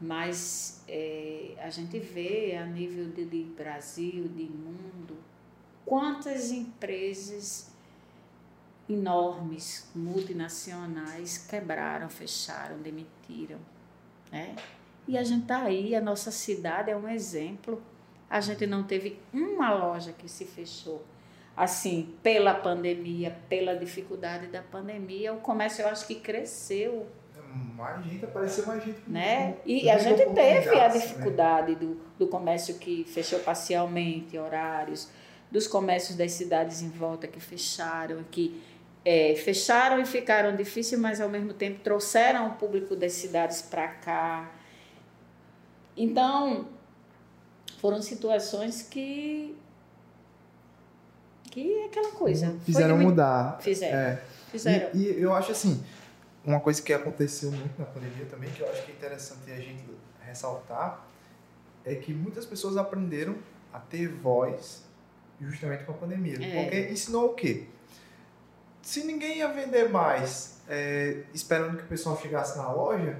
Mas 0.00 0.84
é, 0.86 1.54
a 1.58 1.70
gente 1.70 1.98
vê 1.98 2.56
a 2.56 2.66
nível 2.66 3.08
de, 3.08 3.24
de 3.24 3.42
Brasil, 3.42 4.28
de 4.28 4.44
mundo, 4.44 5.16
quantas 5.84 6.50
empresas 6.50 7.72
enormes, 8.88 9.90
multinacionais, 9.94 11.38
quebraram, 11.38 12.08
fecharam, 12.08 12.78
demitiram. 12.78 13.58
Né? 14.30 14.54
E 15.08 15.16
a 15.16 15.22
gente 15.22 15.42
está 15.42 15.62
aí, 15.62 15.94
a 15.94 16.00
nossa 16.00 16.30
cidade 16.30 16.90
é 16.90 16.96
um 16.96 17.08
exemplo. 17.08 17.82
A 18.28 18.40
gente 18.40 18.66
não 18.66 18.82
teve 18.82 19.20
uma 19.32 19.72
loja 19.72 20.12
que 20.12 20.28
se 20.28 20.44
fechou. 20.44 21.04
Assim, 21.56 22.14
pela 22.22 22.52
pandemia, 22.52 23.34
pela 23.48 23.74
dificuldade 23.74 24.48
da 24.48 24.60
pandemia, 24.60 25.32
o 25.32 25.38
comércio 25.38 25.82
eu 25.82 25.88
acho 25.88 26.06
que 26.06 26.16
cresceu. 26.16 27.06
Mais 27.74 28.04
gente, 28.04 28.24
apareceu 28.24 28.66
mais 28.66 28.84
gente. 28.84 29.00
Né? 29.08 29.56
E 29.64 29.88
a 29.88 29.96
gente 29.96 30.26
teve 30.34 30.68
a 30.78 30.88
né? 30.88 30.98
dificuldade 30.98 31.72
né? 31.72 31.78
do, 31.78 32.00
do 32.18 32.26
comércio 32.26 32.74
que 32.74 33.04
fechou 33.04 33.38
parcialmente, 33.38 34.36
horários, 34.36 35.08
dos 35.50 35.66
comércios 35.66 36.16
das 36.16 36.32
cidades 36.32 36.82
em 36.82 36.90
volta 36.90 37.26
que 37.26 37.40
fecharam, 37.40 38.22
que 38.30 38.62
é, 39.06 39.36
fecharam 39.36 40.00
e 40.00 40.04
ficaram 40.04 40.56
difíceis, 40.56 41.00
mas 41.00 41.20
ao 41.20 41.28
mesmo 41.28 41.54
tempo 41.54 41.80
trouxeram 41.82 42.48
o 42.48 42.54
público 42.54 42.96
das 42.96 43.12
cidades 43.12 43.62
para 43.62 43.86
cá. 43.88 44.50
Então, 45.96 46.66
foram 47.78 48.02
situações 48.02 48.82
que. 48.82 49.56
Que 51.56 51.80
é 51.80 51.86
aquela 51.86 52.12
coisa. 52.12 52.54
Fizeram 52.64 52.98
mudar. 52.98 53.58
Fizeram. 53.60 53.98
É. 53.98 54.22
Fizeram. 54.50 54.90
E, 54.92 54.98
e, 54.98 55.22
eu 55.22 55.32
acho 55.34 55.52
assim, 55.52 55.82
uma 56.44 56.60
coisa 56.60 56.82
que 56.82 56.92
aconteceu 56.92 57.50
muito 57.50 57.78
na 57.78 57.86
pandemia 57.86 58.26
também, 58.26 58.50
que 58.50 58.60
eu 58.60 58.70
acho 58.70 58.84
que 58.84 58.92
é 58.92 58.94
interessante 58.94 59.50
a 59.50 59.56
gente 59.56 59.84
ressaltar, 60.20 61.06
é 61.84 61.94
que 61.94 62.12
muitas 62.12 62.44
pessoas 62.44 62.76
aprenderam 62.76 63.36
a 63.72 63.78
ter 63.78 64.08
voz 64.08 64.84
justamente 65.40 65.84
com 65.84 65.92
a 65.92 65.94
pandemia. 65.94 66.36
É. 66.42 66.62
Porque 66.62 66.92
ensinou 66.92 67.30
o 67.30 67.34
quê? 67.34 67.66
se 68.82 69.02
ninguém 69.02 69.38
ia 69.38 69.48
vender 69.48 69.88
mais 69.88 70.60
é, 70.68 71.22
esperando 71.34 71.76
que 71.76 71.82
o 71.82 71.86
pessoal 71.88 72.16
chegasse 72.16 72.56
na 72.56 72.70
loja, 72.70 73.18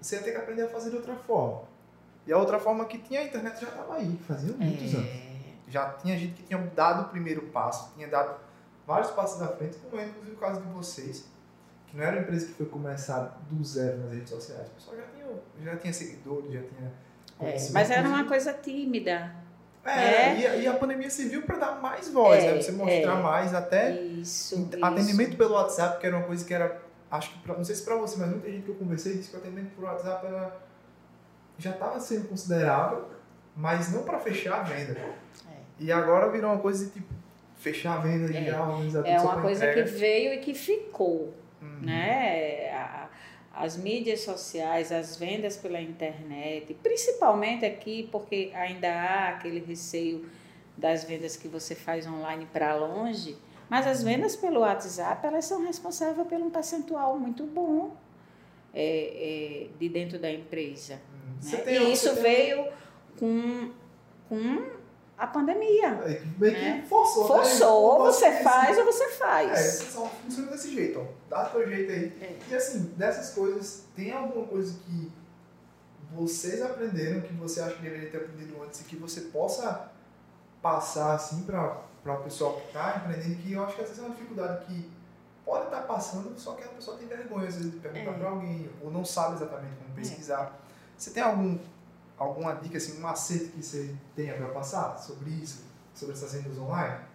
você 0.00 0.16
ia 0.16 0.22
ter 0.22 0.32
que 0.32 0.38
aprender 0.38 0.62
a 0.62 0.68
fazer 0.68 0.90
de 0.90 0.96
outra 0.96 1.14
forma. 1.14 1.62
E 2.26 2.32
a 2.32 2.36
outra 2.36 2.58
forma 2.58 2.84
que 2.86 2.98
tinha 2.98 3.20
a 3.20 3.24
internet 3.24 3.60
já 3.60 3.68
estava 3.68 3.94
aí, 3.94 4.18
fazia 4.26 4.52
muitos 4.56 4.94
é... 4.94 4.96
anos. 4.96 5.27
Já 5.68 5.90
tinha 5.92 6.16
gente 6.16 6.34
que 6.34 6.42
tinha 6.42 6.58
dado 6.58 7.02
o 7.02 7.08
primeiro 7.08 7.42
passo, 7.48 7.92
tinha 7.94 8.08
dado 8.08 8.38
vários 8.86 9.10
passos 9.10 9.42
à 9.42 9.48
frente, 9.48 9.76
como 9.78 10.00
é 10.00 10.06
inclusive 10.06 10.34
o 10.34 10.38
caso 10.38 10.60
de 10.60 10.68
vocês, 10.68 11.28
que 11.86 11.96
não 11.96 12.04
era 12.04 12.16
uma 12.16 12.22
empresa 12.22 12.46
que 12.46 12.54
foi 12.54 12.66
começar 12.66 13.38
do 13.50 13.62
zero 13.64 13.98
nas 13.98 14.12
redes 14.12 14.30
sociais. 14.30 14.68
O 14.68 14.70
pessoal 14.72 14.96
já 14.96 15.02
tinha, 15.04 15.26
já 15.64 15.76
tinha 15.76 15.92
seguidores, 15.92 16.52
já 16.52 16.62
tinha. 16.62 16.92
É, 17.40 17.56
mas 17.72 17.90
era 17.90 18.08
uma 18.08 18.24
coisa 18.24 18.52
tímida. 18.52 19.32
É, 19.84 19.90
é. 19.90 20.40
E, 20.40 20.46
a, 20.46 20.56
e, 20.56 20.66
a 20.66 20.74
pandemia 20.74 21.08
serviu 21.08 21.42
para 21.42 21.56
dar 21.56 21.80
mais 21.80 22.10
voz, 22.12 22.42
é, 22.42 22.52
né? 22.52 22.62
Você 22.62 22.72
mostrar 22.72 23.18
é. 23.18 23.22
mais 23.22 23.54
até 23.54 23.92
isso, 23.92 24.68
atendimento 24.82 25.30
isso. 25.30 25.38
pelo 25.38 25.54
WhatsApp, 25.54 26.00
que 26.00 26.06
era 26.06 26.16
uma 26.16 26.26
coisa 26.26 26.44
que 26.44 26.52
era, 26.52 26.80
acho 27.10 27.32
que, 27.32 27.38
pra, 27.40 27.54
não 27.54 27.64
sei 27.64 27.74
se 27.74 27.84
para 27.84 27.96
você, 27.96 28.18
mas 28.18 28.28
muita 28.28 28.50
gente 28.50 28.64
que 28.64 28.70
eu 28.70 28.74
conversei 28.74 29.16
disse 29.16 29.30
que 29.30 29.36
o 29.36 29.38
atendimento 29.38 29.74
por 29.74 29.84
WhatsApp 29.84 30.26
era, 30.26 30.56
já 31.56 31.70
estava 31.70 31.98
sendo 32.00 32.28
considerável, 32.28 33.08
mas 33.56 33.92
não 33.92 34.02
para 34.02 34.18
fechar 34.18 34.60
a 34.60 34.62
venda. 34.62 34.96
É. 35.80 35.84
E 35.84 35.92
agora 35.92 36.30
virou 36.30 36.52
uma 36.52 36.60
coisa 36.60 36.86
de 36.86 36.92
tipo, 36.92 37.12
fechar 37.56 37.98
a 37.98 38.00
venda 38.00 38.30
e 38.30 38.44
já 38.44 38.62
organizar 38.62 39.06
É 39.06 39.20
uma 39.20 39.40
coisa 39.40 39.68
entrega. 39.68 39.90
que 39.90 39.96
veio 39.96 40.34
e 40.34 40.38
que 40.38 40.54
ficou, 40.54 41.34
uhum. 41.60 41.80
né? 41.82 42.70
A, 42.72 43.08
as 43.52 43.76
mídias 43.76 44.20
sociais, 44.20 44.92
as 44.92 45.16
vendas 45.16 45.56
pela 45.56 45.80
internet, 45.80 46.74
principalmente 46.74 47.64
aqui, 47.64 48.08
porque 48.12 48.52
ainda 48.54 48.88
há 48.88 49.28
aquele 49.30 49.58
receio 49.58 50.26
das 50.76 51.02
vendas 51.02 51.36
que 51.36 51.48
você 51.48 51.74
faz 51.74 52.06
online 52.06 52.46
para 52.52 52.76
longe, 52.76 53.36
mas 53.68 53.84
as 53.86 54.02
vendas 54.02 54.36
pelo 54.36 54.60
WhatsApp, 54.60 55.26
elas 55.26 55.44
são 55.44 55.66
responsáveis 55.66 56.26
por 56.26 56.38
um 56.38 56.50
percentual 56.50 57.18
muito 57.18 57.42
bom 57.44 57.96
é, 58.72 59.66
é, 59.66 59.66
de 59.78 59.88
dentro 59.88 60.20
da 60.20 60.30
empresa. 60.30 60.94
Hum. 60.94 61.50
Né? 61.50 61.64
E 61.66 61.92
isso 61.92 62.14
veio 62.14 62.68
com, 63.18 63.70
com 64.28 64.77
a 65.18 65.26
pandemia. 65.26 65.88
É, 66.04 66.22
meio 66.38 66.52
né? 66.52 66.80
que 66.80 66.88
forçou. 66.88 67.22
Né? 67.22 67.28
Forçou, 67.28 67.66
né? 67.66 67.98
ou 67.98 68.12
você 68.12 68.42
faz 68.42 68.78
ou 68.78 68.84
você 68.84 69.08
faz. 69.08 69.50
É, 69.50 69.90
só 69.90 70.06
funciona 70.06 70.52
desse 70.52 70.72
jeito, 70.72 71.00
ó. 71.00 71.04
Dá 71.28 71.46
teu 71.46 71.68
jeito 71.68 71.90
aí. 71.90 72.12
É. 72.20 72.38
E 72.48 72.54
assim, 72.54 72.94
dessas 72.96 73.34
coisas, 73.34 73.84
tem 73.96 74.12
alguma 74.12 74.46
coisa 74.46 74.78
que 74.86 75.12
vocês 76.14 76.62
aprenderam 76.62 77.20
que 77.20 77.34
você 77.34 77.60
acha 77.60 77.74
que 77.74 77.82
deveria 77.82 78.10
ter 78.10 78.18
aprendido 78.18 78.62
antes 78.62 78.80
e 78.80 78.84
que 78.84 78.96
você 78.96 79.22
possa 79.22 79.90
passar 80.62 81.14
assim 81.14 81.42
para 81.42 81.82
o 82.04 82.16
pessoal 82.22 82.54
que 82.54 82.68
está 82.68 82.96
empreendendo, 82.96 83.42
que 83.42 83.52
eu 83.52 83.64
acho 83.64 83.74
que 83.74 83.82
às 83.82 83.88
vezes 83.88 84.02
é 84.02 84.06
uma 84.06 84.14
dificuldade 84.14 84.64
que 84.66 84.90
pode 85.44 85.64
estar 85.64 85.80
tá 85.80 85.82
passando, 85.82 86.38
só 86.38 86.52
que 86.52 86.64
a 86.64 86.68
pessoa 86.68 86.96
tem 86.96 87.06
vergonha 87.06 87.48
às 87.48 87.56
vezes 87.56 87.72
de 87.72 87.78
perguntar 87.78 88.10
é. 88.10 88.18
para 88.18 88.28
alguém 88.28 88.70
ou 88.82 88.90
não 88.90 89.04
sabe 89.04 89.36
exatamente 89.36 89.74
como 89.76 89.90
é. 89.90 89.94
pesquisar. 89.94 90.58
Você 90.96 91.10
tem 91.10 91.22
algum 91.22 91.58
alguma 92.18 92.54
dica, 92.54 92.76
assim, 92.76 92.98
um 92.98 93.00
macete 93.00 93.46
que 93.46 93.62
você 93.62 93.94
tenha 94.14 94.34
para 94.34 94.48
passar 94.48 94.96
sobre 94.98 95.30
isso, 95.30 95.64
sobre 95.94 96.14
essas 96.14 96.32
vendas 96.32 96.58
online? 96.58 97.08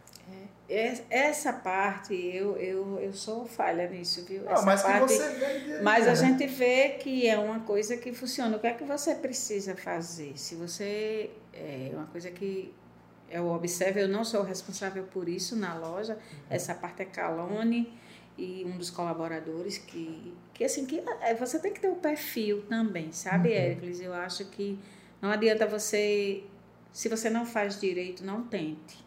É, 0.69 1.03
essa 1.09 1.51
parte, 1.51 2.13
eu, 2.13 2.55
eu, 2.57 2.99
eu 2.99 3.13
sou 3.13 3.45
falha 3.45 3.87
nisso, 3.89 4.23
viu? 4.23 4.43
Mas 4.45 4.81
parte, 4.81 5.07
que 5.07 5.13
você 5.13 5.29
vê 5.29 5.81
Mas 5.81 6.07
a 6.07 6.11
né? 6.11 6.15
gente 6.15 6.47
vê 6.47 6.89
que 6.91 7.27
é 7.27 7.37
uma 7.37 7.59
coisa 7.59 7.97
que 7.97 8.13
funciona. 8.13 8.55
O 8.55 8.59
que 8.59 8.67
é 8.67 8.73
que 8.73 8.85
você 8.85 9.13
precisa 9.13 9.75
fazer? 9.75 10.37
Se 10.37 10.55
você. 10.55 11.29
É 11.53 11.91
uma 11.93 12.07
coisa 12.07 12.31
que 12.31 12.73
eu 13.29 13.47
observo, 13.47 13.99
eu 13.99 14.07
não 14.07 14.23
sou 14.23 14.41
responsável 14.41 15.03
por 15.05 15.27
isso 15.27 15.55
na 15.55 15.75
loja, 15.75 16.13
uhum. 16.13 16.39
essa 16.49 16.73
parte 16.73 17.01
é 17.01 17.05
Calone 17.05 17.91
e 18.37 18.63
um 18.65 18.77
dos 18.77 18.89
colaboradores 18.89 19.77
que, 19.77 20.33
que 20.53 20.63
assim, 20.63 20.85
que 20.85 21.03
é, 21.21 21.35
você 21.35 21.59
tem 21.59 21.71
que 21.71 21.79
ter 21.79 21.89
o 21.89 21.93
um 21.93 21.99
perfil 21.99 22.63
também, 22.63 23.11
sabe, 23.11 23.49
uhum. 23.49 23.55
Hércules? 23.55 23.99
Eu 24.01 24.13
acho 24.13 24.45
que 24.45 24.79
não 25.21 25.29
adianta 25.29 25.65
você 25.67 26.43
Se 26.91 27.09
você 27.09 27.29
não 27.29 27.45
faz 27.45 27.79
direito, 27.79 28.23
não 28.23 28.43
tente. 28.43 29.03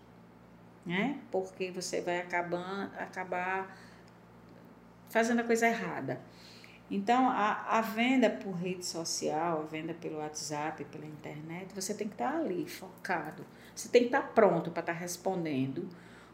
Né? 0.84 1.18
Porque 1.32 1.70
você 1.70 2.00
vai 2.00 2.20
acabar, 2.20 2.94
acabar 2.98 3.76
fazendo 5.08 5.40
a 5.40 5.44
coisa 5.44 5.66
errada. 5.66 6.20
Então, 6.88 7.28
a, 7.28 7.78
a 7.78 7.80
venda 7.80 8.30
por 8.30 8.52
rede 8.52 8.86
social, 8.86 9.62
a 9.62 9.64
venda 9.64 9.92
pelo 9.94 10.18
WhatsApp, 10.18 10.84
pela 10.84 11.04
internet, 11.04 11.74
você 11.74 11.92
tem 11.92 12.06
que 12.06 12.14
estar 12.14 12.36
ali, 12.36 12.68
focado. 12.68 13.44
Você 13.74 13.88
tem 13.88 14.02
que 14.02 14.08
estar 14.08 14.22
pronto 14.22 14.70
para 14.70 14.80
estar 14.80 14.92
respondendo, 14.92 15.88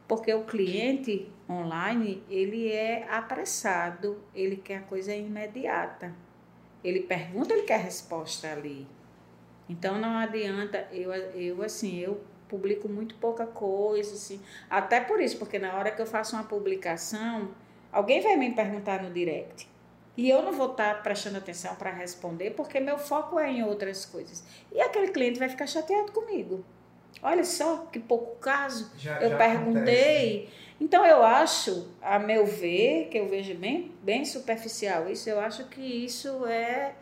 porque 0.06 0.32
o 0.32 0.44
cliente 0.44 1.30
online, 1.48 2.22
ele 2.28 2.70
é 2.70 3.06
apressado, 3.10 4.22
ele 4.34 4.56
quer 4.56 4.78
a 4.78 4.82
coisa 4.82 5.14
imediata. 5.14 6.14
Ele 6.82 7.00
pergunta, 7.00 7.54
ele 7.54 7.62
quer 7.62 7.80
resposta 7.80 8.50
ali. 8.50 8.86
Então, 9.68 9.98
não 9.98 10.16
adianta, 10.18 10.88
eu, 10.92 11.12
eu 11.12 11.62
assim, 11.62 11.98
eu 11.98 12.20
publico 12.48 12.88
muito 12.88 13.14
pouca 13.14 13.46
coisa, 13.46 14.14
assim, 14.14 14.40
até 14.68 15.00
por 15.00 15.20
isso, 15.20 15.38
porque 15.38 15.58
na 15.58 15.74
hora 15.74 15.90
que 15.90 16.02
eu 16.02 16.06
faço 16.06 16.36
uma 16.36 16.44
publicação, 16.44 17.50
alguém 17.90 18.20
vai 18.20 18.36
me 18.36 18.52
perguntar 18.52 19.02
no 19.02 19.10
direct, 19.10 19.66
e 20.16 20.28
eu 20.28 20.42
não 20.42 20.52
vou 20.52 20.72
estar 20.72 21.02
prestando 21.02 21.38
atenção 21.38 21.74
para 21.76 21.90
responder, 21.90 22.50
porque 22.50 22.78
meu 22.78 22.98
foco 22.98 23.38
é 23.38 23.50
em 23.50 23.64
outras 23.64 24.04
coisas. 24.04 24.44
E 24.70 24.80
aquele 24.80 25.08
cliente 25.08 25.38
vai 25.38 25.48
ficar 25.48 25.66
chateado 25.66 26.12
comigo. 26.12 26.62
Olha 27.22 27.44
só 27.44 27.86
que 27.92 27.98
pouco 27.98 28.36
caso. 28.40 28.90
Já, 28.96 29.20
eu 29.20 29.30
já 29.30 29.36
perguntei. 29.36 29.72
acontece. 30.46 30.48
Então 30.80 31.04
eu 31.06 31.22
acho, 31.22 31.88
a 32.02 32.18
meu 32.18 32.44
ver, 32.44 33.08
que 33.08 33.18
eu 33.18 33.28
vejo 33.28 33.54
bem, 33.54 33.92
bem 34.02 34.24
superficial 34.24 35.08
isso, 35.08 35.28
eu 35.30 35.38
acho 35.40 35.64
que 35.68 35.80
isso 35.80 36.44
é 36.46 36.92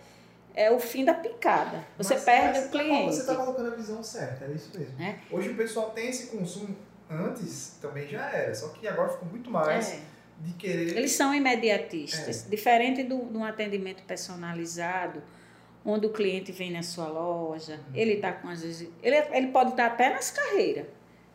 é 0.53 0.69
o 0.71 0.81
fim 0.81 1.05
da 1.05 1.15
picada. 1.15 1.85
Você 1.97 2.15
Mas- 2.15 2.25
perde 2.25 2.59
mas 2.59 2.69
o 2.69 2.73
tá- 2.73 2.79
cliente. 2.79 3.15
Você 3.15 3.21
está 3.21 3.37
colocando 3.37 3.73
a 3.73 3.77
visão 3.77 4.03
certa, 4.03 4.45
é 4.47 4.51
isso 4.51 4.71
mesmo. 4.77 5.01
É. 5.01 5.15
Hoje 5.31 5.51
o 5.51 5.57
pessoal 5.57 5.91
tem 5.91 6.09
esse 6.09 6.27
consumo, 6.27 6.77
antes 7.09 7.77
também 7.81 8.07
já 8.09 8.29
era, 8.31 8.53
só 8.55 8.69
que 8.71 8.87
agora 8.89 9.11
ficou 9.11 9.29
muito 9.29 9.49
mais 9.49 9.93
É. 9.93 10.01
de 10.41 10.53
querer. 10.55 10.97
Eles 10.97 11.13
são 11.13 11.33
imediatistas, 11.33 12.45
É. 12.47 12.51
diferente 12.51 13.05
do, 13.05 13.27
de 13.27 13.37
um 13.39 13.45
atendimento 13.45 14.03
personalizado, 14.03 15.23
onde 15.85 16.07
o 16.07 16.11
cliente 16.11 16.53
vem 16.53 16.71
na 16.71 16.83
sua 16.83 17.09
loja, 17.09 17.81
ele 17.95 18.15
está 18.15 18.33
com 18.33 18.49
às 18.49 18.63
vezes, 18.63 18.89
ele, 19.03 19.17
ele 19.33 19.47
pode 19.49 19.71
estar 19.71 19.87
até 19.87 20.11
nas 20.11 20.31
carreiras, 20.31 20.87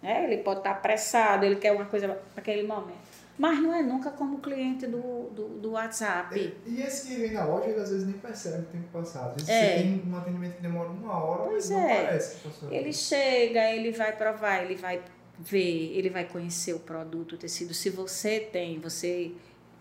né? 0.02 0.24
Ele 0.24 0.38
pode 0.44 0.60
estar 0.60 0.72
apressado, 0.72 1.46
ele 1.46 1.56
quer 1.56 1.72
uma 1.72 1.86
coisa 1.86 2.20
naquele 2.36 2.62
momento, 2.68 3.06
mas 3.38 3.60
não 3.60 3.74
é 3.74 3.82
nunca 3.82 4.12
como 4.12 4.38
o 4.38 4.40
cliente 4.40 4.86
do, 4.88 5.30
do, 5.32 5.48
do 5.60 5.72
WhatsApp. 5.72 6.38
E, 6.66 6.70
e 6.72 6.82
esse 6.82 7.08
que 7.08 7.16
vem 7.16 7.32
na 7.32 7.44
loja, 7.44 7.68
ele 7.70 7.82
às 7.82 7.90
vezes 7.90 8.06
nem 8.06 8.18
percebe 8.18 8.60
o 8.60 8.66
tempo 8.68 8.88
passado. 8.94 9.32
Às 9.38 9.48
vezes 9.48 9.50
É. 9.50 9.68
você 9.78 9.84
tem 9.84 10.04
um 10.08 10.16
atendimento 10.18 10.56
que 10.56 10.62
demora 10.62 10.90
uma 10.90 11.22
hora, 11.24 11.44
Pois 11.50 11.70
mas 11.70 11.80
não 11.82 11.90
é. 11.90 12.04
parece 12.06 12.36
que 12.38 12.48
passou. 12.48 12.72
Ele 12.72 12.94
chega, 12.94 13.72
ele 13.72 13.92
vai 13.92 14.16
provar, 14.16 14.64
ele 14.64 14.76
vai 14.76 15.02
ver, 15.40 15.98
ele 15.98 16.10
vai 16.10 16.24
conhecer 16.26 16.74
o 16.74 16.80
produto, 16.80 17.34
o 17.34 17.38
tecido. 17.38 17.74
Se 17.74 17.90
você 17.90 18.40
tem, 18.40 18.80
você 18.80 19.32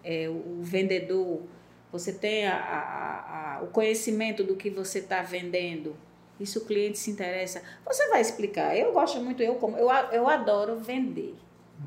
é 0.02 0.28
o 0.28 0.58
vendedor, 0.62 1.42
você 1.95 2.12
tem 2.12 2.45
a, 2.45 2.57
a- 2.57 3.59
a- 3.59 3.62
o 3.62 3.68
conhecimento 3.68 4.42
do 4.42 4.57
que 4.57 4.68
você 4.68 4.99
está 4.99 5.22
vendendo. 5.22 5.97
Isso 6.40 6.59
o 6.59 6.64
cliente 6.64 6.99
se 6.99 7.09
interessa. 7.09 7.62
Você 7.86 8.09
vai 8.09 8.20
explicar. 8.20 8.76
Eu 8.76 8.92
gosto 8.92 9.20
muito, 9.20 9.40
eu 9.40 9.55
como 9.55 9.76
eu, 9.76 9.88
eu 10.11 10.28
adoro 10.28 10.74
vender. 10.80 11.36
Hum. 11.80 11.84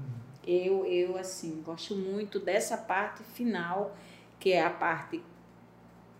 Eu, 0.48 0.86
eu 0.86 1.18
assim, 1.18 1.62
gosto 1.62 1.94
muito 1.94 2.40
dessa 2.40 2.78
parte 2.78 3.22
final, 3.22 3.98
que 4.40 4.54
é 4.54 4.62
a 4.64 4.70
parte 4.70 5.22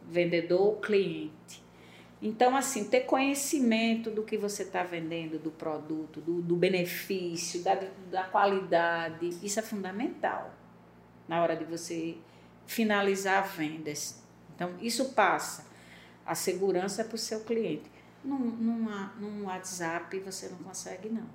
vendedor-cliente. 0.06 1.64
Então, 2.22 2.58
assim, 2.58 2.84
ter 2.90 3.02
conhecimento 3.02 4.10
do 4.12 4.24
que 4.24 4.38
você 4.38 4.64
está 4.64 4.84
vendendo, 4.84 5.40
do 5.40 5.52
produto, 5.52 6.20
do, 6.20 6.42
do 6.42 6.56
benefício, 6.58 7.64
da, 7.64 7.80
da 8.12 8.24
qualidade, 8.26 9.30
isso 9.42 9.60
é 9.60 9.64
fundamental 9.64 10.52
na 11.28 11.42
hora 11.42 11.56
de 11.56 11.64
você 11.64 12.18
finalizar 12.68 13.48
vendas. 13.48 14.22
Então, 14.56 14.72
isso 14.82 15.06
passa 15.14 15.66
a 16.26 16.36
segurança 16.36 17.04
para 17.04 17.16
o 17.16 17.18
seu 17.18 17.40
cliente. 17.42 17.90
Num, 18.24 18.38
numa, 18.38 19.14
num 19.20 19.46
WhatsApp 19.46 20.20
você 20.20 20.50
não 20.50 20.58
consegue, 20.60 21.10
não. 21.10 21.26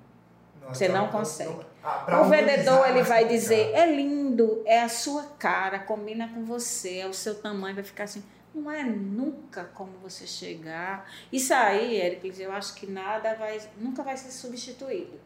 Você 0.69 0.87
não 0.87 1.09
consegue. 1.09 1.59
Ah, 1.83 2.03
pra 2.05 2.21
O 2.21 2.29
vendedor 2.29 2.87
ele 2.87 3.03
vai 3.03 3.27
dizer, 3.27 3.71
é 3.73 3.85
lindo, 3.93 4.61
é 4.65 4.81
a 4.81 4.87
sua 4.87 5.23
cara, 5.37 5.79
combina 5.79 6.29
com 6.29 6.45
você, 6.45 6.99
é 6.99 7.07
o 7.07 7.13
seu 7.13 7.35
tamanho, 7.35 7.75
vai 7.75 7.83
ficar 7.83 8.05
assim. 8.05 8.23
Não 8.55 8.71
é 8.71 8.83
nunca 8.83 9.65
como 9.73 9.91
você 10.01 10.25
chegar. 10.27 11.09
Isso 11.31 11.53
aí, 11.53 11.99
Éricles, 11.99 12.39
eu 12.39 12.51
acho 12.51 12.75
que 12.75 12.85
nada 12.85 13.33
vai, 13.33 13.59
nunca 13.77 14.03
vai 14.03 14.15
ser 14.15 14.31
substituído. 14.31 15.19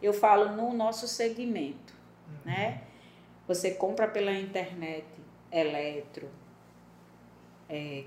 Eu 0.00 0.12
falo 0.14 0.54
no 0.56 0.72
nosso 0.72 1.08
segmento, 1.08 1.92
Uhum. 2.28 2.34
né? 2.52 2.82
Você 3.48 3.72
compra 3.72 4.06
pela 4.06 4.32
internet, 4.32 5.04
eletro, 5.52 6.28
é, 7.68 8.04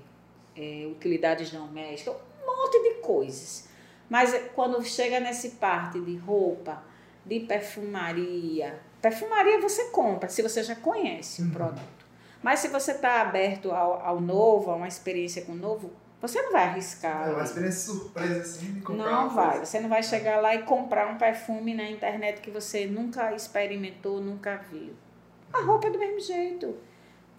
é, 0.56 0.86
utilidades 0.90 1.50
domésticas, 1.50 2.14
um 2.42 2.46
monte 2.46 2.82
de 2.82 3.00
coisas. 3.00 3.68
Mas 4.08 4.34
quando 4.54 4.82
chega 4.84 5.20
nessa 5.20 5.48
parte 5.50 6.00
de 6.00 6.16
roupa, 6.16 6.82
de 7.24 7.40
perfumaria, 7.40 8.78
perfumaria 9.00 9.60
você 9.60 9.86
compra, 9.86 10.28
se 10.28 10.42
você 10.42 10.62
já 10.62 10.74
conhece 10.76 11.42
Uhum. 11.42 11.48
o 11.48 11.52
produto. 11.52 12.02
Mas 12.42 12.58
se 12.60 12.68
você 12.68 12.92
está 12.92 13.20
aberto 13.20 13.70
ao, 13.70 14.00
ao 14.04 14.20
novo, 14.20 14.70
a 14.70 14.74
uma 14.74 14.88
experiência 14.88 15.42
com 15.42 15.52
o 15.52 15.56
novo, 15.56 15.92
você 16.20 16.42
não 16.42 16.52
vai 16.52 16.64
arriscar. 16.64 17.28
É 17.28 17.32
uma 17.32 17.44
experiência 17.44 17.92
surpresa 17.92 18.40
assim 18.40 18.72
de 18.74 18.80
comprar 18.80 19.04
Não 19.10 19.30
vai. 19.30 19.64
Você 19.64 19.78
não 19.80 19.88
vai 19.88 20.02
chegar 20.02 20.40
lá 20.40 20.54
e 20.54 20.62
comprar 20.62 21.06
um 21.12 21.16
perfume 21.18 21.72
na 21.74 21.88
internet 21.88 22.40
que 22.40 22.50
você 22.50 22.86
nunca 22.86 23.32
experimentou, 23.34 24.20
nunca 24.20 24.56
viu. 24.56 24.92
A 25.52 25.60
roupa 25.62 25.86
é 25.86 25.90
do 25.90 25.98
mesmo 25.98 26.20
jeito. 26.20 26.76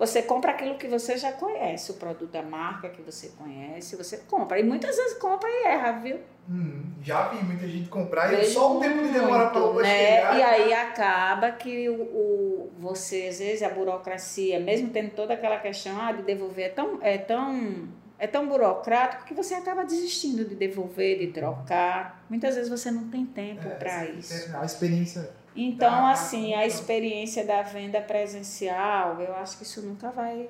Você 0.05 0.21
compra 0.21 0.51
aquilo 0.51 0.75
que 0.75 0.85
você 0.85 1.17
já 1.17 1.31
conhece, 1.31 1.91
o 1.91 1.93
produto 1.93 2.29
da 2.29 2.41
marca 2.41 2.89
que 2.89 3.01
você 3.01 3.29
conhece, 3.37 3.95
você 3.95 4.17
compra. 4.17 4.59
E 4.59 4.63
muitas 4.63 4.97
vezes 4.97 5.17
compra 5.17 5.47
e 5.49 5.63
erra, 5.67 5.93
viu? 5.93 6.19
Hum, 6.49 6.83
já 7.01 7.29
vi 7.29 7.41
muita 7.41 7.65
gente 7.69 7.87
comprar 7.87 8.33
e 8.33 8.43
só 8.43 8.75
o 8.75 8.79
tempo 8.81 9.01
de 9.01 9.13
demorar 9.13 9.51
para 9.51 9.61
né? 9.75 9.83
chegar. 9.85 10.37
E 10.37 10.43
aí 10.43 10.73
acaba 10.73 11.51
que 11.51 11.87
o, 11.87 12.01
o- 12.01 12.71
você, 12.79 13.27
às 13.29 13.39
vezes, 13.39 13.63
a 13.63 13.69
burocracia, 13.69 14.59
mesmo 14.59 14.89
tendo 14.89 15.11
toda 15.11 15.35
aquela 15.35 15.57
questão 15.57 15.97
ah, 16.01 16.11
de 16.11 16.21
devolver, 16.23 16.65
é 16.65 16.69
tão, 16.69 16.99
é 17.01 17.17
tão, 17.17 17.87
é 18.19 18.27
tão 18.27 18.45
burocrático 18.45 19.23
que 19.23 19.33
você 19.33 19.53
acaba 19.53 19.85
desistindo 19.85 20.43
de 20.43 20.53
devolver, 20.53 21.17
de 21.19 21.27
trocar. 21.27 22.25
Muitas 22.29 22.55
vezes 22.55 22.69
você 22.69 22.91
não 22.91 23.07
tem 23.07 23.25
tempo 23.25 23.65
É, 23.65 23.75
para 23.75 24.05
isso. 24.07 24.53
A 24.53 24.65
experiência. 24.65 25.31
Então, 25.55 25.89
Tá, 25.89 26.11
assim, 26.11 26.53
a 26.53 26.59
tá. 26.59 26.65
experiência 26.65 27.45
da 27.45 27.61
venda 27.61 28.01
presencial, 28.01 29.19
eu 29.21 29.35
acho 29.35 29.57
que 29.57 29.63
isso 29.63 29.81
nunca 29.81 30.09
vai 30.11 30.49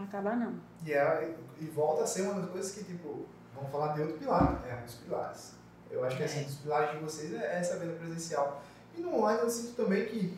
acabar, 0.00 0.36
não. 0.36 0.54
E, 0.84 0.92
é, 0.92 1.34
e 1.60 1.64
volta 1.66 2.04
a 2.04 2.06
ser 2.06 2.22
uma 2.22 2.40
das 2.40 2.50
coisas 2.50 2.72
que, 2.72 2.84
tipo, 2.84 3.26
vamos 3.54 3.70
falar 3.70 3.94
de 3.94 4.02
outro 4.02 4.18
pilar, 4.18 4.62
é 4.68 4.74
um 4.76 4.84
dos 4.84 4.94
pilares. 4.96 5.54
Eu 5.90 6.04
acho 6.04 6.16
que 6.16 6.22
assim, 6.24 6.40
É. 6.40 6.42
um 6.42 6.46
dos 6.46 6.56
pilares 6.56 6.90
de 6.92 7.04
vocês 7.04 7.32
é 7.34 7.58
essa 7.58 7.78
venda 7.78 7.94
presencial. 7.94 8.62
E 8.96 9.00
no 9.00 9.16
online 9.16 9.40
eu 9.42 9.50
sinto 9.50 9.74
também 9.74 10.06
que, 10.06 10.36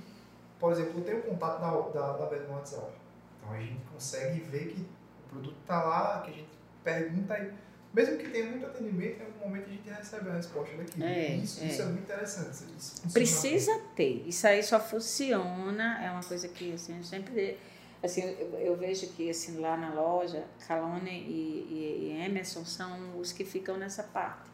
por 0.59 0.73
exemplo, 0.73 1.01
eu 1.01 1.05
tenho 1.05 1.23
contato 1.23 1.61
da, 1.61 1.71
da, 2.01 2.13
da 2.17 2.27
venda 2.27 2.45
no 2.49 2.55
WhatsApp. 2.55 2.93
Então 3.41 3.55
a 3.55 3.59
gente 3.61 3.81
consegue 3.93 4.41
ver 4.41 4.69
que 4.69 4.81
o 5.27 5.29
produto 5.31 5.57
tá 5.67 5.83
lá, 5.85 6.21
que 6.23 6.31
a 6.31 6.35
gente 6.35 6.49
pergunta 6.83 7.35
aí. 7.35 7.53
Mesmo 7.93 8.19
que 8.19 8.29
tenha 8.29 8.51
muito 8.51 8.67
atendimento, 8.67 9.23
em 9.23 9.25
algum 9.25 9.49
momento 9.49 9.67
a 9.67 9.73
gente 9.73 9.89
recebe 9.89 10.29
a 10.29 10.35
resposta 10.35 10.77
daquilo. 10.77 11.05
É, 11.05 11.37
isso, 11.37 11.65
é. 11.65 11.67
isso 11.67 11.83
é 11.83 11.85
muito 11.87 12.03
interessante. 12.03 12.65
Precisa 13.13 13.81
ter. 13.95 14.25
Isso 14.27 14.47
aí 14.47 14.63
só 14.63 14.79
funciona. 14.79 16.05
É 16.05 16.11
uma 16.11 16.23
coisa 16.23 16.47
que 16.49 16.73
assim, 16.73 16.97
eu 16.99 17.05
sempre. 17.05 17.59
Assim, 18.03 18.23
eu, 18.23 18.59
eu 18.59 18.77
vejo 18.77 19.07
que 19.09 19.31
assim, 19.31 19.59
lá 19.59 19.77
na 19.77 19.95
loja, 19.95 20.45
Calone 20.69 21.11
e, 21.11 21.67
e, 21.71 22.13
e 22.13 22.25
Emerson 22.27 22.65
são 22.65 23.19
os 23.19 23.33
que 23.33 23.45
ficam 23.45 23.77
nessa 23.79 24.03
parte. 24.03 24.51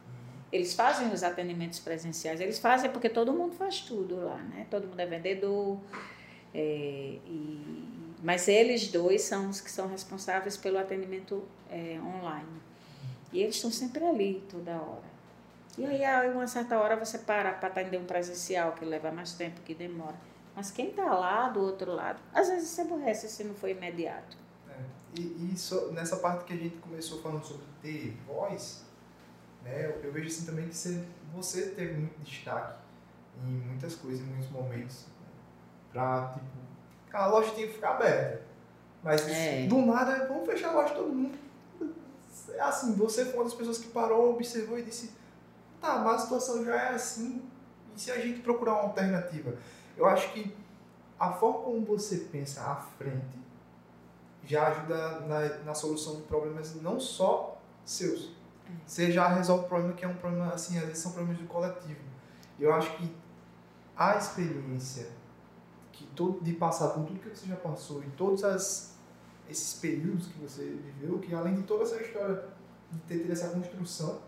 Eles 0.52 0.74
fazem 0.74 1.10
os 1.12 1.22
atendimentos 1.22 1.78
presenciais, 1.78 2.40
eles 2.40 2.58
fazem 2.58 2.90
porque 2.90 3.08
todo 3.08 3.32
mundo 3.32 3.54
faz 3.54 3.80
tudo 3.80 4.24
lá, 4.24 4.36
né? 4.36 4.66
Todo 4.70 4.86
mundo 4.86 5.00
é 5.00 5.06
vendedor. 5.06 5.80
é, 6.54 7.18
e, 7.26 7.82
mas 8.22 8.46
eles 8.46 8.86
dois 8.88 9.22
são 9.22 9.50
os 9.50 9.60
que 9.60 9.70
são 9.70 9.88
responsáveis 9.88 10.56
pelo 10.56 10.78
atendimento 10.78 11.42
é, 11.68 11.98
online. 12.00 12.62
E 13.32 13.40
eles 13.42 13.56
estão 13.56 13.70
sempre 13.70 14.04
ali 14.04 14.44
toda 14.50 14.72
hora. 14.72 15.10
E 15.78 15.86
aí, 15.86 16.04
a 16.04 16.30
uma 16.30 16.46
certa 16.46 16.78
hora, 16.78 16.96
você 16.96 17.18
para 17.18 17.52
para 17.52 17.68
atender 17.68 17.98
um 17.98 18.04
presencial, 18.04 18.72
que 18.72 18.84
leva 18.84 19.10
mais 19.10 19.32
tempo, 19.32 19.60
que 19.62 19.74
demora. 19.74 20.16
Mas 20.54 20.70
quem 20.70 20.90
está 20.90 21.04
lá 21.14 21.48
do 21.48 21.60
outro 21.60 21.92
lado, 21.92 22.20
às 22.34 22.48
vezes 22.48 22.68
se 22.68 22.80
aborrece 22.82 23.26
se 23.28 23.42
não 23.42 23.54
for 23.54 23.68
imediato. 23.70 24.36
É. 24.68 24.76
E, 25.18 25.50
e 25.52 25.56
so- 25.56 25.90
nessa 25.92 26.16
parte 26.16 26.44
que 26.44 26.52
a 26.52 26.56
gente 26.56 26.76
começou 26.76 27.22
falando 27.22 27.42
sobre 27.42 27.64
ter 27.80 28.14
voz, 28.26 28.84
né, 29.64 29.86
eu, 29.86 30.02
eu 30.04 30.12
vejo 30.12 30.26
assim 30.28 30.44
também 30.44 30.68
que 30.68 30.76
você, 30.76 31.02
você 31.34 31.70
teve 31.70 31.94
muito 31.94 32.18
destaque 32.20 32.78
em 33.42 33.50
muitas 33.50 33.94
coisas, 33.94 34.20
em 34.20 34.24
muitos 34.24 34.50
momentos. 34.50 35.06
Né, 35.06 35.26
pra, 35.90 36.34
tipo, 36.34 37.16
a 37.16 37.26
loja 37.28 37.50
tinha 37.54 37.66
que 37.66 37.72
ficar 37.72 37.92
aberta. 37.92 38.42
Mas 39.02 39.26
É. 39.26 39.66
do 39.66 39.78
nada, 39.86 40.26
vamos 40.26 40.46
fechar 40.46 40.68
a 40.68 40.72
loja 40.72 40.94
todo 40.94 41.08
mundo. 41.14 41.38
É 42.62 42.68
Assim, 42.68 42.94
você 42.94 43.24
foi 43.24 43.34
uma 43.34 43.44
das 43.44 43.54
pessoas 43.54 43.78
que 43.78 43.88
parou, 43.88 44.32
observou 44.32 44.78
e 44.78 44.82
disse: 44.82 45.12
tá, 45.80 45.98
mas 45.98 46.14
a 46.14 46.18
situação 46.20 46.64
já 46.64 46.74
é 46.74 46.94
assim, 46.94 47.42
e 47.94 48.00
se 48.00 48.10
a 48.10 48.18
gente 48.18 48.40
procurar 48.40 48.74
uma 48.74 48.82
alternativa? 48.82 49.54
Eu 49.96 50.06
acho 50.06 50.32
que 50.32 50.54
a 51.18 51.32
forma 51.32 51.60
como 51.60 51.84
você 51.84 52.28
pensa 52.30 52.62
à 52.62 52.76
frente 52.76 53.42
já 54.44 54.68
ajuda 54.68 55.20
na, 55.20 55.48
na 55.64 55.74
solução 55.74 56.16
de 56.16 56.22
problemas 56.22 56.74
não 56.80 56.98
só 56.98 57.60
seus. 57.84 58.30
Você 58.86 59.12
já 59.12 59.28
resolve 59.28 59.64
o 59.64 59.68
problema 59.68 59.94
que 59.94 60.04
é 60.04 60.08
um 60.08 60.16
problema, 60.16 60.52
assim, 60.52 60.78
às 60.78 60.84
vezes 60.84 61.02
são 61.02 61.12
problemas 61.12 61.40
do 61.40 61.46
coletivo. 61.46 62.00
Eu 62.58 62.72
acho 62.72 62.96
que 62.96 63.14
a 63.96 64.16
experiência 64.16 65.10
que 65.92 66.06
todo, 66.06 66.40
de 66.42 66.52
passar 66.54 66.88
por 66.88 67.04
tudo 67.04 67.20
que 67.20 67.28
você 67.28 67.46
já 67.46 67.56
passou 67.56 68.02
e 68.02 68.06
todos 68.10 68.42
as, 68.44 68.91
esses 69.52 69.78
períodos 69.78 70.26
que 70.26 70.38
você 70.38 70.62
viveu, 70.62 71.18
que 71.18 71.34
além 71.34 71.54
de 71.54 71.62
toda 71.62 71.84
essa 71.84 72.00
história 72.02 72.44
de 72.90 72.98
ter 73.00 73.18
tido 73.20 73.32
essa 73.32 73.48
construção, 73.48 74.20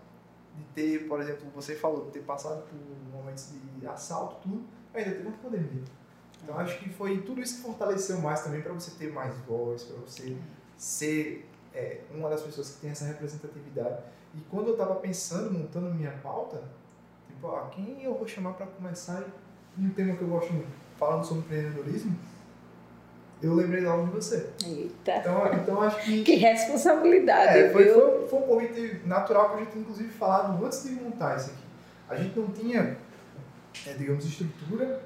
de 0.57 0.64
ter, 0.75 1.09
por 1.09 1.20
exemplo, 1.20 1.47
você 1.55 1.75
falou, 1.75 2.07
de 2.07 2.12
ter 2.12 2.22
passado 2.22 2.62
por 2.62 3.18
momentos 3.18 3.51
de 3.79 3.87
assalto, 3.87 4.37
tudo, 4.43 4.64
ainda 4.95 5.11
teve 5.11 5.27
uma 5.27 5.37
pandemia. 5.37 5.83
Então 6.43 6.59
acho 6.59 6.79
que 6.79 6.89
foi 6.91 7.22
tudo 7.22 7.41
isso 7.41 7.57
que 7.57 7.62
fortaleceu 7.62 8.20
mais 8.20 8.43
também 8.43 8.61
para 8.61 8.72
você 8.72 8.93
ter 8.93 9.12
mais 9.12 9.35
voz, 9.39 9.85
para 9.85 9.97
você 9.97 10.37
ser 10.77 11.49
é, 11.72 12.03
uma 12.11 12.29
das 12.29 12.43
pessoas 12.43 12.70
que 12.70 12.83
tem 12.83 12.91
essa 12.91 13.07
representatividade. 13.07 14.03
E 14.35 14.41
quando 14.51 14.68
eu 14.68 14.72
estava 14.72 14.95
pensando, 14.97 15.51
montando 15.51 15.93
minha 15.95 16.12
pauta, 16.18 16.62
tipo, 17.27 17.49
ah, 17.49 17.70
quem 17.72 18.03
eu 18.03 18.14
vou 18.14 18.27
chamar 18.27 18.53
para 18.53 18.66
começar 18.66 19.25
um 19.79 19.89
tema 19.91 20.16
que 20.16 20.22
eu 20.22 20.29
gosto 20.29 20.53
muito, 20.53 20.68
falando 20.97 21.25
sobre 21.25 21.45
empreendedorismo, 21.45 22.16
eu 23.45 23.55
lembrei 23.55 23.82
logo 23.82 24.07
de 24.07 24.12
você. 24.12 24.51
Eita. 24.64 25.16
Então, 25.18 25.53
então 25.55 25.82
acho 25.82 26.03
que. 26.05 26.22
Que 26.22 26.34
responsabilidade, 26.36 27.59
É, 27.59 27.70
foi, 27.70 27.84
viu? 27.84 27.95
foi, 27.95 28.28
foi 28.28 28.38
um 28.38 28.42
convite 28.42 29.01
natural 29.07 29.51
que 29.51 29.57
a 29.57 29.59
gente, 29.64 29.78
inclusive, 29.78 30.09
falado 30.11 30.64
antes 30.64 30.82
de 30.82 30.90
montar 30.92 31.36
isso 31.36 31.51
aqui. 31.51 31.64
A 32.09 32.16
gente 32.16 32.38
não 32.38 32.49
tinha, 32.49 32.97
é, 33.86 33.92
digamos, 33.95 34.24
estrutura 34.24 35.03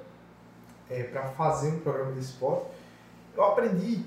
é, 0.91 1.03
para 1.05 1.23
fazer 1.29 1.69
um 1.69 1.81
programa 1.81 2.13
de 2.13 2.21
esporte. 2.21 2.67
Eu 3.37 3.45
aprendi, 3.45 4.05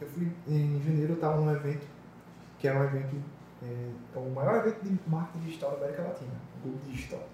eu 0.00 0.08
fui 0.08 0.30
em 0.48 0.82
janeiro, 0.84 1.12
eu 1.12 1.16
estava 1.16 1.40
num 1.40 1.52
evento, 1.54 1.86
que 2.58 2.66
era 2.66 2.78
um 2.78 2.84
evento, 2.84 3.16
é, 3.62 4.18
o 4.18 4.30
maior 4.30 4.56
evento 4.56 4.82
de 4.82 4.98
marketing 5.06 5.44
digital 5.44 5.72
da 5.72 5.76
América 5.78 6.02
Latina, 6.02 6.32
o 6.56 6.68
Google 6.68 6.80
Digital. 6.90 7.28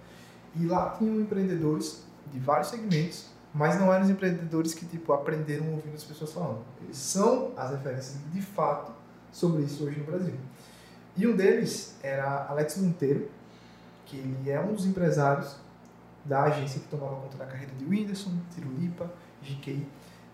E 0.56 0.66
lá 0.66 0.94
tinham 0.98 1.20
empreendedores 1.20 2.04
de 2.32 2.38
vários 2.40 2.68
segmentos, 2.68 3.30
mas 3.58 3.78
não 3.78 3.92
eram 3.92 4.04
os 4.04 4.10
empreendedores 4.10 4.72
que 4.72 4.86
tipo 4.86 5.12
aprenderam 5.12 5.72
ouvindo 5.72 5.96
as 5.96 6.04
pessoas 6.04 6.32
falando. 6.32 6.62
Eles 6.80 6.96
são 6.96 7.52
as 7.56 7.72
referências 7.72 8.16
de 8.32 8.40
fato 8.40 8.92
sobre 9.32 9.64
isso 9.64 9.84
hoje 9.84 9.98
no 9.98 10.04
Brasil. 10.04 10.36
E 11.16 11.26
um 11.26 11.34
deles 11.34 11.96
era 12.00 12.46
Alex 12.48 12.76
Monteiro, 12.76 13.28
que 14.06 14.16
ele 14.16 14.48
é 14.48 14.60
um 14.60 14.74
dos 14.74 14.86
empresários 14.86 15.56
da 16.24 16.44
agência 16.44 16.80
que 16.80 16.86
tomava 16.86 17.16
conta 17.16 17.36
da 17.36 17.46
carreira 17.46 17.74
de 17.74 17.84
Whindersson, 17.84 18.30
Tirulipa, 18.54 19.10
GK. 19.42 19.84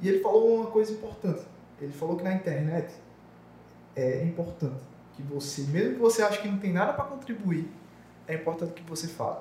E 0.02 0.08
ele 0.08 0.20
falou 0.20 0.56
uma 0.56 0.66
coisa 0.66 0.92
importante. 0.92 1.44
Ele 1.80 1.94
falou 1.94 2.16
que 2.16 2.24
na 2.24 2.34
internet 2.34 2.92
é 3.96 4.22
importante 4.22 4.84
que 5.14 5.22
você, 5.22 5.62
mesmo 5.62 5.94
que 5.94 6.00
você 6.00 6.22
ache 6.22 6.42
que 6.42 6.48
não 6.48 6.58
tem 6.58 6.74
nada 6.74 6.92
para 6.92 7.04
contribuir, 7.04 7.72
é 8.28 8.34
importante 8.34 8.74
que 8.74 8.82
você 8.82 9.08
fale. 9.08 9.38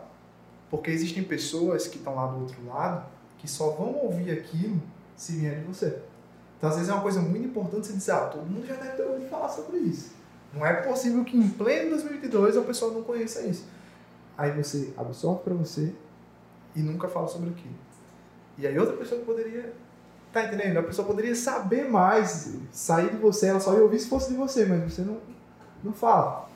Porque 0.70 0.90
existem 0.90 1.22
pessoas 1.22 1.86
que 1.86 1.98
estão 1.98 2.16
lá 2.16 2.28
do 2.28 2.40
outro 2.40 2.66
lado 2.66 3.12
que 3.44 3.50
só 3.50 3.72
vão 3.72 3.94
ouvir 4.06 4.32
aquilo 4.32 4.82
se 5.18 5.34
vier 5.34 5.60
de 5.60 5.66
você. 5.66 6.00
Então, 6.58 6.70
às 6.70 6.78
vezes 6.78 6.89
é 6.89 6.94
uma 6.94 7.02
coisa 7.02 7.20
muito 7.20 7.46
importante 7.46 7.88
você 7.88 7.94
dizer, 7.94 8.14
ah, 8.14 8.22
todo 8.28 8.46
mundo 8.46 8.66
já 8.66 8.76
deve 8.76 8.96
ter 8.96 9.04
ouvido 9.04 9.30
falar 9.30 9.50
sobre 9.50 9.80
isso. 9.80 10.14
Não 10.54 10.66
é 10.66 10.76
possível 10.76 11.26
que 11.26 11.36
em 11.36 11.50
pleno 11.50 11.89
2022 11.89 12.56
a 12.56 12.62
pessoa 12.62 12.94
não 12.94 13.04
conheça 13.04 13.41
isso. 13.41 13.68
Aí 14.38 14.52
você 14.52 14.94
absorve 14.96 15.44
para 15.44 15.54
você 15.56 15.94
e 16.74 16.80
nunca 16.80 17.10
fala 17.10 17.28
sobre 17.28 17.50
aquilo. 17.50 17.76
E 18.58 18.66
aí 18.66 18.80
outra 18.80 18.96
pessoa 18.96 19.20
poderia, 19.26 19.74
tá 20.32 20.46
entendendo? 20.46 20.78
A 20.78 20.84
pessoa 20.84 21.06
poderia 21.06 21.36
saber 21.36 21.89
mais, 21.89 22.54
sair 22.72 23.10
de 23.10 23.18
você, 23.18 23.48
ela 23.48 23.60
só 23.60 23.74
ia 23.74 23.84
ouvir 23.84 24.00
se 24.00 24.08
fosse 24.08 24.30
de 24.30 24.38
você, 24.38 24.64
mas 24.66 24.94
você 24.94 25.02
não, 25.02 25.18
não 25.84 25.91
fala. 25.91 26.48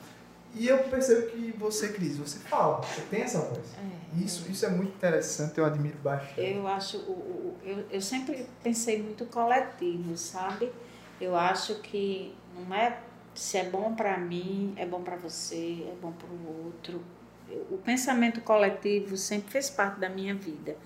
E 0.54 0.66
eu 0.66 0.78
percebo 0.84 1.28
que 1.30 1.52
você, 1.58 1.88
Cris, 1.92 2.16
você 2.16 2.38
fala, 2.38 2.80
você 2.80 3.02
tem 3.02 3.22
essa 3.22 3.38
voz. 3.40 3.66
É. 3.76 4.18
Isso, 4.24 4.50
isso 4.50 4.64
é 4.66 4.70
muito 4.70 4.94
interessante, 4.96 5.56
eu 5.58 5.64
admiro 5.64 5.98
bastante. 5.98 6.40
Eu 6.40 6.66
acho, 6.66 6.96
o, 6.98 7.12
o- 7.12 7.56
eu, 7.64 7.84
eu 7.90 8.00
sempre 8.00 8.46
pensei 8.62 9.00
muito 9.02 9.26
coletivo, 9.26 10.16
sabe? 10.16 10.72
Eu 11.20 11.36
acho 11.36 11.76
que 11.76 12.34
não 12.54 12.74
é 12.74 12.98
se 13.34 13.56
é 13.58 13.64
bom 13.68 13.94
para 13.94 14.16
mim, 14.18 14.72
é 14.76 14.84
bom 14.86 15.02
para 15.02 15.16
você, 15.16 15.86
é 15.88 15.94
bom 16.00 16.10
para 16.12 16.28
o 16.28 16.64
outro. 16.66 17.02
Eu- 17.48 17.66
O 17.70 17.78
pensamento 17.78 18.40
coletivo 18.40 19.16
sempre 19.16 19.50
fez 19.52 19.68
parte 19.70 20.00
da 20.00 20.08
minha 20.08 20.34
vida. 20.34 20.76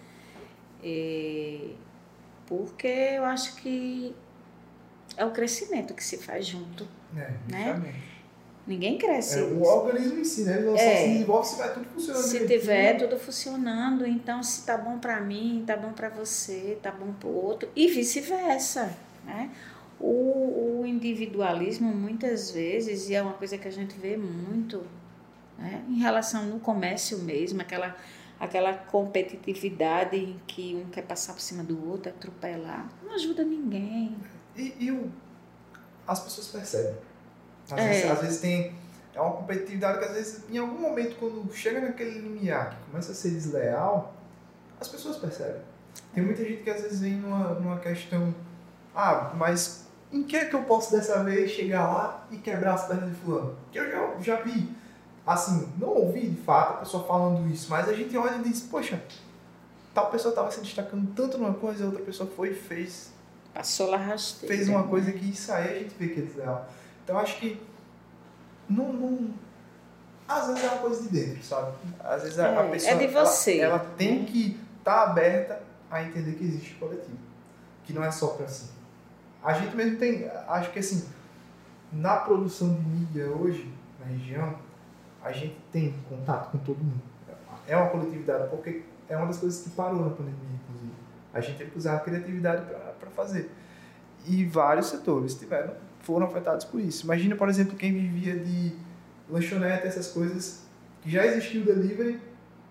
É, 0.83 1.71
porque 2.47 2.87
eu 2.89 3.25
acho 3.25 3.57
que 3.57 4.15
é 5.17 5.25
o 5.25 5.31
crescimento 5.31 5.95
que 5.95 6.03
se 6.03 6.19
faz 6.19 6.47
junto. 6.47 6.87
É, 7.17 7.31
Né? 7.49 7.65
justamente. 7.65 8.12
Ninguém 8.67 8.97
cresce 8.97 9.41
É, 9.41 9.43
o 9.43 9.63
organismo 9.63 10.21
em 10.21 10.25
si, 10.25 10.45
né? 10.45 10.59
Ele 10.59 10.71
É. 10.79 10.97
se 10.97 11.09
desenvolve 11.09 11.49
se 11.49 11.57
vai 11.57 11.75
tudo 11.75 11.87
funcionando. 11.87 12.23
Se 12.23 12.47
tiver 12.47 12.97
tudo 12.97 13.19
funcionando, 13.19 14.07
então 14.07 14.43
se 14.43 14.65
tá 14.65 14.79
bom 14.79 14.99
para 14.99 15.21
mim, 15.21 15.65
tá 15.67 15.77
bom 15.77 15.93
para 15.93 16.09
você, 16.09 16.79
tá 16.81 16.93
bom 16.93 17.13
para 17.13 17.29
o 17.29 17.45
outro 17.45 17.69
e 17.75 17.89
vice-versa, 17.89 18.97
né? 19.25 19.51
O, 19.99 20.81
o 20.81 20.87
individualismo 20.87 21.93
muitas 21.93 22.51
vezes 22.53 23.09
e 23.09 23.15
é 23.15 23.23
uma 23.23 23.35
coisa 23.35 23.59
que 23.59 23.67
a 23.67 23.71
gente 23.73 23.97
vê 23.99 24.17
muito, 24.17 24.85
né? 25.59 25.83
Em 25.89 25.99
relação 25.99 26.45
no 26.47 26.61
comércio 26.61 27.19
mesmo, 27.19 27.61
aquela 27.61 27.97
aquela 28.39 28.75
competitividade 28.75 30.17
em 30.17 30.41
que 30.49 30.75
um 30.75 30.91
quer 30.91 31.03
passar 31.03 31.33
por 31.33 31.41
cima 31.41 31.63
do 31.63 31.89
outro, 31.89 32.11
atropelar, 32.11 32.91
não 33.05 33.15
ajuda 33.15 33.45
ninguém. 33.45 34.17
E, 34.57 34.75
e 34.81 34.91
o, 34.91 35.11
as 36.07 36.19
pessoas 36.21 36.49
percebem. 36.49 36.95
Às, 37.73 37.79
É. 37.81 37.89
vezes, 37.89 38.11
às 38.11 38.21
vezes 38.21 38.41
tem. 38.41 38.73
É 39.15 39.21
uma 39.21 39.33
competitividade 39.33 39.99
que 39.99 40.05
às 40.07 40.13
vezes, 40.13 40.43
em 40.51 40.57
algum 40.59 40.79
momento, 40.81 41.17
quando 41.19 41.53
chega 41.53 41.81
naquele 41.81 42.19
limiar 42.21 42.71
que 42.71 42.77
começa 42.91 43.13
a 43.13 43.15
ser 43.15 43.31
desleal, 43.31 44.15
as 44.81 44.89
pessoas 44.89 45.17
percebem. 45.19 45.61
Tem 46.15 46.25
muita 46.25 46.43
gente 46.45 46.63
que 46.63 46.71
às 46.71 46.81
vezes 46.81 47.01
vem 47.01 47.15
numa, 47.15 47.51
numa 47.55 47.79
questão. 47.79 48.35
Ah, 48.95 49.33
mas 49.37 49.87
em 50.11 50.23
que 50.23 50.35
é 50.37 50.47
que 50.47 50.55
eu 50.55 50.63
posso 50.63 50.93
dessa 50.93 51.23
vez 51.25 51.51
chegar 51.51 51.87
lá 51.93 52.27
e 52.31 52.39
quebrar 52.39 52.75
as 52.75 52.87
pernas 52.87 53.11
de 53.11 53.17
fulano? 53.17 53.57
Que 53.71 53.79
eu 53.79 53.91
já, 53.91 54.15
já 54.21 54.37
vi. 54.43 54.75
Assim, 55.27 55.69
não 55.79 55.89
ouvi 55.89 56.29
de 56.31 56.41
fato 56.43 56.75
a 56.75 56.77
pessoa 56.79 57.05
falando 57.05 57.47
isso, 57.53 57.71
mas 57.71 57.89
a 57.89 57.93
gente 57.95 58.17
olha 58.17 58.37
e 58.37 58.43
diz, 58.43 58.61
poxa, 58.63 59.01
tal 59.95 60.11
pessoa 60.11 60.31
estava 60.33 60.51
se 60.51 60.61
destacando 60.61 61.13
tanto 61.15 61.39
numa 61.39 61.55
coisa, 61.55 61.85
a 61.85 61.87
outra 61.87 62.03
pessoa 62.03 62.29
foi 62.35 62.51
e 62.51 62.55
fez 62.55 63.13
Passou 63.55 63.89
lá 63.91 63.99
rasteira. 63.99 64.55
fez 64.55 64.69
uma 64.69 64.83
coisa 64.85 65.13
que 65.13 65.31
isso 65.31 65.53
aí 65.53 65.77
a 65.77 65.79
gente 65.79 65.95
vê 65.99 66.09
que 66.09 66.21
é 66.21 66.23
desleal. 66.25 66.67
Então 67.05 67.19
acho 67.19 67.39
que 67.39 67.61
não, 68.69 68.93
não. 68.93 69.31
Às 70.29 70.47
vezes 70.49 70.65
é 70.65 70.69
uma 70.69 70.79
coisa 70.79 71.03
de 71.03 71.09
dentro, 71.09 71.43
sabe? 71.45 71.73
Às 72.01 72.23
vezes 72.23 72.39
a, 72.39 72.47
a 72.61 72.65
É, 72.67 72.71
pessoa. 72.71 72.93
é 72.93 72.97
de 72.97 73.07
você. 73.09 73.59
Ela, 73.59 73.75
ela 73.77 73.85
tem 73.97 74.25
que 74.25 74.59
estar 74.79 75.03
aberta 75.05 75.61
a 75.91 76.03
entender 76.03 76.33
que 76.35 76.45
existe 76.45 76.75
coletivo. 76.75 77.19
Que 77.85 77.93
não 77.93 78.03
é 78.05 78.11
só 78.11 78.29
pra 78.29 78.47
si. 78.49 78.71
A 79.43 79.53
gente 79.53 79.75
mesmo 79.77 79.99
tem. 79.99 80.29
Acho 80.49 80.71
que 80.71 80.79
assim, 80.79 81.07
na 81.93 82.17
produção 82.19 82.73
de 82.73 82.81
mídia 82.81 83.27
hoje, 83.27 83.71
na 84.01 84.07
região, 84.07 84.55
a 85.23 85.33
gente 85.33 85.57
tem 85.73 85.95
contato 86.09 86.51
com 86.53 86.59
todo 86.59 86.79
mundo. 86.79 87.03
É 87.67 87.77
uma 87.77 87.91
coletividade, 87.91 88.49
porque 88.49 88.83
é 89.09 89.17
uma 89.17 89.27
das 89.27 89.39
coisas 89.39 89.63
que 89.63 89.71
parou 89.71 90.01
na 90.01 90.11
pandemia, 90.11 90.59
inclusive. 90.65 90.93
A 91.35 91.41
gente 91.41 91.59
teve 91.59 91.71
que 91.73 91.79
usar 91.79 91.97
a 91.97 92.01
criatividade 92.01 92.65
para 92.99 93.11
fazer. 93.11 93.51
E 94.27 94.45
vários 94.45 94.87
setores 94.87 95.35
tiveram, 95.35 95.75
foram 96.03 96.27
afetados 96.27 96.65
por 96.65 96.81
isso. 96.81 97.05
Imagina, 97.05 97.35
por 97.37 97.49
exemplo, 97.49 97.77
quem 97.77 97.93
vivia 97.93 98.37
de 98.39 98.73
lanchonete, 99.31 99.87
essas 99.87 100.09
coisas, 100.09 100.65
que 101.01 101.11
já 101.11 101.25
existia 101.27 101.61
o 101.61 101.65
delivery, 101.65 102.21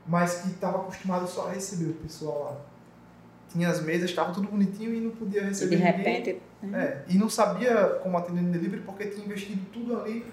mas 0.08 0.42
que 0.42 0.50
estava 0.50 0.78
acostumado 0.80 1.28
só 1.28 1.48
a 1.48 1.52
receber 1.52 1.92
o 1.92 1.94
pessoal 1.94 2.44
lá. 2.44 2.58
Tinha 3.50 3.70
as 3.70 3.82
mesas, 3.82 4.10
estava 4.10 4.34
tudo 4.34 4.48
bonitinho 4.48 4.94
e 4.94 5.02
não 5.02 5.12
podia 5.12 5.42
E 5.42 5.46
receber 5.46 5.76
de 5.78 5.84
ninguém. 5.84 5.98
repente, 6.04 6.42
né? 6.64 6.84
É, 6.84 7.04
e 7.08 7.18
não 7.18 7.30
sabia 7.30 8.00
como 8.02 8.18
atender 8.18 8.42
no 8.42 8.52
delivery 8.52 8.82
porque 8.84 9.08
tinha 9.08 9.26
investido 9.26 9.62
tudo 9.74 10.00
ali 10.00 10.26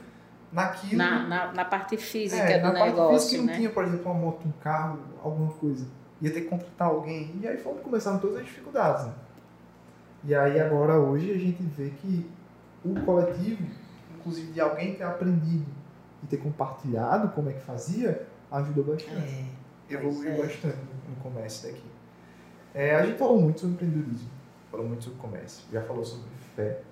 naquilo. 0.52 0.96
na, 0.98 1.26
na, 1.26 1.52
na 1.52 1.64
parte 1.64 1.96
física 1.96 2.42
é, 2.42 2.58
do 2.58 2.66
na 2.66 2.72
parte 2.72 2.90
negócio, 2.90 3.20
física 3.20 3.38
não 3.38 3.46
né? 3.46 3.56
tinha, 3.56 3.70
por 3.70 3.84
exemplo, 3.84 4.04
uma 4.12 4.14
moto, 4.20 4.46
um 4.46 4.52
carro, 4.62 5.00
alguma 5.22 5.50
coisa. 5.52 5.86
Ia 6.20 6.30
ter 6.30 6.42
que 6.42 6.48
contratar 6.48 6.88
alguém. 6.88 7.34
E 7.40 7.46
aí 7.48 7.56
foi 7.56 7.72
onde 7.72 7.82
começaram 7.82 8.18
todas 8.18 8.36
as 8.38 8.44
dificuldades. 8.44 9.06
Né? 9.06 9.12
E 10.24 10.34
aí 10.34 10.60
agora 10.60 10.94
hoje 10.98 11.30
a 11.32 11.38
gente 11.38 11.62
vê 11.62 11.90
que 11.90 12.24
o 12.84 12.94
coletivo, 13.04 13.64
inclusive 14.16 14.52
de 14.52 14.60
alguém 14.60 14.94
ter 14.94 15.04
aprendido 15.04 15.66
e 16.22 16.26
ter 16.26 16.38
compartilhado 16.38 17.28
como 17.30 17.50
é 17.50 17.52
que 17.52 17.60
fazia, 17.60 18.26
ajudou 18.50 18.84
bastante. 18.84 19.46
É, 19.90 19.94
Evoluiu 19.94 20.32
é. 20.32 20.36
bastante 20.36 20.78
no 21.08 21.16
comércio 21.16 21.68
daqui. 21.70 21.84
É, 22.74 22.94
a 22.94 23.06
gente 23.06 23.18
falou 23.18 23.40
muito 23.40 23.60
sobre 23.60 23.74
empreendedorismo, 23.74 24.30
falou 24.70 24.86
muito 24.86 25.04
sobre 25.04 25.18
comércio, 25.18 25.64
já 25.72 25.82
falou 25.82 26.04
sobre 26.04 26.28
fé. 26.54 26.82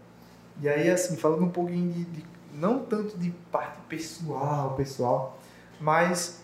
E 0.61 0.69
aí, 0.69 0.89
assim, 0.89 1.17
falando 1.17 1.45
um 1.45 1.51
pouquinho 1.51 1.93
de, 1.93 2.05
de- 2.07 2.27
não 2.55 2.85
tanto 2.85 3.19
de 3.19 3.31
parte 3.53 3.79
pessoal, 3.83 4.75
pessoal, 4.75 5.39
mas 5.81 6.43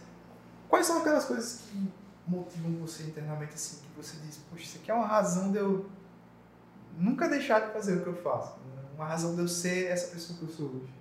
Quais 0.73 0.87
são 0.87 1.01
aquelas 1.01 1.27
coisas 1.27 1.65
que 1.71 1.93
motivam 2.27 2.73
você 2.81 3.03
internamente 3.03 3.53
assim, 3.53 3.77
que 3.83 3.95
você 3.95 4.17
diz, 4.25 4.39
poxa, 4.51 4.65
isso 4.65 4.79
aqui 4.79 4.91
é 4.91 4.95
uma 4.95 5.07
razão 5.07 5.53
de 5.53 5.59
eu 5.59 5.85
nunca 6.97 7.29
deixar 7.29 7.61
de 7.67 7.75
fazer 7.75 7.99
o 7.99 8.03
que 8.03 8.07
eu 8.07 8.17
faço, 8.17 8.57
uma 8.95 9.07
razão 9.07 9.35
de 9.35 9.41
eu 9.41 9.49
ser 9.49 9.87
essa 9.87 10.13
pessoa 10.13 10.39
que 10.39 10.45
eu 10.45 10.49
sou 10.49 10.67
hoje? 10.67 10.93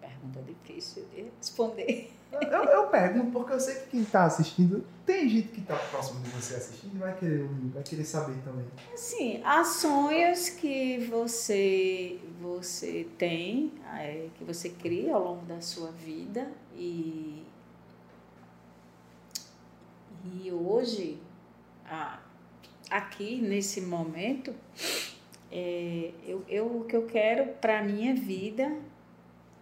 Pergunta 0.00 0.42
difícil 0.42 1.04
de 1.14 1.30
responder. 1.38 2.12
Eu, 2.32 2.64
eu 2.64 2.86
pergunto 2.86 3.30
porque 3.30 3.52
eu 3.52 3.60
sei 3.60 3.74
que 3.74 3.90
quem 3.90 4.00
está 4.00 4.24
assistindo, 4.24 4.84
tem 5.04 5.28
gente 5.28 5.48
que 5.48 5.60
está 5.60 5.76
próximo 5.76 6.20
de 6.20 6.30
você 6.30 6.54
assistindo 6.54 6.94
e 6.94 6.98
vai 6.98 7.14
querer 7.14 7.42
ouvir, 7.42 7.68
vai 7.68 7.82
querer 7.82 8.04
saber 8.04 8.40
também. 8.42 8.64
Assim, 8.92 9.42
há 9.44 9.62
sonhos 9.64 10.48
que 10.48 10.98
você, 11.10 12.18
você 12.40 13.06
tem, 13.18 13.72
é, 13.94 14.28
que 14.34 14.44
você 14.44 14.70
cria 14.70 15.14
ao 15.14 15.22
longo 15.22 15.44
da 15.44 15.60
sua 15.60 15.90
vida 15.90 16.50
e, 16.74 17.44
e 20.24 20.50
hoje, 20.50 21.20
aqui 22.88 23.42
nesse 23.42 23.82
momento, 23.82 24.54
é, 25.52 26.12
eu, 26.26 26.42
eu, 26.48 26.78
o 26.78 26.84
que 26.84 26.96
eu 26.96 27.06
quero 27.06 27.52
para 27.60 27.80
a 27.80 27.82
minha 27.82 28.14
vida 28.14 28.74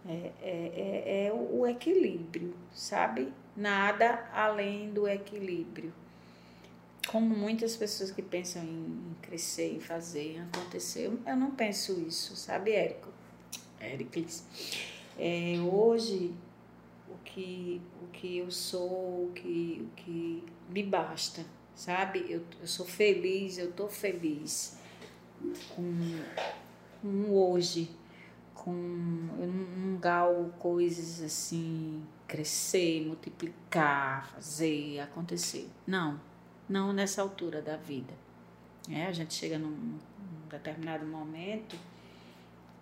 é, 0.07 0.12
é, 0.12 0.34
é, 0.43 1.26
é 1.26 1.32
o 1.32 1.66
equilíbrio, 1.66 2.55
sabe? 2.72 3.32
Nada 3.57 4.30
além 4.32 4.93
do 4.93 5.09
equilíbrio. 5.09 5.93
Como 7.09 7.34
muitas 7.34 7.76
pessoas 7.76 8.12
que 8.12 8.22
pensam 8.22 8.62
em 8.62 9.16
crescer, 9.20 9.74
em 9.74 9.80
fazer, 9.80 10.36
em 10.36 10.41
acontecer, 10.43 11.11
eu 11.26 11.36
não 11.36 11.51
penso 11.51 12.01
isso, 12.07 12.36
sabe, 12.36 12.70
Érico? 12.70 13.09
Éricles. 13.80 14.45
É, 15.18 15.57
hoje, 15.61 16.32
o 17.09 17.18
que, 17.24 17.82
o 18.01 18.07
que 18.12 18.38
eu 18.38 18.51
sou, 18.51 19.24
o 19.26 19.32
que, 19.34 19.84
o 19.84 19.97
que 19.97 20.45
me 20.68 20.84
basta, 20.84 21.45
sabe? 21.74 22.24
Eu, 22.28 22.45
eu 22.61 22.66
sou 22.68 22.86
feliz, 22.86 23.59
eu 23.59 23.72
tô 23.72 23.88
feliz 23.88 24.78
com, 25.74 26.20
com 27.01 27.30
hoje, 27.32 27.91
com 28.55 28.72
eu 29.38 29.47
não 29.47 29.99
galgo 29.99 30.51
coisas 30.59 31.22
assim, 31.22 32.03
crescer, 32.26 33.07
multiplicar, 33.07 34.30
fazer, 34.30 35.01
acontecer. 35.01 35.68
Não, 35.86 36.20
não 36.68 36.93
nessa 36.93 37.22
altura 37.22 37.61
da 37.62 37.76
vida. 37.76 38.12
É, 38.88 39.07
a 39.07 39.12
gente 39.12 39.34
chega 39.34 39.59
num, 39.59 39.70
num 39.70 40.49
determinado 40.49 41.07
momento 41.07 41.76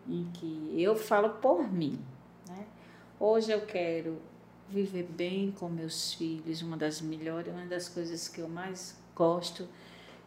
em 0.08 0.24
que 0.32 0.72
eu 0.76 0.96
falo 0.96 1.30
por 1.30 1.70
mim. 1.70 1.98
Né? 2.48 2.66
Hoje 3.20 3.52
eu 3.52 3.66
quero 3.66 4.18
viver 4.68 5.04
bem 5.04 5.50
com 5.50 5.68
meus 5.68 6.14
filhos, 6.14 6.62
uma 6.62 6.76
das 6.76 7.00
melhores, 7.00 7.52
uma 7.52 7.66
das 7.66 7.88
coisas 7.88 8.28
que 8.28 8.40
eu 8.40 8.48
mais 8.48 8.96
gosto 9.14 9.66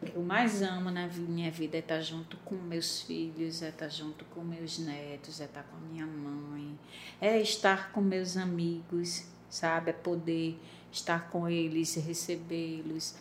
que 0.04 0.16
eu 0.16 0.22
mais 0.22 0.62
amo 0.62 0.90
na 0.90 1.06
minha 1.06 1.50
vida 1.50 1.76
é 1.76 1.80
estar 1.80 2.00
junto 2.00 2.36
com 2.38 2.54
meus 2.54 3.02
filhos, 3.02 3.62
é 3.62 3.68
estar 3.68 3.88
junto 3.88 4.24
com 4.26 4.42
meus 4.42 4.78
netos, 4.78 5.40
é 5.40 5.44
estar 5.44 5.62
com 5.62 5.76
a 5.76 5.80
minha 5.80 6.06
mãe, 6.06 6.78
é 7.20 7.40
estar 7.40 7.92
com 7.92 8.00
meus 8.00 8.36
amigos, 8.36 9.24
sabe? 9.48 9.90
É 9.90 9.92
poder 9.92 10.58
estar 10.90 11.30
com 11.30 11.48
eles, 11.48 11.94
recebê-los. 11.94 13.14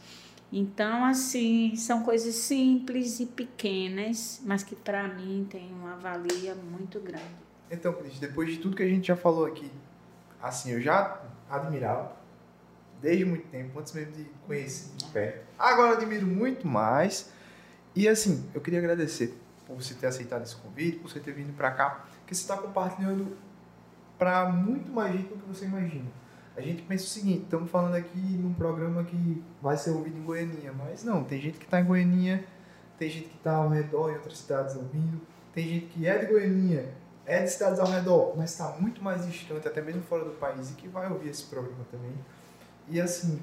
Então, 0.51 1.05
assim, 1.05 1.75
são 1.75 2.03
coisas 2.03 2.35
simples 2.35 3.19
e 3.21 3.25
pequenas, 3.25 4.41
mas 4.43 4.63
que 4.63 4.75
para 4.75 5.07
mim 5.07 5.47
tem 5.49 5.71
uma 5.71 5.95
valia 5.95 6.53
muito 6.55 6.99
grande. 6.99 7.23
Então, 7.69 7.93
Cris, 7.93 8.19
depois 8.19 8.49
de 8.49 8.57
tudo 8.57 8.75
que 8.75 8.83
a 8.83 8.87
gente 8.87 9.07
já 9.07 9.15
falou 9.15 9.45
aqui, 9.45 9.71
assim, 10.41 10.71
eu 10.71 10.81
já 10.81 11.21
admirava 11.49 12.20
desde 13.01 13.25
muito 13.25 13.47
tempo, 13.47 13.79
antes 13.79 13.93
mesmo 13.93 14.13
de 14.13 14.25
conhecer 14.45 14.95
de 14.95 15.05
perto. 15.05 15.45
Agora 15.57 15.97
admiro 15.97 16.27
muito 16.27 16.67
mais. 16.67 17.31
E 17.95 18.07
assim, 18.07 18.49
eu 18.53 18.61
queria 18.61 18.79
agradecer 18.79 19.37
por 19.65 19.75
você 19.75 19.93
ter 19.93 20.07
aceitado 20.07 20.43
esse 20.43 20.55
convite, 20.55 20.99
por 20.99 21.09
você 21.09 21.19
ter 21.19 21.33
vindo 21.33 21.55
para 21.55 21.71
cá, 21.71 22.05
que 22.25 22.35
você 22.35 22.41
está 22.41 22.57
compartilhando 22.57 23.35
para 24.17 24.49
muito 24.49 24.91
mais 24.91 25.13
gente 25.13 25.29
do 25.29 25.37
que 25.37 25.47
você 25.47 25.65
imagina. 25.65 26.05
A 26.55 26.61
gente 26.61 26.81
pensa 26.83 27.05
o 27.05 27.07
seguinte, 27.07 27.43
estamos 27.43 27.71
falando 27.71 27.95
aqui 27.95 28.19
num 28.19 28.53
programa 28.53 29.03
que 29.03 29.43
vai 29.61 29.77
ser 29.77 29.91
ouvido 29.91 30.17
em 30.17 30.23
Goianinha, 30.23 30.73
mas 30.73 31.03
não, 31.03 31.23
tem 31.23 31.39
gente 31.41 31.57
que 31.57 31.65
está 31.65 31.79
em 31.79 31.85
Goianinha, 31.85 32.43
tem 32.99 33.09
gente 33.09 33.29
que 33.29 33.37
está 33.37 33.55
ao 33.55 33.69
redor 33.69 34.11
em 34.11 34.15
outras 34.15 34.37
cidades 34.37 34.75
ouvindo, 34.75 35.19
tem 35.53 35.67
gente 35.67 35.85
que 35.87 36.05
é 36.05 36.17
de 36.17 36.25
Goianinha, 36.27 36.93
é 37.25 37.43
de 37.43 37.49
cidades 37.51 37.79
ao 37.79 37.87
redor, 37.87 38.35
mas 38.37 38.51
está 38.51 38.75
muito 38.79 39.01
mais 39.01 39.25
distante, 39.25 39.67
até 39.67 39.81
mesmo 39.81 40.03
fora 40.03 40.25
do 40.25 40.31
país, 40.31 40.69
e 40.69 40.73
que 40.73 40.87
vai 40.87 41.09
ouvir 41.09 41.29
esse 41.29 41.45
programa 41.45 41.85
também. 41.89 42.13
E 42.91 42.99
assim, 42.99 43.39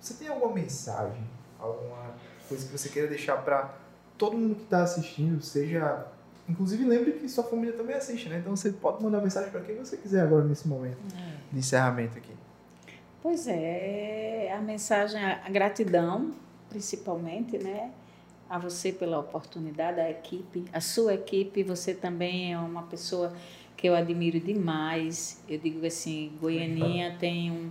você 0.00 0.14
tem 0.14 0.28
alguma 0.28 0.52
mensagem, 0.52 1.22
alguma 1.58 2.14
coisa 2.48 2.66
que 2.66 2.72
você 2.72 2.88
queira 2.88 3.08
deixar 3.08 3.36
para 3.36 3.74
todo 4.18 4.36
mundo 4.36 4.56
que 4.56 4.64
está 4.64 4.82
assistindo, 4.82 5.40
seja. 5.40 6.06
Inclusive, 6.48 6.82
lembre 6.84 7.12
que 7.12 7.28
sua 7.28 7.44
família 7.44 7.74
também 7.74 7.94
assiste, 7.94 8.28
né? 8.28 8.38
Então 8.38 8.56
você 8.56 8.70
pode 8.72 9.02
mandar 9.02 9.20
mensagem 9.20 9.50
para 9.50 9.60
quem 9.60 9.76
você 9.76 9.96
quiser 9.96 10.22
agora 10.22 10.44
nesse 10.44 10.66
momento 10.66 10.98
é. 11.14 11.36
de 11.52 11.58
encerramento 11.58 12.18
aqui. 12.18 12.32
Pois 13.22 13.46
é, 13.46 14.52
a 14.52 14.60
mensagem, 14.60 15.22
a 15.22 15.48
gratidão, 15.50 16.32
principalmente, 16.70 17.58
né? 17.58 17.92
A 18.48 18.58
você 18.58 18.90
pela 18.90 19.18
oportunidade, 19.18 20.00
a 20.00 20.10
equipe, 20.10 20.64
a 20.72 20.80
sua 20.80 21.14
equipe, 21.14 21.62
você 21.62 21.92
também 21.92 22.54
é 22.54 22.58
uma 22.58 22.82
pessoa 22.84 23.32
que 23.76 23.86
eu 23.86 23.94
admiro 23.94 24.40
demais. 24.40 25.42
Eu 25.46 25.58
digo 25.58 25.84
assim, 25.86 26.32
Goianinha 26.40 27.16
tem 27.20 27.50
um 27.50 27.70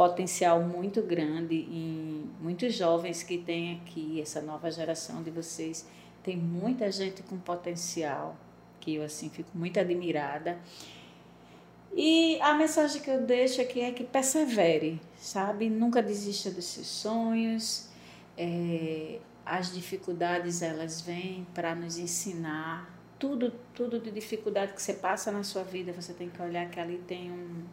potencial 0.00 0.62
muito 0.62 1.02
grande 1.02 1.56
em 1.56 2.30
muitos 2.40 2.72
jovens 2.74 3.22
que 3.22 3.36
tem 3.36 3.74
aqui, 3.74 4.18
essa 4.18 4.40
nova 4.40 4.70
geração 4.70 5.22
de 5.22 5.30
vocês. 5.30 5.86
Tem 6.22 6.38
muita 6.38 6.90
gente 6.90 7.22
com 7.22 7.36
potencial, 7.38 8.34
que 8.80 8.94
eu 8.94 9.02
assim 9.04 9.28
fico 9.28 9.50
muito 9.52 9.78
admirada. 9.78 10.58
E 11.94 12.40
a 12.40 12.54
mensagem 12.54 13.02
que 13.02 13.10
eu 13.10 13.20
deixo 13.20 13.60
aqui 13.60 13.82
é 13.82 13.92
que 13.92 14.02
persevere, 14.02 14.98
sabe? 15.18 15.68
Nunca 15.68 16.02
desista 16.02 16.50
dos 16.50 16.64
seus 16.64 16.86
sonhos. 16.86 17.90
É, 18.38 19.18
as 19.44 19.70
dificuldades 19.70 20.62
elas 20.62 21.02
vêm 21.02 21.46
para 21.52 21.74
nos 21.74 21.98
ensinar. 21.98 22.90
Tudo, 23.18 23.52
tudo 23.74 24.00
de 24.00 24.10
dificuldade 24.10 24.72
que 24.72 24.80
você 24.80 24.94
passa 24.94 25.30
na 25.30 25.42
sua 25.42 25.62
vida, 25.62 25.92
você 25.92 26.14
tem 26.14 26.30
que 26.30 26.40
olhar 26.40 26.70
que 26.70 26.80
ali 26.80 26.96
tem 27.06 27.30
um, 27.30 27.64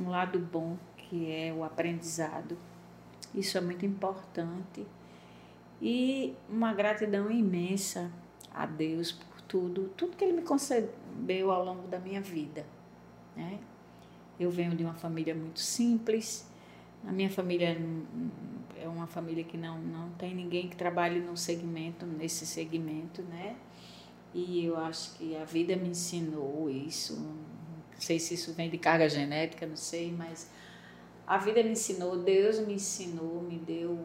um 0.00 0.08
lado 0.08 0.38
bom 0.38 0.78
que 1.10 1.28
é 1.28 1.52
o 1.52 1.64
aprendizado. 1.64 2.56
Isso 3.34 3.58
é 3.58 3.60
muito 3.60 3.84
importante. 3.84 4.86
E 5.82 6.36
uma 6.48 6.72
gratidão 6.72 7.28
imensa 7.28 8.12
a 8.54 8.64
Deus 8.64 9.10
por 9.10 9.40
tudo, 9.42 9.88
tudo 9.96 10.16
que 10.16 10.22
Ele 10.22 10.34
me 10.34 10.42
concedeu 10.42 11.50
ao 11.50 11.64
longo 11.64 11.88
da 11.88 11.98
minha 11.98 12.20
vida. 12.20 12.64
Né? 13.36 13.58
Eu 14.38 14.52
venho 14.52 14.76
de 14.76 14.84
uma 14.84 14.94
família 14.94 15.34
muito 15.34 15.58
simples. 15.58 16.48
A 17.04 17.10
minha 17.10 17.28
família 17.28 17.76
é 18.80 18.86
uma 18.86 19.08
família 19.08 19.42
que 19.42 19.56
não, 19.56 19.80
não 19.80 20.10
tem 20.10 20.32
ninguém 20.32 20.68
que 20.68 20.76
trabalhe 20.76 21.18
no 21.18 21.36
segmento, 21.36 22.06
nesse 22.06 22.46
segmento, 22.46 23.22
né? 23.22 23.56
E 24.32 24.64
eu 24.64 24.76
acho 24.76 25.14
que 25.16 25.36
a 25.36 25.44
vida 25.44 25.74
me 25.76 25.88
ensinou 25.88 26.70
isso. 26.70 27.16
Não 27.16 28.00
sei 28.00 28.20
se 28.20 28.34
isso 28.34 28.52
vem 28.52 28.70
de 28.70 28.78
carga 28.78 29.08
genética, 29.08 29.66
não 29.66 29.76
sei, 29.76 30.12
mas 30.12 30.50
a 31.30 31.38
vida 31.38 31.62
me 31.62 31.70
ensinou, 31.70 32.24
Deus 32.24 32.58
me 32.58 32.74
ensinou, 32.74 33.40
me 33.40 33.56
deu, 33.56 33.96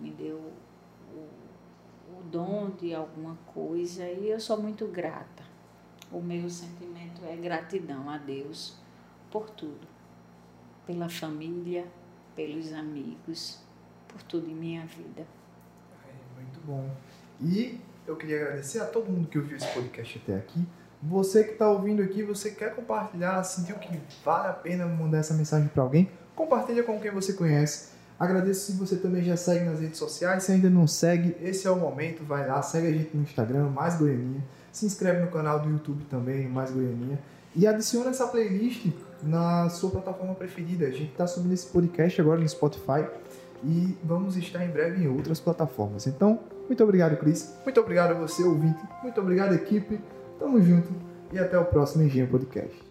me 0.00 0.10
deu 0.10 0.38
o, 1.12 2.18
o 2.18 2.22
dom 2.32 2.70
de 2.70 2.94
alguma 2.94 3.36
coisa 3.52 4.08
e 4.08 4.30
eu 4.30 4.40
sou 4.40 4.56
muito 4.62 4.86
grata. 4.86 5.44
O 6.10 6.18
meu 6.18 6.48
sentimento 6.48 7.20
é 7.26 7.36
gratidão 7.36 8.08
a 8.08 8.16
Deus 8.16 8.74
por 9.30 9.50
tudo, 9.50 9.86
pela 10.86 11.10
família, 11.10 11.84
pelos 12.34 12.72
amigos, 12.72 13.60
por 14.08 14.22
tudo 14.22 14.48
em 14.48 14.54
minha 14.54 14.86
vida. 14.86 15.26
É, 16.08 16.40
muito 16.40 16.58
bom. 16.64 16.90
E 17.38 17.78
eu 18.06 18.16
queria 18.16 18.40
agradecer 18.40 18.80
a 18.80 18.86
todo 18.86 19.10
mundo 19.10 19.28
que 19.28 19.38
ouviu 19.38 19.58
esse 19.58 19.70
podcast 19.74 20.22
até 20.24 20.36
aqui. 20.36 20.66
Você 21.02 21.44
que 21.44 21.50
está 21.50 21.68
ouvindo 21.68 22.02
aqui, 22.02 22.22
você 22.22 22.52
quer 22.52 22.74
compartilhar, 22.74 23.44
sentiu 23.44 23.78
que 23.78 24.00
vale 24.24 24.48
a 24.48 24.54
pena 24.54 24.86
mandar 24.86 25.18
essa 25.18 25.34
mensagem 25.34 25.68
para 25.68 25.82
alguém? 25.82 26.10
Compartilha 26.36 26.84
com 26.84 27.00
quem 27.00 27.10
você 27.10 27.32
conhece. 27.32 27.96
Agradeço 28.18 28.72
se 28.72 28.78
você 28.78 28.96
também 28.96 29.22
já 29.22 29.36
segue 29.36 29.64
nas 29.64 29.80
redes 29.80 29.98
sociais. 29.98 30.44
Se 30.44 30.52
ainda 30.52 30.70
não 30.70 30.86
segue, 30.86 31.36
esse 31.42 31.66
é 31.66 31.70
o 31.70 31.76
momento. 31.76 32.22
Vai 32.22 32.46
lá, 32.46 32.62
segue 32.62 32.86
a 32.86 32.92
gente 32.92 33.16
no 33.16 33.22
Instagram, 33.22 33.70
Mais 33.70 33.96
Goianinha. 33.96 34.42
Se 34.70 34.86
inscreve 34.86 35.20
no 35.20 35.30
canal 35.30 35.60
do 35.60 35.70
YouTube 35.70 36.04
também, 36.08 36.48
Mais 36.48 36.70
Goianinha. 36.70 37.18
E 37.54 37.66
adiciona 37.66 38.10
essa 38.10 38.26
playlist 38.26 38.86
na 39.22 39.68
sua 39.70 39.90
plataforma 39.90 40.34
preferida. 40.34 40.86
A 40.86 40.90
gente 40.90 41.10
está 41.10 41.26
subindo 41.26 41.52
esse 41.52 41.66
podcast 41.66 42.20
agora 42.20 42.40
no 42.40 42.48
Spotify 42.48 43.06
e 43.64 43.96
vamos 44.04 44.36
estar 44.36 44.64
em 44.64 44.70
breve 44.70 45.04
em 45.04 45.08
outras 45.08 45.40
plataformas. 45.40 46.06
Então, 46.06 46.38
muito 46.66 46.82
obrigado, 46.82 47.16
Cris. 47.16 47.54
Muito 47.64 47.80
obrigado 47.80 48.12
a 48.12 48.14
você, 48.14 48.42
ouvinte. 48.42 48.78
Muito 49.02 49.20
obrigado, 49.20 49.54
equipe. 49.54 50.00
Tamo 50.38 50.60
junto 50.60 50.88
e 51.32 51.38
até 51.38 51.58
o 51.58 51.64
próximo 51.64 52.04
Engenho 52.04 52.28
Podcast. 52.28 52.84